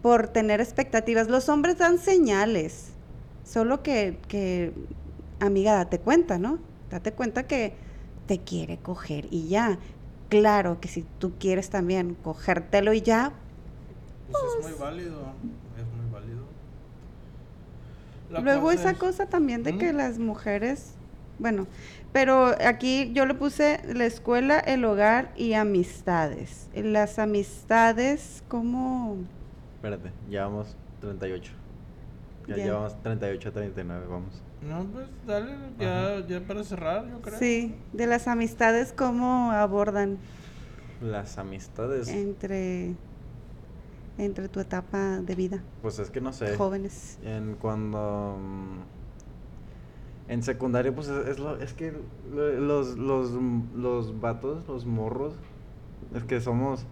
por 0.01 0.27
tener 0.27 0.61
expectativas. 0.61 1.29
Los 1.29 1.49
hombres 1.49 1.77
dan 1.77 1.99
señales, 1.99 2.89
solo 3.43 3.83
que, 3.83 4.17
que, 4.27 4.73
amiga, 5.39 5.75
date 5.75 5.99
cuenta, 5.99 6.37
¿no? 6.37 6.59
Date 6.89 7.11
cuenta 7.11 7.43
que 7.43 7.73
te 8.27 8.39
quiere 8.39 8.77
coger 8.77 9.27
y 9.31 9.47
ya. 9.47 9.77
Claro 10.29 10.79
que 10.79 10.87
si 10.87 11.03
tú 11.19 11.33
quieres 11.39 11.69
también 11.69 12.15
cogértelo 12.15 12.93
y 12.93 13.01
ya. 13.01 13.31
Pues 14.31 14.43
es 14.59 14.71
muy 14.71 14.79
válido. 14.79 15.35
Luego 18.29 18.71
esa 18.71 18.95
cosa 18.95 19.27
también 19.27 19.63
de 19.63 19.77
que 19.77 19.93
las 19.93 20.17
mujeres, 20.19 20.95
bueno, 21.39 21.67
pero 22.11 22.55
aquí 22.65 23.11
yo 23.13 23.25
le 23.25 23.33
puse 23.33 23.81
la 23.93 24.05
escuela, 24.05 24.59
el 24.59 24.83
hogar 24.83 25.31
y 25.35 25.53
amistades. 25.53 26.69
Las 26.75 27.19
amistades, 27.19 28.43
¿cómo? 28.47 29.17
Espérate, 29.75 30.11
llevamos 30.29 30.75
38. 31.01 31.53
Ya, 32.47 32.55
llevamos 32.55 33.01
38 33.03 33.49
a 33.49 33.51
39, 33.51 34.07
vamos. 34.09 34.41
No, 34.67 34.85
pues 34.85 35.07
dale, 35.27 35.55
ya, 35.79 36.25
ya 36.27 36.41
para 36.41 36.63
cerrar, 36.63 37.07
yo 37.09 37.21
creo. 37.21 37.37
Sí, 37.37 37.75
de 37.93 38.07
las 38.07 38.27
amistades, 38.27 38.93
¿cómo 38.93 39.51
abordan? 39.51 40.17
Las 41.01 41.37
amistades. 41.37 42.07
Entre 42.07 42.95
entre 44.17 44.47
tu 44.47 44.59
etapa 44.59 45.19
de 45.19 45.35
vida? 45.35 45.63
Pues 45.81 45.99
es 45.99 46.09
que 46.09 46.21
no 46.21 46.33
sé. 46.33 46.55
Jóvenes. 46.55 47.19
En 47.23 47.55
cuando... 47.55 48.37
Mm, 48.39 50.31
en 50.31 50.41
secundaria, 50.41 50.93
pues 50.93 51.07
es, 51.07 51.37
lo, 51.37 51.57
es 51.57 51.73
que 51.73 51.93
los, 52.33 52.97
los, 52.97 53.31
los 53.75 54.19
vatos, 54.19 54.67
los 54.67 54.85
morros, 54.87 55.35
es 56.15 56.23
que 56.23 56.41
somos, 56.41 56.87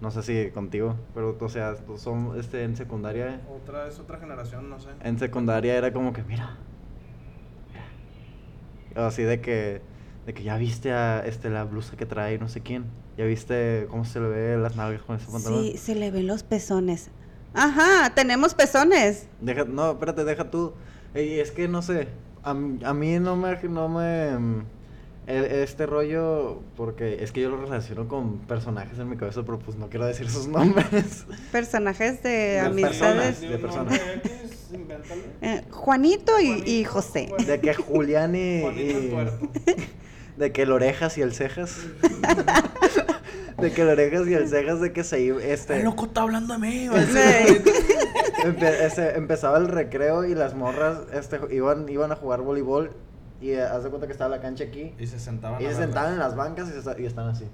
no 0.00 0.10
sé 0.10 0.22
si 0.24 0.50
contigo, 0.50 0.96
pero 1.14 1.36
o 1.38 1.48
sea, 1.48 1.76
son 1.96 2.32
este, 2.36 2.64
en 2.64 2.74
secundaria. 2.74 3.40
Otra, 3.62 3.86
es 3.86 4.00
otra 4.00 4.18
generación, 4.18 4.68
no 4.68 4.80
sé. 4.80 4.88
En 5.00 5.16
secundaria 5.16 5.76
era 5.76 5.92
como 5.92 6.12
que, 6.12 6.24
mira. 6.24 6.58
Así 8.96 9.22
de 9.22 9.40
que, 9.40 9.80
de 10.26 10.34
que 10.34 10.42
ya 10.42 10.56
viste 10.56 10.92
a 10.92 11.24
este, 11.26 11.50
la 11.50 11.64
blusa 11.64 11.96
que 11.96 12.06
trae 12.06 12.38
no 12.38 12.48
sé 12.48 12.60
quién. 12.60 12.84
¿Ya 13.16 13.24
viste 13.24 13.86
cómo 13.90 14.04
se 14.04 14.20
le 14.20 14.28
ve 14.28 14.56
las 14.56 14.76
nalgas 14.76 15.02
con 15.02 15.16
ese 15.16 15.30
pantalón? 15.30 15.62
Sí, 15.64 15.76
se 15.76 15.94
le 15.94 16.10
ven 16.10 16.26
los 16.26 16.42
pezones. 16.42 17.10
Ajá, 17.54 18.14
tenemos 18.14 18.54
pezones. 18.54 19.28
Deja, 19.40 19.64
no, 19.64 19.92
espérate, 19.92 20.24
deja 20.24 20.50
tú. 20.50 20.72
Y 21.14 21.38
es 21.40 21.50
que 21.50 21.68
no 21.68 21.82
sé, 21.82 22.08
a, 22.42 22.50
a 22.50 22.54
mí 22.54 23.18
no 23.18 23.36
me, 23.36 23.58
no 23.64 23.88
me, 23.90 24.64
E- 25.26 25.62
Este 25.62 25.84
rollo, 25.84 26.62
porque 26.76 27.22
es 27.22 27.30
que 27.32 27.42
yo 27.42 27.50
lo 27.50 27.58
relaciono 27.60 28.08
con 28.08 28.38
personajes 28.38 28.98
en 28.98 29.10
mi 29.10 29.16
cabeza, 29.18 29.42
pero 29.44 29.58
pues 29.58 29.76
no 29.76 29.88
quiero 29.90 30.06
decir 30.06 30.28
sus 30.30 30.48
nombres. 30.48 31.26
Personajes 31.52 32.22
de 32.22 32.30
De 32.30 32.60
amistades. 32.60 33.36
personas, 33.36 33.40
de 33.42 33.58
personas. 33.58 34.00
Eh, 35.40 35.64
Juanito 35.70 36.38
y, 36.40 36.62
y 36.66 36.84
José. 36.84 37.30
De 37.46 37.60
que 37.60 37.74
Julián 37.74 38.34
y. 38.34 38.60
Y- 38.66 39.08
tuerto. 39.10 39.48
de 40.36 40.52
que 40.52 40.62
el 40.62 40.72
orejas 40.72 41.18
y 41.18 41.22
el 41.22 41.32
cejas. 41.34 41.78
de 43.58 43.72
que 43.72 43.82
el 43.82 43.88
orejas 43.88 44.26
y 44.28 44.34
el 44.34 44.48
cejas 44.48 44.80
de 44.80 44.92
que 44.92 45.04
se 45.04 45.20
iba. 45.20 45.42
Este, 45.42 45.76
El 45.78 45.84
loco 45.84 46.06
está 46.06 46.22
hablando 46.22 46.54
de 46.54 46.60
mí. 46.60 46.88
empe- 48.44 49.16
empezaba 49.16 49.58
el 49.58 49.68
recreo 49.68 50.24
y 50.24 50.34
las 50.34 50.54
morras 50.54 51.00
este, 51.12 51.38
iban, 51.50 51.88
iban 51.88 52.12
a 52.12 52.16
jugar 52.16 52.40
voleibol. 52.40 52.92
Y 53.40 53.50
eh, 53.50 53.62
haz 53.62 53.82
de 53.84 53.90
cuenta 53.90 54.06
que 54.06 54.12
estaba 54.12 54.34
la 54.34 54.40
cancha 54.40 54.64
aquí. 54.64 54.94
Y 54.98 55.06
se 55.06 55.18
sentaban. 55.18 55.60
Y 55.60 55.66
se 55.66 55.74
sentaban 55.74 56.12
en 56.12 56.18
las 56.20 56.36
bancas 56.36 56.68
y, 56.68 56.80
se 56.80 57.02
y 57.02 57.06
están 57.06 57.28
así. 57.28 57.44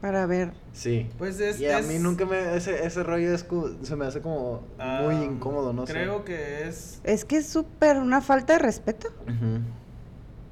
Para 0.00 0.24
ver. 0.26 0.52
Sí. 0.72 1.08
Pues 1.18 1.38
es. 1.40 1.60
y 1.60 1.66
a 1.66 1.78
es- 1.78 1.86
mí 1.86 1.98
nunca 1.98 2.24
me. 2.24 2.56
Ese, 2.56 2.86
ese 2.86 3.02
rollo 3.02 3.34
es 3.34 3.44
se 3.82 3.96
me 3.96 4.06
hace 4.06 4.20
como 4.22 4.62
muy 4.78 5.14
ah, 5.16 5.24
incómodo, 5.24 5.72
no 5.72 5.84
Creo 5.84 6.18
sé. 6.18 6.24
que 6.24 6.68
es. 6.68 7.00
Es 7.04 7.24
que 7.24 7.36
es 7.38 7.48
súper 7.48 7.98
una 7.98 8.20
falta 8.22 8.54
de 8.54 8.60
respeto. 8.60 9.08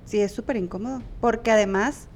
Sí, 0.05 0.21
es 0.21 0.33
súper 0.33 0.57
incómodo. 0.57 1.03
Porque 1.21 1.51
además, 1.51 2.09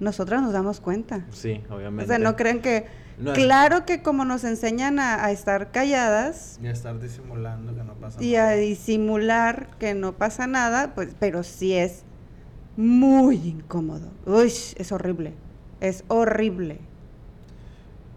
nosotras 0.00 0.42
nos 0.42 0.52
damos 0.52 0.80
cuenta. 0.80 1.24
Sí, 1.30 1.62
obviamente. 1.70 2.04
O 2.04 2.06
sea, 2.06 2.18
no 2.18 2.36
creen 2.36 2.60
que... 2.60 2.86
No 3.18 3.32
claro 3.32 3.84
que 3.84 4.00
como 4.00 4.24
nos 4.24 4.44
enseñan 4.44 5.00
a, 5.00 5.24
a 5.24 5.32
estar 5.32 5.72
calladas 5.72 6.56
Y 6.62 6.68
estar 6.68 7.00
disimulando 7.00 7.74
que 7.74 7.82
no 7.82 7.94
pasa 7.94 8.22
y 8.22 8.36
a 8.36 8.50
disimular 8.50 9.70
que 9.80 9.94
no 9.94 10.12
pasa 10.12 10.46
nada, 10.46 10.94
pues, 10.94 11.16
pero 11.18 11.42
sí 11.42 11.74
es 11.74 12.04
muy 12.76 13.34
incómodo. 13.34 14.08
Uy, 14.24 14.52
es 14.76 14.92
horrible. 14.92 15.34
Es 15.80 16.04
horrible. 16.08 16.80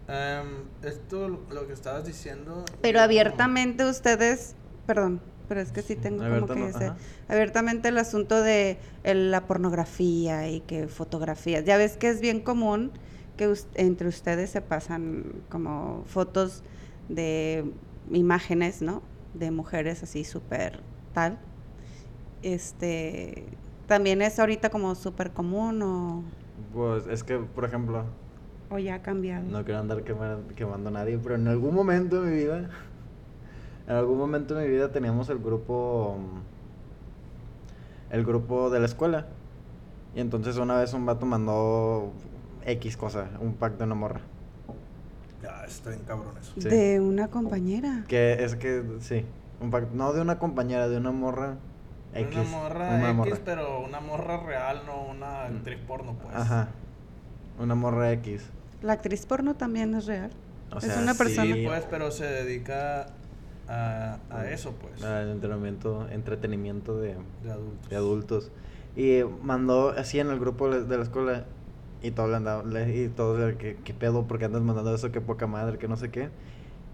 Em, 0.08 0.46
esto, 0.82 1.28
lo 1.28 1.66
que 1.66 1.72
estabas 1.72 2.04
diciendo. 2.04 2.64
Pero 2.80 2.98
yo- 2.98 3.04
abiertamente 3.04 3.84
ustedes, 3.88 4.54
perdón, 4.86 5.20
pero 5.48 5.60
es 5.60 5.70
que 5.72 5.82
sí 5.82 5.94
tengo 5.96 6.18
como 6.40 6.46
que 6.54 6.68
ese- 6.68 6.86
abiertamente 7.28 7.88
el 7.88 7.98
asunto 7.98 8.42
de 8.42 8.78
el- 9.04 9.30
la 9.30 9.46
pornografía 9.46 10.48
y 10.48 10.60
que 10.60 10.88
fotografías. 10.88 11.64
Ya 11.64 11.76
ves 11.76 11.96
que 11.96 12.08
es 12.08 12.20
bien 12.20 12.40
común 12.40 12.90
que 13.36 13.48
us- 13.48 13.68
entre 13.74 14.08
ustedes 14.08 14.50
se 14.50 14.60
pasan 14.60 15.32
como 15.48 16.02
fotos 16.06 16.62
de 17.08 17.64
imágenes, 18.10 18.82
¿no? 18.82 19.02
De 19.34 19.50
mujeres 19.50 20.02
así 20.02 20.24
súper 20.24 20.80
tal. 21.14 21.38
Este, 22.42 23.44
también 23.86 24.20
es 24.20 24.38
ahorita 24.38 24.68
como 24.70 24.94
súper 24.94 25.30
común 25.30 25.80
o, 25.82 26.22
Pues 26.74 27.06
es 27.06 27.22
que, 27.24 27.38
por 27.38 27.64
ejemplo, 27.64 28.04
o 28.70 28.78
ya 28.78 28.94
ha 28.96 29.02
cambiado. 29.02 29.44
no 29.50 29.64
quiero 29.64 29.80
andar 29.80 30.02
quema- 30.04 30.38
quemando 30.56 30.88
a 30.88 30.92
nadie, 30.92 31.18
pero 31.22 31.34
en 31.34 31.46
algún 31.48 31.74
momento 31.74 32.22
de 32.22 32.30
mi 32.30 32.36
vida, 32.38 32.70
en 33.86 33.94
algún 33.96 34.16
momento 34.18 34.54
de 34.54 34.64
mi 34.66 34.70
vida 34.72 34.90
teníamos 34.90 35.28
el 35.28 35.38
grupo, 35.38 36.16
el 38.10 38.24
grupo 38.24 38.70
de 38.70 38.80
la 38.80 38.86
escuela. 38.86 39.26
Y 40.14 40.20
entonces 40.20 40.56
una 40.56 40.78
vez 40.78 40.92
un 40.94 41.04
vato 41.06 41.26
mandó 41.26 42.12
X 42.66 42.96
cosa, 42.96 43.28
un 43.40 43.54
pack 43.54 43.76
de 43.78 43.84
una 43.84 43.94
morra. 43.94 44.20
Ya, 45.42 45.64
está 45.64 45.90
bien 45.90 46.02
cabrón 46.06 46.34
eso. 46.40 46.52
sí. 46.58 46.68
De 46.68 47.00
una 47.00 47.28
compañera. 47.28 48.04
Que 48.08 48.44
es 48.44 48.54
que, 48.56 48.82
sí, 49.00 49.24
un 49.60 49.70
pack, 49.70 49.90
no 49.92 50.12
de 50.12 50.20
una 50.20 50.38
compañera, 50.38 50.88
de 50.88 50.96
una 50.98 51.10
morra 51.12 51.56
X. 52.14 52.36
Una 52.36 52.42
morra 52.44 52.88
una 52.88 53.04
X, 53.10 53.14
morra. 53.16 53.38
pero 53.44 53.80
una 53.80 54.00
morra 54.00 54.36
real, 54.44 54.82
no 54.86 55.02
una 55.04 55.44
actriz 55.46 55.78
porno, 55.86 56.14
pues. 56.22 56.34
Ajá, 56.36 56.68
una 57.58 57.74
morra 57.74 58.12
X. 58.12 58.44
La 58.82 58.94
actriz 58.94 59.24
porno 59.26 59.54
también 59.54 59.94
es 59.94 60.06
real. 60.06 60.30
O 60.72 60.78
es 60.78 60.84
sea, 60.84 61.02
una 61.02 61.14
persona. 61.14 61.54
sí. 61.54 61.64
Pues, 61.66 61.84
pero 61.90 62.10
se 62.10 62.24
dedica 62.26 63.06
a, 63.68 64.18
a 64.30 64.50
eso, 64.50 64.72
pues. 64.72 65.02
Al 65.04 65.30
entrenamiento, 65.30 66.08
entretenimiento 66.10 66.98
de, 66.98 67.16
De 67.44 67.50
adultos. 67.52 67.88
de 67.90 67.96
adultos. 67.96 68.50
Y 68.96 69.20
mandó 69.42 69.90
así 69.90 70.18
en 70.20 70.28
el 70.28 70.38
grupo 70.38 70.68
de 70.70 70.84
de 70.84 70.96
la 70.96 71.02
escuela. 71.04 71.44
Y 72.02 72.10
todos 72.10 72.30
le 72.30 72.36
andaban, 72.36 72.74
le- 72.74 72.96
y 73.04 73.08
todos, 73.08 73.38
le- 73.38 73.56
¿qué, 73.56 73.76
qué 73.84 73.94
pedo? 73.94 74.26
¿Por 74.26 74.38
qué 74.40 74.46
andas 74.46 74.60
mandando 74.62 74.92
eso? 74.94 75.12
Qué 75.12 75.20
poca 75.20 75.46
madre, 75.46 75.78
que 75.78 75.86
no 75.86 75.96
sé 75.96 76.10
qué. 76.10 76.30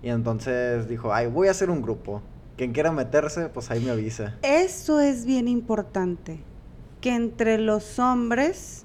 Y 0.03 0.11
entonces 0.11 0.87
dijo, 0.89 1.13
ay, 1.15 1.27
voy 1.29 1.49
a 1.49 1.53
hacer 1.53 1.71
un 1.71 1.81
grupo. 1.83 2.21
Quien 2.59 2.73
quiera 2.73 2.91
meterse, 2.91 3.49
pues 3.49 3.71
ahí 3.71 3.81
me 3.81 3.93
avisa. 3.93 4.35
Eso 4.43 5.01
es 5.01 5.25
bien 5.25 5.47
importante. 5.47 6.41
Que 7.01 7.15
entre 7.15 7.57
los 7.57 8.01
hombres 8.01 8.85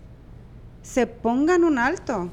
se 0.84 1.08
pongan 1.08 1.64
un 1.64 1.80
alto. 1.80 2.30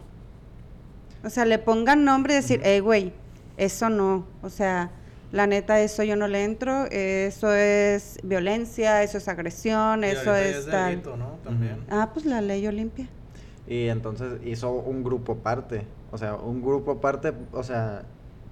O 1.24 1.30
sea, 1.30 1.46
le 1.46 1.58
pongan 1.58 2.04
nombre 2.04 2.34
y 2.34 2.36
decir, 2.36 2.60
hey, 2.62 2.80
güey, 2.80 3.14
eso 3.56 3.88
no. 3.88 4.26
O 4.42 4.50
sea, 4.50 4.90
la 5.32 5.46
neta, 5.46 5.80
eso 5.80 6.02
yo 6.02 6.14
no 6.14 6.28
le 6.28 6.44
entro. 6.44 6.84
Eso 6.90 7.54
es 7.54 8.18
violencia, 8.22 9.02
eso 9.02 9.16
es 9.16 9.26
agresión, 9.26 10.04
Y 10.04 10.08
eso 10.08 10.24
ya 10.24 10.42
es 10.42 10.66
tal. 10.66 10.90
delito, 10.90 11.16
¿no? 11.16 11.38
También. 11.42 11.78
Ah, 11.90 12.10
pues 12.12 12.26
la 12.26 12.42
ley 12.42 12.66
Olimpia. 12.66 13.08
Y 13.66 13.88
entonces 13.88 14.34
hizo 14.44 14.72
un 14.72 15.02
grupo 15.02 15.32
aparte. 15.32 15.86
O 16.12 16.18
sea, 16.18 16.34
un 16.34 16.60
grupo 16.60 16.90
aparte, 16.92 17.32
o 17.52 17.62
sea, 17.62 18.02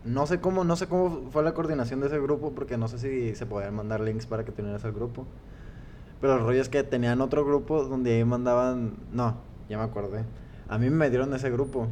no 0.09 0.27
sé 0.27 0.41
cómo, 0.41 0.65
no 0.65 0.77
sé 0.77 0.87
cómo 0.87 1.31
fue 1.31 1.43
la 1.43 1.55
coordinación 1.55 2.01
de 2.01 2.07
ese 2.07 2.19
grupo, 2.19 2.53
porque 2.53 2.77
no 2.79 2.89
sé 2.89 2.99
si 2.99 3.35
se 3.35 3.47
podían 3.47 3.75
mandar 3.75 4.01
links 4.01 4.27
para 4.27 4.45
que 4.45 4.53
te 4.53 4.63
unieras 4.63 4.85
al 4.85 4.93
grupo. 4.93 5.27
Pero 6.21 6.35
el 6.35 6.41
rollo 6.41 6.61
es 6.61 6.69
que 6.69 6.83
tenían 6.83 7.21
otro 7.21 7.45
grupo 7.45 7.85
donde 7.85 8.17
ahí 8.17 8.25
mandaban. 8.25 8.95
No, 9.13 9.37
ya 9.69 9.79
me 9.79 9.85
acordé. 9.85 10.25
A 10.69 10.79
mí 10.79 10.91
me 10.91 10.97
metieron 10.97 11.29
en 11.29 11.35
ese 11.37 11.51
grupo. 11.51 11.89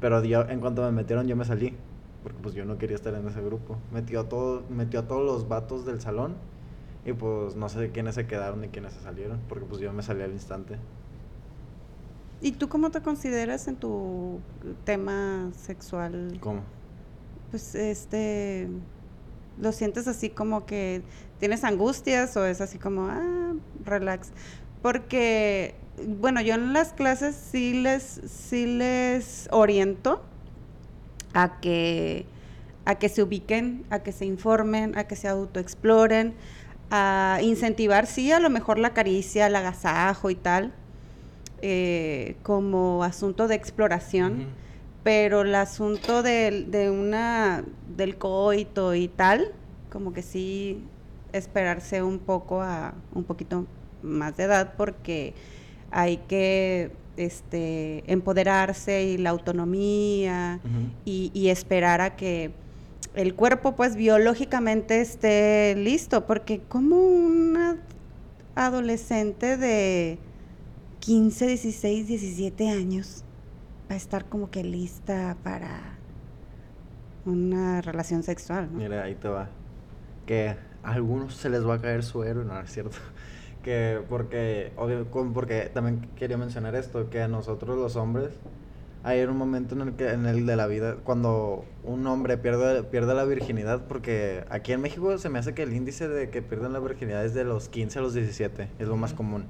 Pero 0.00 0.22
yo, 0.24 0.48
en 0.48 0.60
cuanto 0.60 0.82
me 0.82 0.92
metieron, 0.92 1.26
yo 1.26 1.36
me 1.36 1.44
salí. 1.44 1.76
Porque 2.22 2.38
pues 2.42 2.54
yo 2.54 2.64
no 2.64 2.78
quería 2.78 2.96
estar 2.96 3.14
en 3.14 3.26
ese 3.26 3.42
grupo. 3.42 3.76
Metió 3.92 4.20
a, 4.20 4.28
todo, 4.28 4.62
metió 4.70 5.00
a 5.00 5.02
todos 5.08 5.24
los 5.24 5.48
vatos 5.48 5.84
del 5.84 6.00
salón. 6.00 6.36
Y 7.04 7.12
pues 7.12 7.56
no 7.56 7.68
sé 7.68 7.90
quiénes 7.90 8.14
se 8.14 8.26
quedaron 8.26 8.60
ni 8.60 8.68
quiénes 8.68 8.94
se 8.94 9.00
salieron. 9.00 9.40
Porque 9.48 9.66
pues 9.66 9.80
yo 9.80 9.92
me 9.92 10.02
salí 10.02 10.22
al 10.22 10.32
instante. 10.32 10.76
¿Y 12.40 12.52
tú 12.52 12.68
cómo 12.68 12.90
te 12.90 13.02
consideras 13.02 13.68
en 13.68 13.76
tu 13.76 14.38
tema 14.84 15.50
sexual? 15.52 16.38
¿Cómo? 16.40 16.62
Pues 17.50 17.74
este, 17.74 18.68
¿lo 19.58 19.72
sientes 19.72 20.06
así 20.06 20.28
como 20.28 20.66
que 20.66 21.02
tienes 21.38 21.64
angustias 21.64 22.36
o 22.36 22.44
es 22.44 22.60
así 22.60 22.78
como, 22.78 23.06
ah, 23.08 23.54
relax? 23.84 24.30
Porque, 24.82 25.74
bueno, 26.06 26.40
yo 26.40 26.54
en 26.54 26.72
las 26.72 26.92
clases 26.92 27.34
sí 27.34 27.74
les, 27.74 28.20
sí 28.26 28.66
les 28.66 29.48
oriento 29.50 30.22
a 31.32 31.58
que, 31.60 32.26
a 32.84 32.96
que 32.96 33.08
se 33.08 33.22
ubiquen, 33.22 33.84
a 33.90 34.00
que 34.00 34.12
se 34.12 34.26
informen, 34.26 34.96
a 34.98 35.04
que 35.04 35.16
se 35.16 35.28
autoexploren, 35.28 36.34
a 36.90 37.38
incentivar, 37.42 38.06
sí, 38.06 38.30
a 38.30 38.40
lo 38.40 38.50
mejor 38.50 38.78
la 38.78 38.94
caricia, 38.94 39.46
el 39.46 39.56
agasajo 39.56 40.30
y 40.30 40.34
tal, 40.34 40.72
eh, 41.62 42.36
como 42.42 43.04
asunto 43.04 43.48
de 43.48 43.54
exploración. 43.54 44.67
Pero 45.08 45.40
el 45.40 45.54
asunto 45.54 46.22
del, 46.22 46.70
de 46.70 46.90
una, 46.90 47.64
del 47.96 48.18
coito 48.18 48.94
y 48.94 49.08
tal, 49.08 49.52
como 49.90 50.12
que 50.12 50.20
sí 50.20 50.84
esperarse 51.32 52.02
un 52.02 52.18
poco 52.18 52.60
a 52.60 52.92
un 53.14 53.24
poquito 53.24 53.64
más 54.02 54.36
de 54.36 54.42
edad 54.44 54.74
porque 54.76 55.32
hay 55.90 56.18
que 56.28 56.90
este, 57.16 58.04
empoderarse 58.06 59.02
y 59.04 59.16
la 59.16 59.30
autonomía 59.30 60.60
y, 61.06 61.30
y 61.32 61.48
esperar 61.48 62.02
a 62.02 62.14
que 62.14 62.50
el 63.14 63.34
cuerpo 63.34 63.76
pues 63.76 63.96
biológicamente 63.96 65.00
esté 65.00 65.74
listo, 65.74 66.26
porque 66.26 66.60
como 66.68 66.96
una 66.98 67.78
adolescente 68.54 69.56
de 69.56 70.18
15, 71.00 71.46
16, 71.46 72.08
17 72.08 72.68
años 72.68 73.24
va 73.90 73.94
a 73.94 73.96
estar 73.96 74.26
como 74.26 74.50
que 74.50 74.62
lista 74.64 75.36
para 75.42 75.98
una 77.24 77.80
relación 77.80 78.22
sexual, 78.22 78.68
¿no? 78.72 78.78
Mira, 78.78 79.02
ahí 79.04 79.14
te 79.14 79.28
va. 79.28 79.48
Que 80.26 80.56
a 80.82 80.92
algunos 80.92 81.34
se 81.34 81.48
les 81.48 81.66
va 81.66 81.74
a 81.74 81.80
caer 81.80 82.02
su 82.02 82.24
héroe, 82.24 82.44
no, 82.44 82.58
es 82.60 82.70
cierto. 82.70 82.96
Que 83.62 84.00
porque, 84.08 84.72
obvio, 84.76 85.04
porque 85.34 85.68
también 85.74 86.08
quería 86.14 86.38
mencionar 86.38 86.76
esto, 86.76 87.10
que 87.10 87.20
a 87.20 87.28
nosotros 87.28 87.76
los 87.76 87.96
hombres 87.96 88.30
hay 89.02 89.22
un 89.22 89.36
momento 89.36 89.74
en 89.74 89.80
el 89.82 89.94
que 89.94 90.10
en 90.10 90.26
el 90.26 90.46
de 90.46 90.56
la 90.56 90.66
vida 90.66 90.96
cuando 91.04 91.64
un 91.84 92.06
hombre 92.06 92.36
pierde 92.36 92.82
pierde 92.82 93.14
la 93.14 93.24
virginidad 93.24 93.82
porque 93.88 94.44
aquí 94.50 94.72
en 94.72 94.80
México 94.80 95.16
se 95.18 95.28
me 95.28 95.38
hace 95.38 95.54
que 95.54 95.62
el 95.62 95.72
índice 95.72 96.08
de 96.08 96.30
que 96.30 96.42
pierden 96.42 96.72
la 96.72 96.80
virginidad 96.80 97.24
es 97.24 97.34
de 97.34 97.44
los 97.44 97.68
15 97.68 97.98
a 97.98 98.02
los 98.02 98.14
17, 98.14 98.68
es 98.78 98.88
lo 98.88 98.96
más 98.96 99.14
común. 99.14 99.46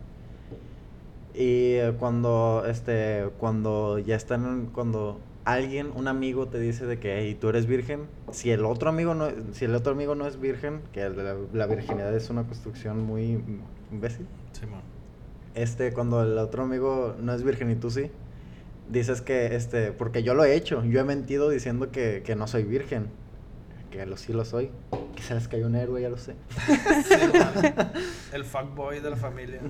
Y 1.40 1.78
cuando 2.00 2.64
este 2.66 3.30
cuando 3.38 4.00
ya 4.00 4.16
están 4.16 4.66
cuando 4.74 5.20
alguien, 5.44 5.92
un 5.94 6.08
amigo 6.08 6.48
te 6.48 6.58
dice 6.58 6.84
de 6.84 6.98
que 6.98 7.20
hey, 7.20 7.38
tú 7.40 7.48
eres 7.48 7.66
virgen, 7.66 8.08
si 8.32 8.50
el 8.50 8.64
otro 8.64 8.88
amigo 8.88 9.14
no 9.14 9.28
si 9.52 9.66
el 9.66 9.76
otro 9.76 9.92
amigo 9.92 10.16
no 10.16 10.26
es 10.26 10.40
virgen, 10.40 10.80
que 10.92 11.08
la, 11.08 11.36
la 11.52 11.66
virginidad 11.66 12.12
es 12.12 12.28
una 12.28 12.42
construcción 12.42 13.04
muy 13.06 13.40
imbécil. 13.92 14.26
Este, 15.54 15.92
cuando 15.92 16.24
el 16.24 16.36
otro 16.38 16.64
amigo 16.64 17.14
no 17.20 17.32
es 17.32 17.44
virgen 17.44 17.70
y 17.70 17.76
tú 17.76 17.92
sí, 17.92 18.10
dices 18.88 19.20
que, 19.20 19.54
este, 19.54 19.92
porque 19.92 20.24
yo 20.24 20.34
lo 20.34 20.44
he 20.44 20.56
hecho, 20.56 20.84
yo 20.84 20.98
he 20.98 21.04
mentido 21.04 21.50
diciendo 21.50 21.92
que, 21.92 22.24
que 22.24 22.34
no 22.34 22.48
soy 22.48 22.64
virgen, 22.64 23.06
que 23.92 24.04
lo 24.06 24.16
sí 24.16 24.32
lo 24.32 24.44
soy, 24.44 24.72
sabes 25.22 25.46
que 25.46 25.56
hay 25.56 25.62
un 25.62 25.76
héroe, 25.76 26.02
ya 26.02 26.08
lo 26.08 26.16
sé. 26.16 26.34
el 28.32 28.44
fuckboy 28.44 29.00
de 29.00 29.10
la 29.10 29.16
familia. 29.16 29.60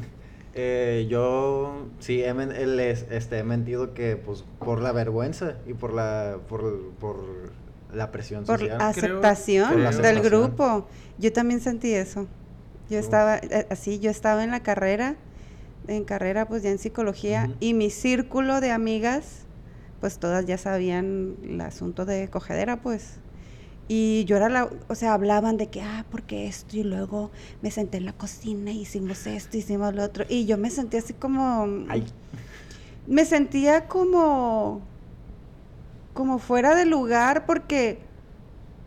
Eh, 0.54 1.06
yo 1.08 1.86
sí 2.00 2.22
he, 2.24 2.34
men- 2.34 2.52
el 2.52 2.80
es- 2.80 3.06
este, 3.10 3.38
he 3.38 3.44
mentido 3.44 3.94
que 3.94 4.16
pues 4.16 4.44
por 4.58 4.80
la 4.80 4.92
vergüenza 4.92 5.56
y 5.66 5.74
por 5.74 5.92
la 5.92 6.38
por, 6.48 6.90
por 7.00 7.16
la 7.94 8.10
presión 8.10 8.44
Por 8.44 8.58
social. 8.60 8.80
aceptación 8.80 9.68
Por 9.70 9.78
la 9.80 9.90
del 9.90 10.00
aceptación. 10.06 10.42
grupo. 10.42 10.86
Yo 11.18 11.32
también 11.32 11.60
sentí 11.60 11.92
eso. 11.94 12.26
Yo 12.90 12.98
estaba 12.98 13.36
eh, 13.36 13.66
así, 13.70 13.98
yo 13.98 14.10
estaba 14.10 14.42
en 14.42 14.50
la 14.50 14.62
carrera, 14.62 15.16
en 15.86 16.04
carrera 16.04 16.48
pues 16.48 16.62
ya 16.62 16.70
en 16.70 16.78
psicología, 16.78 17.50
y 17.60 17.74
mi 17.74 17.90
círculo 17.90 18.60
de 18.60 18.70
amigas, 18.72 19.44
pues 20.00 20.18
todas 20.18 20.46
ya 20.46 20.56
sabían 20.58 21.36
el 21.44 21.60
asunto 21.60 22.04
de 22.06 22.28
cogedera, 22.28 22.80
pues. 22.80 23.18
Y 23.88 24.24
yo 24.26 24.36
era 24.36 24.50
la, 24.50 24.68
o 24.88 24.94
sea, 24.94 25.14
hablaban 25.14 25.56
de 25.56 25.68
que, 25.68 25.80
ah, 25.80 26.04
porque 26.10 26.46
esto, 26.46 26.76
y 26.76 26.82
luego 26.82 27.30
me 27.62 27.70
senté 27.70 27.96
en 27.96 28.04
la 28.04 28.12
cocina, 28.12 28.70
hicimos 28.70 29.26
esto, 29.26 29.56
hicimos 29.56 29.94
lo 29.94 30.04
otro, 30.04 30.26
y 30.28 30.44
yo 30.44 30.58
me 30.58 30.68
sentía 30.68 31.00
así 31.00 31.14
como, 31.14 31.66
Ay, 31.88 32.04
me 33.06 33.24
sentía 33.24 33.88
como 33.88 34.82
como 36.12 36.38
fuera 36.38 36.74
de 36.74 36.84
lugar 36.84 37.46
porque 37.46 38.00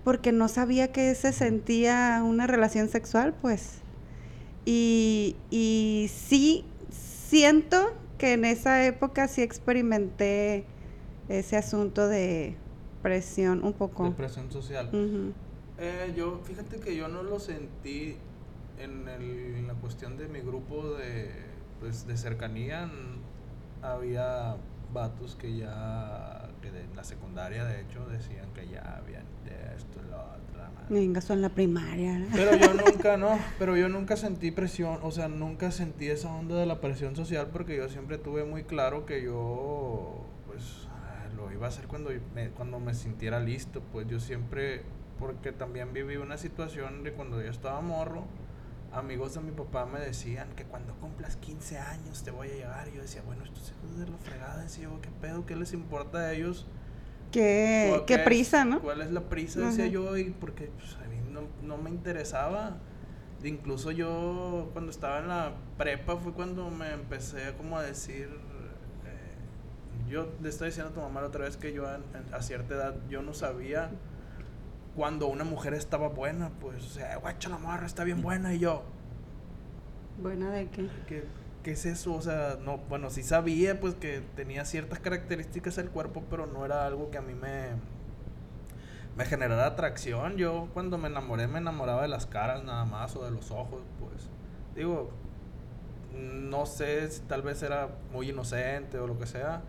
porque 0.03 0.31
no 0.31 0.47
sabía 0.47 0.91
que 0.91 1.15
se 1.15 1.31
sentía 1.31 2.21
una 2.23 2.45
relación 2.47 2.89
sexual 2.89 3.33
pues. 3.41 3.79
Y, 4.65 5.35
y 5.49 6.11
sí 6.13 6.65
siento 6.91 7.93
que 8.17 8.33
en 8.33 8.45
esa 8.45 8.83
época 8.85 9.27
sí 9.27 9.41
experimenté 9.41 10.65
ese 11.29 11.57
asunto 11.57 12.07
de 12.07 12.55
presión 13.01 13.63
un 13.63 13.73
poco 13.73 14.03
Depresión 14.05 14.51
social. 14.51 14.89
Eh, 15.77 16.13
yo, 16.15 16.39
fíjate 16.43 16.79
que 16.79 16.95
yo 16.95 17.07
no 17.07 17.23
lo 17.23 17.39
sentí 17.39 18.15
en, 18.79 19.07
el- 19.07 19.55
en 19.57 19.67
la 19.67 19.73
cuestión 19.75 20.17
de 20.17 20.27
mi 20.27 20.39
grupo 20.39 20.93
de, 20.95 21.29
pues, 21.79 22.05
de 22.07 22.17
cercanía. 22.17 22.89
Había 23.81 24.57
vatos 24.93 25.35
que 25.35 25.57
ya, 25.57 26.49
que 26.61 26.69
de 26.71 26.81
en 26.81 26.95
la 26.95 27.03
secundaria 27.03 27.65
de 27.65 27.81
hecho, 27.81 28.05
decían 28.09 28.45
que 28.53 28.67
ya 28.67 28.97
habían 29.01 29.23
de 29.45 29.75
esto 29.75 29.99
y 30.05 30.09
lo 30.11 30.17
otro. 30.17 30.41
venga 30.89 31.21
son 31.21 31.37
en 31.37 31.41
la 31.43 31.49
primaria 31.49 32.19
¿no? 32.19 32.27
Pero 32.33 32.57
yo 32.57 32.73
nunca, 32.91 33.15
no, 33.17 33.39
pero 33.57 33.77
yo 33.77 33.87
nunca 33.89 34.17
sentí 34.17 34.51
presión, 34.51 34.99
o 35.01 35.11
sea, 35.11 35.29
nunca 35.29 35.71
sentí 35.71 36.07
esa 36.09 36.29
onda 36.31 36.57
de 36.57 36.65
la 36.65 36.81
presión 36.81 37.15
social 37.15 37.47
porque 37.51 37.77
yo 37.77 37.87
siempre 37.89 38.17
tuve 38.17 38.43
muy 38.43 38.63
claro 38.63 39.05
que 39.05 39.23
yo, 39.23 40.25
lo 41.41 41.51
iba 41.51 41.65
a 41.65 41.69
hacer 41.69 41.87
cuando 41.87 42.11
me, 42.35 42.49
cuando 42.51 42.79
me 42.79 42.93
sintiera 42.93 43.39
listo, 43.39 43.81
pues 43.91 44.07
yo 44.07 44.19
siempre, 44.19 44.83
porque 45.19 45.51
también 45.51 45.93
viví 45.93 46.17
una 46.17 46.37
situación 46.37 47.03
de 47.03 47.13
cuando 47.13 47.41
yo 47.41 47.49
estaba 47.49 47.81
morro, 47.81 48.25
amigos 48.93 49.33
de 49.33 49.41
mi 49.41 49.51
papá 49.51 49.85
me 49.85 49.99
decían 49.99 50.49
que 50.55 50.65
cuando 50.65 50.93
cumplas 50.95 51.35
15 51.37 51.77
años 51.79 52.23
te 52.23 52.31
voy 52.31 52.49
a 52.49 52.53
llegar, 52.53 52.87
y 52.89 52.95
yo 52.97 53.01
decía, 53.01 53.21
bueno, 53.25 53.43
estos 53.43 53.71
hijos 53.71 53.97
de 53.97 54.07
la 54.11 54.17
fregada, 54.17 54.63
decía 54.63 54.83
yo, 54.83 55.01
¿qué 55.01 55.09
pedo? 55.21 55.45
¿Qué 55.45 55.55
les 55.55 55.73
importa 55.73 56.19
a 56.19 56.33
ellos? 56.33 56.67
qué, 57.31 57.85
¿Cuál- 57.89 58.01
Eh, 58.01 58.03
qué 58.07 58.13
es- 58.15 58.21
prisa 58.21 58.65
no 58.65 58.81
¿Cuál 58.81 59.01
es 59.01 59.11
la 59.11 59.21
prisa? 59.21 59.61
Decía 59.61 59.85
Ujú. 59.85 59.93
yo, 59.93 60.17
y 60.17 60.31
porque 60.31 60.65
pues, 60.77 60.95
a 60.95 61.07
mí 61.07 61.15
no, 61.31 61.41
no 61.65 61.77
me 61.77 61.89
interesaba. 61.89 62.77
Incluso 63.43 63.89
yo 63.91 64.69
cuando 64.73 64.91
estaba 64.91 65.19
en 65.19 65.29
la 65.29 65.53
prepa 65.77 66.17
fue 66.17 66.33
cuando 66.33 66.69
me 66.69 66.91
empecé 66.91 67.53
como 67.57 67.77
a 67.77 67.83
decir, 67.83 68.29
yo 70.11 70.27
le 70.41 70.49
estoy 70.49 70.67
diciendo 70.69 70.91
a 70.91 70.93
tu 70.93 71.01
mamá 71.01 71.21
la 71.21 71.27
otra 71.27 71.45
vez 71.45 71.57
que 71.57 71.73
yo 71.73 71.85
en- 71.87 72.03
en- 72.15 72.33
a 72.33 72.41
cierta 72.41 72.75
edad 72.75 72.95
yo 73.09 73.21
no 73.21 73.33
sabía 73.33 73.89
cuando 74.95 75.27
una 75.27 75.43
mujer 75.45 75.73
estaba 75.73 76.09
buena, 76.09 76.49
pues, 76.59 76.83
o 76.85 76.89
sea, 76.89 77.15
guacha 77.17 77.49
la 77.49 77.57
morra 77.57 77.85
está 77.85 78.03
bien 78.03 78.21
buena 78.21 78.53
y 78.53 78.59
yo, 78.59 78.83
buena 80.21 80.51
de 80.51 80.67
qué 80.69 80.87
¿qué, 81.07 81.23
qué 81.63 81.71
es 81.71 81.85
eso? 81.85 82.13
O 82.13 82.21
sea, 82.21 82.57
no, 82.63 82.77
bueno, 82.89 83.09
sí 83.09 83.23
sabía 83.23 83.79
pues 83.79 83.95
que 83.95 84.21
tenía 84.35 84.65
ciertas 84.65 84.99
características 84.99 85.77
el 85.77 85.89
cuerpo, 85.89 86.23
pero 86.29 86.45
no 86.45 86.65
era 86.65 86.85
algo 86.85 87.09
que 87.09 87.17
a 87.17 87.21
mí 87.21 87.33
me, 87.33 87.69
me 89.17 89.25
generara 89.25 89.65
atracción. 89.65 90.37
Yo 90.37 90.69
cuando 90.73 90.97
me 90.97 91.07
enamoré 91.07 91.47
me 91.47 91.59
enamoraba 91.59 92.01
de 92.03 92.07
las 92.07 92.25
caras 92.25 92.63
nada 92.63 92.85
más 92.85 93.15
o 93.15 93.23
de 93.23 93.31
los 93.31 93.51
ojos, 93.51 93.81
pues. 93.99 94.29
Digo, 94.75 95.11
no 96.13 96.65
sé 96.65 97.09
si 97.09 97.21
tal 97.21 97.41
vez 97.41 97.63
era 97.63 97.89
muy 98.11 98.29
inocente 98.29 98.97
o 98.99 99.07
lo 99.07 99.17
que 99.17 99.25
sea, 99.25 99.61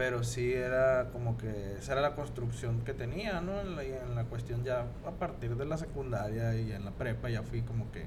pero 0.00 0.24
sí 0.24 0.50
era 0.50 1.10
como 1.12 1.36
que 1.36 1.76
esa 1.78 1.92
era 1.92 2.00
la 2.00 2.14
construcción 2.14 2.80
que 2.86 2.94
tenía, 2.94 3.42
¿no? 3.42 3.60
En 3.60 3.76
la, 3.76 3.84
y 3.84 3.92
en 3.92 4.14
la 4.14 4.24
cuestión 4.24 4.64
ya 4.64 4.86
a 5.06 5.10
partir 5.10 5.56
de 5.56 5.66
la 5.66 5.76
secundaria 5.76 6.54
y 6.54 6.72
en 6.72 6.86
la 6.86 6.90
prepa 6.90 7.28
ya 7.28 7.42
fui 7.42 7.60
como 7.60 7.92
que... 7.92 8.06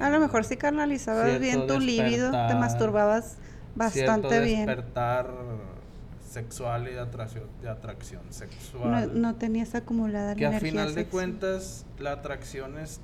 a 0.00 0.08
lo 0.08 0.18
mejor 0.18 0.44
si 0.44 0.56
canalizabas 0.56 1.38
bien 1.40 1.66
tu 1.66 1.78
líbido 1.78 2.30
te 2.30 2.54
masturbabas 2.54 3.36
bastante 3.74 4.40
bien 4.40 4.64
despertar 4.64 5.30
sexual 6.26 6.88
y 6.88 6.92
de 6.92 7.00
atracción, 7.00 7.44
de 7.60 7.68
atracción 7.68 8.22
no, 8.24 8.32
sexual. 8.32 9.20
no 9.20 9.34
tenías 9.34 9.74
acumulada 9.74 10.30
la 10.30 10.36
que 10.36 10.46
a 10.46 10.48
energía 10.48 10.70
final 10.70 10.86
de 10.86 11.02
sexual. 11.02 11.10
cuentas 11.10 11.84
la 11.98 12.12
atracción 12.12 12.78
es 12.78 13.02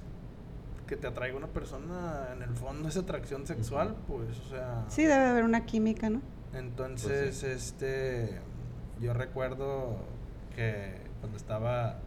que 0.86 0.96
te 0.96 1.06
atraiga 1.06 1.36
una 1.36 1.48
persona, 1.48 2.28
en 2.34 2.40
el 2.40 2.54
fondo 2.54 2.88
es 2.88 2.96
atracción 2.96 3.46
sexual, 3.46 3.94
pues, 4.08 4.38
o 4.46 4.48
sea... 4.48 4.86
Sí, 4.88 5.02
debe 5.02 5.26
haber 5.26 5.44
una 5.44 5.66
química, 5.66 6.08
¿no? 6.08 6.22
Entonces, 6.54 7.40
Pues 7.40 7.42
este, 7.44 8.38
yo 9.00 9.14
recuerdo 9.14 9.96
que 10.54 10.94
cuando 11.20 11.36
estaba 11.38 11.98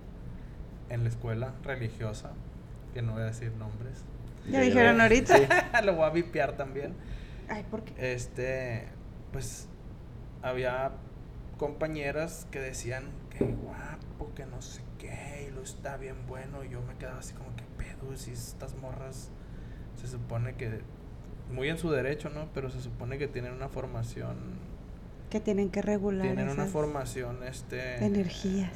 en 0.89 1.03
la 1.03 1.09
escuela 1.09 1.53
religiosa, 1.63 2.31
que 2.93 3.01
no 3.01 3.13
voy 3.13 3.23
a 3.23 3.25
decir 3.25 3.51
nombres, 3.53 4.03
Ya 4.49 4.61
dijeron 4.61 5.01
ahorita. 5.01 5.81
lo 5.83 5.95
voy 5.95 6.05
a 6.05 6.09
vipear 6.09 6.53
también. 6.53 6.93
Ay, 7.49 7.63
¿por 7.69 7.83
qué? 7.83 8.13
este, 8.13 8.87
pues 9.31 9.67
había 10.41 10.91
compañeras 11.57 12.47
que 12.51 12.59
decían 12.59 13.05
que 13.29 13.45
guapo, 13.45 14.33
que 14.35 14.45
no 14.45 14.61
sé 14.61 14.81
qué, 14.99 15.47
y 15.49 15.51
lo 15.53 15.61
está 15.61 15.97
bien 15.97 16.15
bueno, 16.27 16.63
y 16.63 16.69
yo 16.69 16.81
me 16.81 16.95
quedaba 16.95 17.19
así 17.19 17.33
como 17.33 17.55
que 17.55 17.63
pedo, 17.77 18.15
si 18.15 18.31
estas 18.31 18.75
morras 18.77 19.29
se 19.99 20.07
supone 20.07 20.55
que, 20.55 20.81
muy 21.51 21.69
en 21.69 21.77
su 21.77 21.89
derecho, 21.91 22.29
¿no? 22.29 22.47
Pero 22.53 22.69
se 22.69 22.81
supone 22.81 23.17
que 23.17 23.27
tienen 23.27 23.53
una 23.53 23.69
formación, 23.69 24.35
Que 25.29 25.39
tienen 25.39 25.69
que 25.69 25.81
regular 25.81 26.25
tienen 26.27 26.49
una 26.49 26.65
formación, 26.65 27.43
este, 27.43 28.03
energías. 28.03 28.71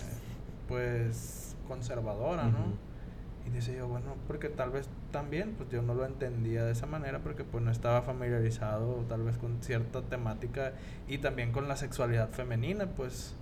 pues 0.67 1.55
conservadora, 1.67 2.45
¿no? 2.45 2.89
Y 3.47 3.51
decía 3.51 3.75
yo, 3.75 3.87
bueno, 3.87 4.15
porque 4.27 4.49
tal 4.49 4.69
vez 4.71 4.87
también, 5.11 5.53
pues 5.57 5.69
yo 5.69 5.81
no 5.81 5.93
lo 5.95 6.05
entendía 6.05 6.63
de 6.65 6.71
esa 6.71 6.85
manera 6.85 7.19
porque 7.19 7.43
pues 7.43 7.63
no 7.63 7.71
estaba 7.71 8.01
familiarizado 8.03 9.05
tal 9.07 9.23
vez 9.23 9.37
con 9.37 9.61
cierta 9.63 10.01
temática 10.03 10.73
y 11.07 11.17
también 11.19 11.51
con 11.51 11.67
la 11.67 11.75
sexualidad 11.75 12.29
femenina, 12.29 12.87
pues 12.87 13.35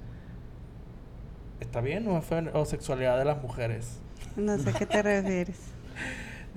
está 1.59 1.81
bien 1.81 2.07
o, 2.07 2.21
o 2.53 2.65
sexualidad 2.65 3.17
de 3.17 3.25
las 3.25 3.41
mujeres. 3.41 3.99
No 4.35 4.57
sé 4.57 4.69
a 4.69 4.73
qué 4.73 4.85
te 4.85 5.01
refieres. 5.01 5.59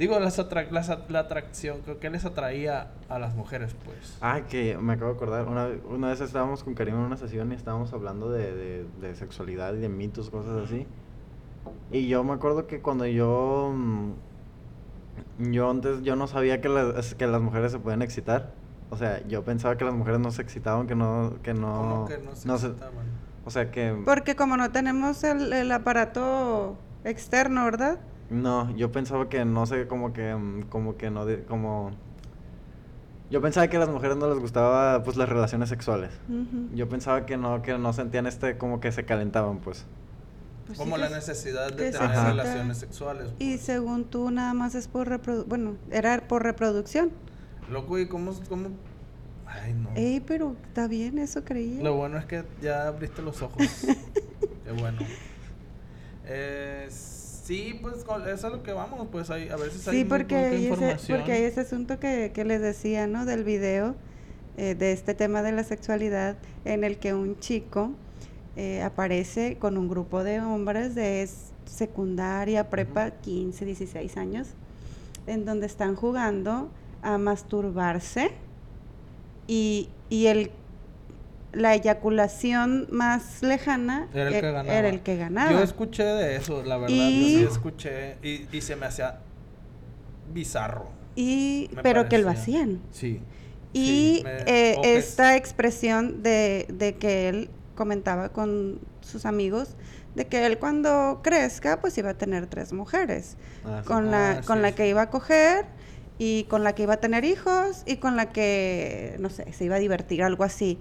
Digo, 0.00 0.18
las 0.18 0.38
atra- 0.38 0.70
las 0.70 0.88
at- 0.88 1.10
la 1.10 1.18
atracción, 1.20 1.82
¿qué 2.00 2.08
les 2.08 2.24
atraía 2.24 2.88
a 3.10 3.18
las 3.18 3.34
mujeres, 3.34 3.76
pues? 3.84 4.16
Ah, 4.22 4.40
que 4.48 4.78
me 4.78 4.94
acabo 4.94 5.10
de 5.10 5.16
acordar. 5.16 5.46
Una, 5.46 5.68
una 5.90 6.08
vez 6.08 6.22
estábamos 6.22 6.64
con 6.64 6.72
Karim 6.74 6.94
en 6.94 7.00
una 7.02 7.18
sesión 7.18 7.52
y 7.52 7.54
estábamos 7.54 7.92
hablando 7.92 8.30
de, 8.30 8.50
de, 8.54 8.86
de 9.02 9.14
sexualidad 9.14 9.74
y 9.74 9.78
de 9.80 9.90
mitos, 9.90 10.30
cosas 10.30 10.64
así. 10.64 10.86
Y 11.92 12.08
yo 12.08 12.24
me 12.24 12.32
acuerdo 12.32 12.66
que 12.66 12.80
cuando 12.80 13.04
yo. 13.04 13.72
mm, 13.76 15.52
Yo 15.52 15.68
antes 15.70 16.00
yo 16.02 16.16
no 16.16 16.26
sabía 16.26 16.62
que 16.62 16.70
las, 16.70 17.14
que 17.14 17.26
las 17.26 17.42
mujeres 17.42 17.70
se 17.70 17.78
pueden 17.78 18.00
excitar. 18.00 18.52
O 18.88 18.96
sea, 18.96 19.22
yo 19.28 19.44
pensaba 19.44 19.76
que 19.76 19.84
las 19.84 19.92
mujeres 19.94 20.18
no 20.18 20.30
se 20.30 20.40
excitaban, 20.40 20.86
que 20.86 20.94
no. 20.94 21.34
Que 21.42 21.52
no, 21.52 21.74
¿Cómo 21.76 22.04
que 22.06 22.16
no 22.16 22.34
se 22.34 22.48
no 22.48 22.56
se- 22.56 22.68
excitaban? 22.68 23.04
o 23.44 23.50
sea, 23.50 23.70
que. 23.70 24.00
Porque 24.06 24.34
como 24.34 24.56
no 24.56 24.70
tenemos 24.72 25.22
el, 25.24 25.52
el 25.52 25.70
aparato 25.72 26.78
externo, 27.04 27.64
¿verdad? 27.66 27.98
No, 28.30 28.74
yo 28.76 28.92
pensaba 28.92 29.28
que 29.28 29.44
no 29.44 29.66
sé, 29.66 29.86
como 29.88 30.12
que, 30.12 30.34
mm, 30.34 30.62
como 30.68 30.96
que 30.96 31.10
no, 31.10 31.26
de- 31.26 31.42
como... 31.44 31.90
Yo 33.30 33.40
pensaba 33.40 33.68
que 33.68 33.76
a 33.76 33.80
las 33.80 33.88
mujeres 33.88 34.16
no 34.16 34.28
les 34.28 34.38
gustaba, 34.38 35.02
pues, 35.04 35.16
las 35.16 35.28
relaciones 35.28 35.68
sexuales. 35.68 36.10
Yo 36.74 36.88
pensaba 36.88 37.26
que 37.26 37.36
no, 37.36 37.62
que 37.62 37.78
no 37.78 37.92
sentían 37.92 38.26
este, 38.26 38.56
como 38.58 38.80
que 38.80 38.90
se 38.92 39.04
calentaban, 39.04 39.58
pues. 39.58 39.84
Pues 40.66 40.78
Como 40.78 40.96
la 40.96 41.06
es- 41.06 41.12
necesidad 41.12 41.72
de 41.72 41.90
tener 41.92 42.10
relaciones 42.10 42.78
sexuales. 42.78 43.32
Y 43.38 43.50
pues. 43.54 43.62
según 43.62 44.04
tú, 44.04 44.30
nada 44.30 44.52
más 44.54 44.74
es 44.74 44.88
por 44.88 45.08
reproducción. 45.08 45.48
Bueno, 45.48 45.76
era 45.90 46.20
por 46.26 46.42
reproducción. 46.42 47.10
Loco, 47.70 47.98
¿y 48.00 48.06
cómo, 48.08 48.32
cómo? 48.48 48.70
Ay, 49.46 49.74
no. 49.74 49.90
Ey, 49.94 50.20
pero 50.20 50.56
está 50.66 50.86
bien, 50.88 51.18
eso 51.18 51.44
creía. 51.44 51.82
Lo 51.82 51.94
bueno 51.96 52.18
es 52.18 52.24
que 52.26 52.44
ya 52.60 52.86
abriste 52.88 53.22
los 53.22 53.42
ojos. 53.42 53.62
Qué 54.64 54.72
bueno. 54.72 55.02
Eh, 56.24 56.86
Sí, 57.50 57.76
pues 57.82 57.96
eso 57.96 58.28
es 58.28 58.44
a 58.44 58.48
lo 58.48 58.62
que 58.62 58.72
vamos, 58.72 59.08
pues 59.10 59.28
hay, 59.28 59.48
a 59.48 59.56
veces 59.56 59.88
hay 59.88 59.98
Sí, 59.98 60.04
porque 60.04 60.36
hay, 60.36 60.66
ese, 60.68 60.96
porque 61.08 61.32
hay 61.32 61.42
ese 61.42 61.62
asunto 61.62 61.98
que, 61.98 62.30
que 62.32 62.44
les 62.44 62.60
decía, 62.60 63.08
¿no? 63.08 63.24
Del 63.24 63.42
video, 63.42 63.96
eh, 64.56 64.76
de 64.76 64.92
este 64.92 65.14
tema 65.14 65.42
de 65.42 65.50
la 65.50 65.64
sexualidad, 65.64 66.36
en 66.64 66.84
el 66.84 66.98
que 66.98 67.12
un 67.12 67.40
chico 67.40 67.90
eh, 68.54 68.82
aparece 68.82 69.56
con 69.58 69.78
un 69.78 69.88
grupo 69.88 70.22
de 70.22 70.40
hombres 70.40 70.94
de 70.94 71.28
secundaria, 71.64 72.70
prepa, 72.70 73.10
15, 73.10 73.64
16 73.64 74.16
años, 74.16 74.50
en 75.26 75.44
donde 75.44 75.66
están 75.66 75.96
jugando 75.96 76.70
a 77.02 77.18
masturbarse 77.18 78.30
y, 79.48 79.88
y 80.08 80.26
el 80.26 80.52
la 81.52 81.74
eyaculación 81.74 82.88
más 82.90 83.42
lejana 83.42 84.08
era 84.14 84.88
el, 84.88 85.00
que 85.00 85.16
ganaba. 85.16 85.52
Yo 85.52 85.62
escuché 85.62 86.04
de 86.04 86.36
eso, 86.36 86.62
la 86.62 86.76
verdad. 86.76 86.94
Y, 86.94 87.34
yo 87.34 87.48
sí 87.48 87.52
escuché 87.52 88.16
y, 88.22 88.46
y, 88.56 88.60
se 88.60 88.76
me 88.76 88.86
hacía 88.86 89.18
bizarro. 90.32 90.88
Y, 91.16 91.70
pero 91.82 92.08
que 92.08 92.18
lo 92.18 92.30
hacían. 92.30 92.80
Sí. 92.90 93.20
Y 93.72 94.22
eh, 94.26 94.76
esta 94.82 95.36
expresión 95.36 96.22
de, 96.22 96.66
de 96.68 96.96
que 96.96 97.28
él 97.28 97.50
comentaba 97.74 98.30
con 98.30 98.80
sus 99.00 99.24
amigos 99.26 99.76
de 100.14 100.26
que 100.26 100.44
él 100.44 100.58
cuando 100.58 101.20
crezca 101.22 101.80
pues 101.80 101.96
iba 101.98 102.10
a 102.10 102.14
tener 102.14 102.46
tres 102.46 102.72
mujeres 102.72 103.36
ah, 103.64 103.82
con 103.84 104.10
la 104.10 104.30
ah, 104.32 104.40
con 104.44 104.60
la 104.60 104.72
que 104.72 104.88
iba 104.88 105.02
a 105.02 105.10
coger 105.10 105.66
y 106.18 106.44
con 106.44 106.64
la 106.64 106.74
que 106.74 106.82
iba 106.82 106.94
a 106.94 106.96
tener 106.98 107.24
hijos 107.24 107.84
y 107.86 107.96
con 107.96 108.16
la 108.16 108.30
que 108.30 109.16
no 109.20 109.30
sé 109.30 109.52
se 109.52 109.64
iba 109.64 109.76
a 109.76 109.78
divertir 109.78 110.22
algo 110.22 110.44
así 110.44 110.78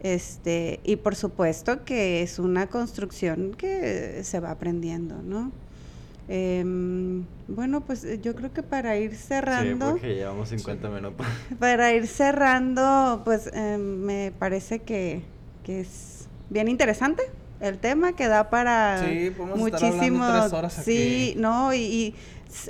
este 0.00 0.80
y 0.84 0.96
por 0.96 1.14
supuesto 1.16 1.84
que 1.84 2.22
es 2.22 2.38
una 2.38 2.68
construcción 2.68 3.54
que 3.54 4.20
se 4.22 4.40
va 4.40 4.52
aprendiendo 4.52 5.22
no 5.22 5.50
em, 6.28 7.24
bueno, 7.48 7.80
pues 7.80 8.06
yo 8.20 8.34
creo 8.34 8.52
que 8.52 8.62
para 8.62 8.98
ir 8.98 9.16
cerrando. 9.16 9.86
Sí, 9.86 9.92
porque 9.92 10.14
llevamos 10.14 10.50
50 10.50 10.90
minutos. 10.90 11.26
Para 11.58 11.94
ir 11.94 12.06
cerrando, 12.06 13.22
pues 13.24 13.48
em, 13.54 13.80
me 13.80 14.32
parece 14.38 14.80
que, 14.80 15.22
que 15.64 15.80
es 15.80 16.28
bien 16.50 16.68
interesante 16.68 17.22
el 17.60 17.78
tema 17.78 18.12
que 18.12 18.28
da 18.28 18.50
para 18.50 19.04
sí, 19.04 19.32
muchísimos 19.56 20.52
horas 20.52 20.80
sí 20.84 21.34
no 21.36 21.74
y, 21.74 22.14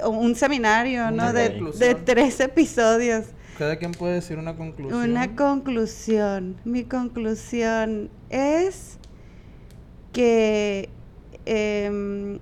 un 0.05 0.35
seminario 0.35 1.11
no 1.11 1.33
de, 1.33 1.51
de, 1.79 1.95
tres 1.95 2.41
episodios 2.41 3.27
cada 3.59 3.77
quien 3.77 3.93
puede 3.93 4.15
decir 4.15 4.39
una 4.39 4.57
conclusión 4.57 5.11
una 5.11 5.35
conclusión 5.35 6.57
mi 6.65 6.85
conclusión 6.85 8.11
es 8.31 8.99
que 10.13 10.89
em, 11.45 12.39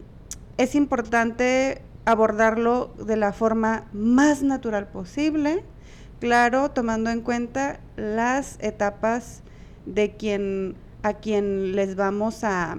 es 0.59 0.75
importante 0.75 1.83
abordarlo 2.05 2.93
de 2.99 3.17
la 3.17 3.33
forma 3.33 3.87
más 3.93 4.43
natural 4.43 4.89
posible 4.89 5.65
claro 6.21 6.71
tomando 6.71 7.11
en 7.11 7.23
cuenta 7.23 7.81
las 7.97 8.59
etapas 8.61 9.43
de 9.87 10.17
quien 10.17 10.77
a 11.07 11.15
quien 11.15 11.77
les 11.77 11.95
vamos 11.95 12.43
a, 12.43 12.79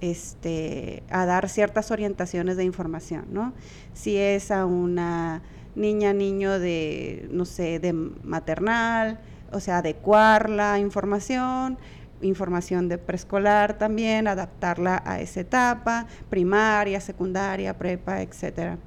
este, 0.00 1.02
a 1.10 1.26
dar 1.26 1.48
ciertas 1.48 1.90
orientaciones 1.90 2.56
de 2.56 2.62
información, 2.62 3.26
¿no? 3.30 3.52
Si 3.94 4.16
es 4.16 4.52
a 4.52 4.64
una 4.64 5.42
niña, 5.74 6.12
niño 6.12 6.58
de, 6.58 7.28
no 7.30 7.44
sé, 7.44 7.78
de 7.78 7.92
maternal, 7.92 9.20
o 9.52 9.60
sea, 9.60 9.78
adecuar 9.78 10.50
la 10.50 10.78
información, 10.78 11.78
información 12.22 12.88
de 12.88 12.98
preescolar 12.98 13.78
también, 13.78 14.26
adaptarla 14.26 15.02
a 15.04 15.20
esa 15.20 15.40
etapa, 15.40 16.06
primaria, 16.30 17.00
secundaria, 17.00 17.76
prepa, 17.76 18.22
etcétera. 18.22 18.78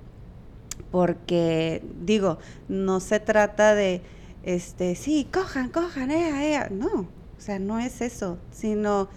Porque, 0.92 1.84
digo, 2.02 2.38
no 2.68 3.00
se 3.00 3.20
trata 3.20 3.76
de, 3.76 4.02
este, 4.44 4.96
sí, 4.96 5.28
cojan, 5.32 5.70
cojan, 5.70 6.12
ella, 6.12 6.46
ella, 6.46 6.68
no, 6.72 7.08
o 7.38 7.42
sea, 7.42 7.60
no 7.60 7.80
es 7.80 8.02
eso, 8.02 8.38
sino, 8.52 9.10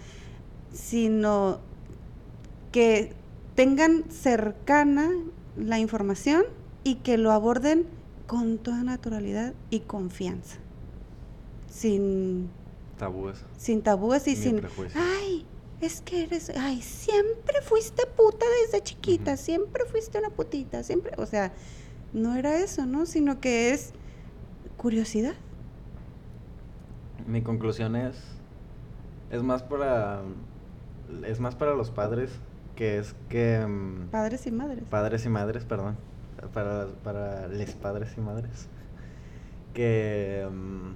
sino 0.73 1.59
que 2.71 3.13
tengan 3.55 4.05
cercana 4.09 5.09
la 5.57 5.79
información 5.79 6.43
y 6.83 6.95
que 6.95 7.17
lo 7.17 7.31
aborden 7.31 7.85
con 8.27 8.57
toda 8.57 8.83
naturalidad 8.83 9.53
y 9.69 9.81
confianza. 9.81 10.57
Sin 11.69 12.49
tabúes. 12.97 13.43
Sin 13.57 13.81
tabúes 13.81 14.27
y 14.27 14.35
sin 14.35 14.61
ay, 14.95 15.45
es 15.79 16.01
que 16.01 16.23
eres, 16.23 16.51
ay, 16.55 16.81
siempre 16.81 17.61
fuiste 17.61 18.05
puta 18.05 18.45
desde 18.63 18.83
chiquita, 18.83 19.37
siempre 19.37 19.85
fuiste 19.85 20.19
una 20.19 20.29
putita, 20.29 20.83
siempre, 20.83 21.13
o 21.17 21.25
sea, 21.25 21.53
no 22.13 22.35
era 22.35 22.57
eso, 22.57 22.85
¿no? 22.85 23.05
Sino 23.05 23.39
que 23.39 23.71
es 23.71 23.93
curiosidad 24.77 25.33
mi 27.27 27.41
conclusión 27.41 27.95
es 27.95 28.15
es 29.31 29.43
más 29.43 29.63
para 29.63 30.21
es 31.25 31.39
más 31.39 31.55
para 31.55 31.75
los 31.75 31.89
padres 31.91 32.31
que 32.75 32.97
es 32.97 33.15
que 33.29 33.65
mm, 33.65 34.09
padres 34.11 34.45
y 34.47 34.51
madres 34.51 34.83
padres 34.89 35.25
y 35.25 35.29
madres 35.29 35.65
perdón 35.65 35.97
para 36.53 36.87
para 37.03 37.47
les 37.47 37.73
padres 37.73 38.13
y 38.17 38.21
madres 38.21 38.67
que 39.73 40.47
mm, 40.51 40.91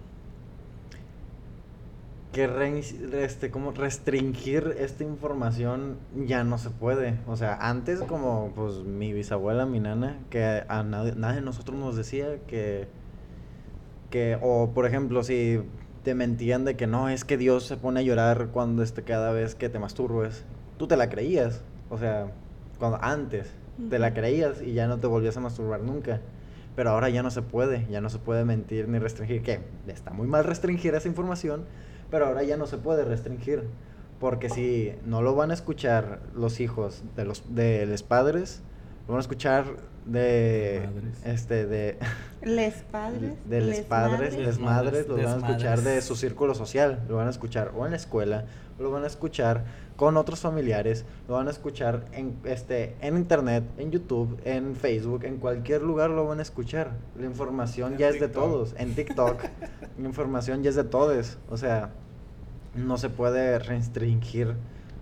que 2.32 2.84
este 3.24 3.50
como 3.50 3.72
restringir 3.72 4.76
esta 4.78 5.04
información 5.04 5.98
ya 6.26 6.43
no 6.43 6.58
se 6.58 6.70
puede 6.70 7.18
o 7.28 7.38
sea 7.38 7.56
antes 7.62 8.02
como 8.02 8.52
pues 8.56 8.80
mi 8.84 9.14
bisabuela 9.14 9.66
mi 9.66 9.80
nana 9.80 10.20
que 10.30 10.64
a 10.68 10.84
nadie, 10.84 11.14
nadie 11.16 11.36
de 11.36 11.46
nosotros 11.46 11.80
nos 11.80 11.96
decía 11.96 12.39
que 12.48 12.88
que 14.10 14.38
o 14.41 14.72
por 14.74 14.86
ejemplo 14.86 15.24
si 15.24 15.62
te 16.06 16.14
mentían 16.14 16.66
de 16.66 16.76
que 16.76 16.86
no, 16.86 17.10
es 17.10 17.26
que 17.26 17.36
Dios 17.36 17.66
se 17.66 17.78
pone 17.78 18.00
a 18.00 18.04
llorar 18.04 18.50
cuando 18.54 18.84
este, 18.84 19.02
cada 19.02 19.32
vez 19.32 19.56
que 19.56 19.70
te 19.70 19.80
masturbes. 19.80 20.46
Tú 20.78 20.88
te 20.88 20.98
la 20.98 21.10
creías, 21.10 21.64
o 21.89 21.98
sea, 21.98 22.28
cuando 22.78 23.00
antes 23.02 23.52
te 23.89 23.99
la 23.99 24.13
creías 24.13 24.61
y 24.61 24.73
ya 24.73 24.88
no 24.88 24.99
te 24.99 25.07
volvías 25.07 25.38
a 25.38 25.39
masturbar 25.39 25.82
nunca. 25.82 26.21
Pero 26.76 26.89
ahora 26.89 27.09
ya 27.09 27.23
no 27.23 27.32
se 27.32 27.41
puede, 27.41 27.88
ya 27.89 28.01
no 28.01 28.09
se 28.09 28.19
puede 28.19 28.43
mentir 28.43 28.89
ni 28.89 28.99
restringir, 28.99 29.43
que 29.43 29.59
está 29.88 30.11
muy 30.11 30.28
mal 30.28 30.43
restringir 30.43 30.93
esa 30.93 31.07
información, 31.07 31.65
pero 32.11 32.26
ahora 32.26 32.43
ya 32.43 32.57
no 32.57 32.67
se 32.67 32.78
puede 32.78 33.05
restringir, 33.05 33.63
porque 34.19 34.49
si 34.49 34.93
no 35.05 35.21
lo 35.21 35.36
van 35.36 35.51
a 35.51 35.53
escuchar 35.53 36.19
los 36.36 36.59
hijos 36.59 37.03
de 37.15 37.23
los 37.23 37.55
de 37.55 37.86
los 37.86 38.03
padres, 38.03 38.61
lo 39.07 39.13
van 39.13 39.19
a 39.19 39.21
escuchar 39.21 39.65
de 40.05 40.88
este 41.23 41.65
de 41.65 41.97
les 42.43 42.73
padres 42.91 43.32
de 43.45 43.61
les, 43.61 43.82
padres 43.82 44.38
les 44.38 44.59
madres 44.59 45.07
lo 45.07 45.15
van 45.15 45.43
a 45.43 45.47
escuchar 45.47 45.82
de 45.82 46.01
su 46.01 46.15
círculo 46.15 46.53
social 46.53 47.03
lo 47.09 47.15
van 47.15 47.28
a 47.28 47.32
escuchar 47.32 47.71
o 47.76 47.86
en 47.86 47.91
la 47.91 47.97
escuela 47.97 48.45
lo 48.78 48.91
van 48.91 49.03
a 49.03 49.07
escuchar 49.07 49.65
con 49.96 50.18
otros 50.18 50.39
familiares 50.39 51.06
lo 51.28 51.36
van 51.36 51.48
a 51.48 51.52
escuchar 51.52 52.06
en 52.12 52.36
este 52.43 52.96
en 53.02 53.16
internet 53.16 53.64
en 53.78 53.91
YouTube 53.91 54.39
en 54.43 54.76
Facebook 54.76 55.24
en 55.24 55.38
cualquier 55.38 55.82
lugar 55.82 56.10
lo 56.10 56.26
van 56.26 56.39
a 56.39 56.41
escuchar. 56.41 56.91
La 57.18 57.26
información 57.26 57.98
ya 57.98 58.10
es 58.10 58.20
de 58.20 58.28
todos 58.28 58.76
en 58.78 58.93
TikTok. 58.93 59.43
La 59.98 60.08
información 60.08 60.64
ya 60.64 60.70
es 60.70 60.76
de 60.76 60.84
todos 60.84 61.38
o 61.50 61.58
sea 61.58 61.91
no 62.76 62.98
se 62.98 63.10
puede 63.10 63.58
restringir 63.60 64.56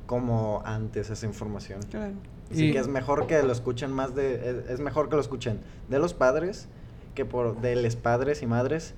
como 0.06 0.62
antes 0.66 1.10
esa 1.10 1.26
información. 1.26 1.82
Claro. 1.90 2.14
Así 2.52 2.72
que 2.72 2.78
es 2.78 2.88
mejor 2.88 3.26
que 3.26 3.42
lo 3.42 3.52
escuchen 3.52 3.92
más 3.92 4.14
de... 4.14 4.66
Es, 4.70 4.80
mejor 4.80 5.10
que 5.10 5.16
lo 5.16 5.22
escuchen 5.22 5.60
de 5.90 5.98
los 5.98 6.14
padres, 6.14 6.68
que 7.16 7.26
por... 7.26 7.60
de 7.62 7.76
los 7.76 7.96
padres 7.96 8.44
y 8.44 8.46
madres, 8.46 8.94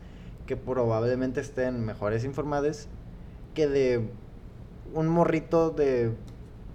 que 0.46 0.58
probablemente 0.58 1.40
estén 1.40 1.86
mejores 1.86 2.26
informados, 2.26 2.88
que 3.54 3.68
de 3.68 4.10
un 4.96 5.08
morrito 5.10 5.70
de 5.70 6.12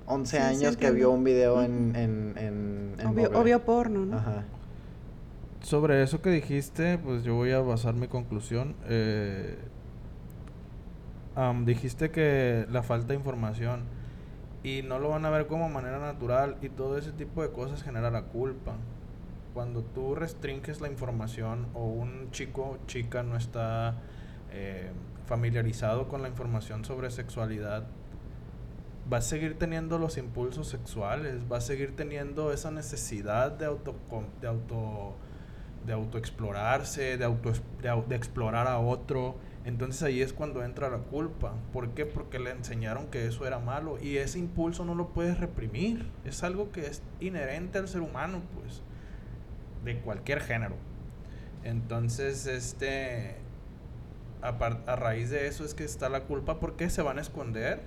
11 0.06 0.38
años 0.38 0.76
que 0.76 0.90
vio 0.90 1.10
un 1.10 1.24
video 1.24 1.62
en... 1.62 1.96
en, 1.96 2.96
obvio, 3.34 3.64
porno, 3.64 4.04
¿no? 4.06 4.16
Ajá. 4.16 4.44
Sobre 5.62 6.02
eso 6.02 6.22
que 6.22 6.30
dijiste, 6.30 6.98
pues 6.98 7.24
yo 7.24 7.34
voy 7.34 7.52
a 7.52 7.60
basar 7.60 7.94
mi 7.94 8.08
conclusión. 8.08 8.76
Eh, 8.86 9.58
dijiste 11.64 12.10
que 12.10 12.66
la 12.70 12.82
falta 12.82 13.08
de 13.08 13.14
información 13.14 13.84
y 14.62 14.82
no 14.82 14.98
lo 14.98 15.08
van 15.08 15.24
a 15.24 15.30
ver 15.30 15.46
como 15.46 15.68
manera 15.70 15.98
natural 15.98 16.56
y 16.60 16.68
todo 16.68 16.98
ese 16.98 17.12
tipo 17.12 17.42
de 17.42 17.50
cosas 17.50 17.82
genera 17.82 18.10
la 18.10 18.24
culpa. 18.24 18.74
Cuando 19.54 19.82
tú 19.82 20.14
restringes 20.14 20.80
la 20.80 20.88
información 20.88 21.66
o 21.74 21.86
un 21.86 22.30
chico 22.30 22.78
chica 22.86 23.22
no 23.22 23.36
está 23.36 23.96
eh, 24.50 24.90
familiarizado 25.26 26.08
con 26.08 26.22
la 26.22 26.28
información 26.28 26.84
sobre 26.84 27.10
sexualidad, 27.10 27.86
va 29.12 29.18
a 29.18 29.22
seguir 29.22 29.58
teniendo 29.58 29.98
los 29.98 30.16
impulsos 30.18 30.68
sexuales, 30.68 31.42
va 31.50 31.58
a 31.58 31.60
seguir 31.60 31.96
teniendo 31.96 32.52
esa 32.52 32.70
necesidad 32.70 33.52
de 33.52 33.66
auto, 33.66 33.94
de 34.40 34.48
auto 34.48 35.16
de 35.84 35.92
autoexplorarse, 35.92 37.16
de, 37.16 37.24
auto, 37.24 37.52
de 38.08 38.16
explorar 38.16 38.66
a 38.66 38.78
otro. 38.78 39.36
Entonces 39.64 40.02
ahí 40.02 40.22
es 40.22 40.32
cuando 40.32 40.64
entra 40.64 40.88
la 40.88 40.98
culpa. 40.98 41.54
¿Por 41.72 41.90
qué? 41.90 42.06
Porque 42.06 42.38
le 42.38 42.50
enseñaron 42.50 43.06
que 43.08 43.26
eso 43.26 43.46
era 43.46 43.58
malo 43.58 43.98
y 44.00 44.18
ese 44.18 44.38
impulso 44.38 44.84
no 44.84 44.94
lo 44.94 45.08
puedes 45.08 45.38
reprimir. 45.38 46.10
Es 46.24 46.42
algo 46.42 46.70
que 46.70 46.86
es 46.86 47.02
inherente 47.20 47.78
al 47.78 47.88
ser 47.88 48.00
humano, 48.02 48.42
pues, 48.54 48.82
de 49.84 50.00
cualquier 50.00 50.40
género. 50.40 50.76
Entonces, 51.64 52.46
este, 52.46 53.36
a, 54.42 54.96
raíz 54.96 55.30
de 55.30 55.46
eso 55.46 55.64
es 55.64 55.74
que 55.74 55.84
está 55.84 56.08
la 56.08 56.24
culpa 56.24 56.58
porque 56.58 56.88
se 56.90 57.02
van 57.02 57.18
a 57.18 57.20
esconder. 57.20 57.80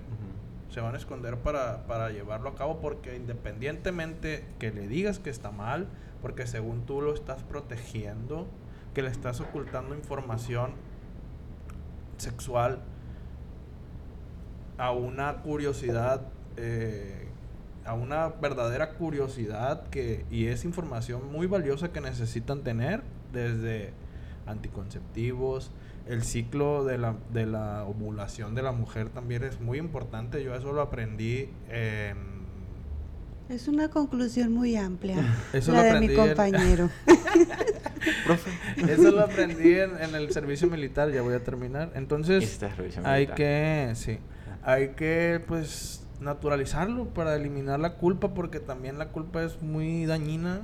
Se 0.74 0.80
van 0.80 0.96
a 0.96 0.98
esconder 0.98 1.36
para, 1.38 1.86
para 1.86 2.10
llevarlo 2.10 2.48
a 2.48 2.56
cabo 2.56 2.80
porque 2.80 3.14
independientemente 3.14 4.44
que 4.58 4.72
le 4.72 4.88
digas 4.88 5.20
que 5.20 5.30
está 5.30 5.52
mal, 5.52 5.86
porque 6.20 6.48
según 6.48 6.84
tú 6.84 7.00
lo 7.00 7.14
estás 7.14 7.44
protegiendo, 7.44 8.48
que 8.92 9.02
le 9.02 9.08
estás 9.08 9.40
ocultando 9.40 9.94
información 9.94 10.72
sexual 12.16 12.80
a 14.76 14.90
una 14.90 15.42
curiosidad, 15.42 16.22
eh, 16.56 17.28
a 17.84 17.94
una 17.94 18.30
verdadera 18.30 18.94
curiosidad 18.94 19.86
que, 19.90 20.26
y 20.28 20.46
es 20.46 20.64
información 20.64 21.30
muy 21.30 21.46
valiosa 21.46 21.92
que 21.92 22.00
necesitan 22.00 22.64
tener 22.64 23.04
desde 23.32 23.92
anticonceptivos, 24.44 25.70
el 26.06 26.22
ciclo 26.22 26.84
de 26.84 26.98
la, 26.98 27.16
de 27.32 27.46
la 27.46 27.84
ovulación 27.84 28.54
de 28.54 28.62
la 28.62 28.72
mujer 28.72 29.08
también 29.08 29.42
es 29.42 29.60
muy 29.60 29.78
importante. 29.78 30.42
Yo 30.42 30.54
eso 30.54 30.72
lo 30.72 30.82
aprendí 30.82 31.48
en... 31.68 32.34
Es 33.48 33.68
una 33.68 33.90
conclusión 33.90 34.52
muy 34.52 34.76
amplia. 34.76 35.16
Eso 35.52 35.72
la 35.72 35.82
de 35.82 36.00
mi 36.00 36.14
compañero. 36.14 36.88
eso 38.88 39.10
lo 39.10 39.20
aprendí 39.20 39.74
en, 39.74 40.14
el 40.14 40.32
servicio 40.32 40.68
militar, 40.68 41.10
ya 41.12 41.20
voy 41.20 41.34
a 41.34 41.44
terminar. 41.44 41.92
Entonces, 41.94 42.58
hay 43.02 43.26
que, 43.26 43.92
sí, 43.96 44.18
hay 44.62 44.88
que, 44.90 45.42
pues, 45.46 46.06
naturalizarlo 46.20 47.08
para 47.10 47.36
eliminar 47.36 47.80
la 47.80 47.96
culpa, 47.96 48.32
porque 48.32 48.60
también 48.60 48.98
la 48.98 49.08
culpa 49.08 49.42
es 49.42 49.60
muy 49.60 50.06
dañina 50.06 50.62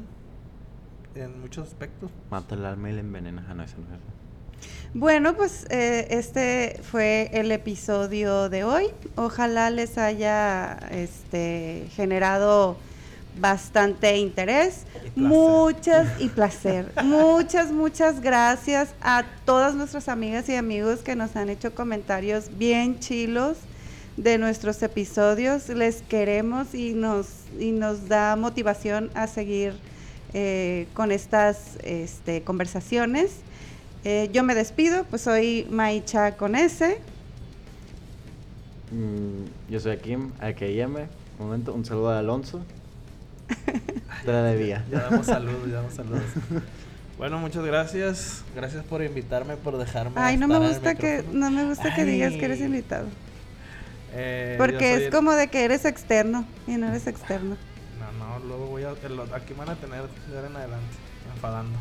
en 1.15 1.39
muchos 1.39 1.69
aspectos. 1.69 2.11
Mata 2.31 2.55
el 2.55 2.65
alma 2.65 2.89
y 2.89 2.95
la 2.95 3.01
envenena. 3.01 3.47
Ah, 3.47 3.53
no, 3.53 3.63
eso 3.63 3.77
no 3.77 3.95
es 3.95 4.01
bueno, 4.95 5.37
pues 5.37 5.67
eh, 5.71 6.09
este 6.11 6.81
fue 6.91 7.31
el 7.33 7.53
episodio 7.53 8.49
de 8.49 8.65
hoy. 8.65 8.87
Ojalá 9.17 9.71
les 9.71 9.99
haya 9.99 10.79
este, 10.91 11.87
generado 11.95 12.77
bastante 13.39 14.17
interés, 14.17 14.85
muchas 15.15 16.21
y 16.21 16.29
placer. 16.29 16.93
muchas, 17.05 17.71
muchas 17.71 18.21
gracias 18.21 18.91
a 19.01 19.25
todas 19.45 19.75
nuestras 19.75 20.09
amigas 20.09 20.49
y 20.49 20.57
amigos 20.57 21.01
que 21.01 21.15
nos 21.15 21.37
han 21.37 21.49
hecho 21.49 21.75
comentarios 21.75 22.59
bien 22.59 22.99
chilos 22.99 23.59
de 24.17 24.39
nuestros 24.39 24.83
episodios. 24.83 25.69
Les 25.69 26.03
queremos 26.03 26.75
y 26.75 26.95
nos, 26.95 27.29
y 27.59 27.71
nos 27.71 28.09
da 28.09 28.35
motivación 28.37 29.11
a 29.15 29.29
seguir 29.29 29.75
eh, 30.35 30.89
con 30.95 31.13
estas 31.13 31.77
este, 31.85 32.43
conversaciones. 32.43 33.31
Eh, 34.05 34.31
yo 34.33 34.43
me 34.43 34.55
despido, 34.55 35.05
pues 35.05 35.23
soy 35.23 35.67
Maicha 35.71 36.37
con 36.37 36.55
S. 36.55 36.99
Mm, 38.91 39.71
yo 39.71 39.81
soy 39.81 39.93
Akim, 39.93 40.33
AKM. 40.41 40.97
Un 41.39 41.47
momento, 41.47 41.75
un 41.75 41.85
saludo 41.85 42.11
a 42.11 42.19
Alonso. 42.19 42.61
Te 44.25 44.33
la 44.33 44.43
debía. 44.43 44.85
Ya 44.91 45.01
damos 45.03 45.27
saludos, 45.27 45.69
ya 45.69 45.77
damos 45.77 45.95
saludos. 45.95 46.23
Bueno, 47.21 47.39
muchas 47.39 47.63
gracias. 47.67 48.45
Gracias 48.57 48.83
por 48.83 49.03
invitarme, 49.03 49.59
por 49.59 49.77
dejarme. 49.77 50.13
Ay, 50.15 50.39
no 50.39 50.49
me 50.49 50.59
gusta 50.59 50.95
que 50.95 51.23
no 51.31 51.51
me 51.51 51.67
gusta 51.67 51.95
que 51.95 52.07
digas 52.07 52.33
que 52.33 52.47
eres 52.47 52.61
invitado. 52.61 53.09
Eh, 54.15 54.55
Porque 54.57 54.95
es 54.95 55.11
como 55.11 55.33
de 55.33 55.49
que 55.49 55.67
eres 55.67 55.85
externo 55.85 56.47
y 56.67 56.79
no 56.79 56.89
eres 56.89 57.07
externo. 57.07 57.59
No, 57.99 58.39
no, 58.39 58.39
luego 58.47 58.69
voy 58.69 58.85
a 58.85 58.93
aquí 59.35 59.53
van 59.53 59.69
a 59.69 59.75
tener 59.75 60.01
de 60.01 60.47
en 60.47 60.57
adelante 60.57 60.97
enfadando. 61.35 61.79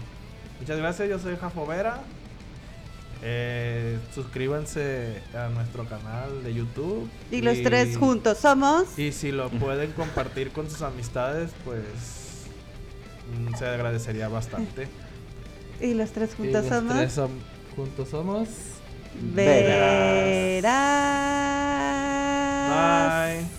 Muchas 0.60 0.78
gracias, 0.78 1.10
yo 1.10 1.20
soy 1.20 1.36
Jafo 1.38 1.66
Vera. 1.66 2.02
Eh, 3.22 3.98
suscríbanse 4.16 5.22
a 5.34 5.50
nuestro 5.50 5.86
canal 5.86 6.44
de 6.44 6.54
YouTube. 6.54 7.10
Y, 7.32 7.42
los 7.42 7.62
tres 7.62 7.98
juntos 7.98 8.38
somos. 8.38 8.98
Y 8.98 9.12
si 9.12 9.32
lo 9.32 9.50
pueden 9.50 9.92
compartir 9.92 10.52
con 10.52 10.70
sus 10.70 10.82
amistades, 10.82 11.52
pues 11.66 11.84
mm, 13.38 13.56
se 13.56 13.66
agradecería 13.66 14.28
bastante. 14.30 14.88
Y 15.82 15.94
los 15.94 16.12
tres 16.12 16.36
juntos 16.36 16.66
y 16.66 16.70
los 16.70 16.76
somos. 16.76 16.98
Tres 16.98 17.20
juntos 17.74 18.10
somos. 18.10 18.50
Verás. 19.34 20.64
Bye. 22.70 23.59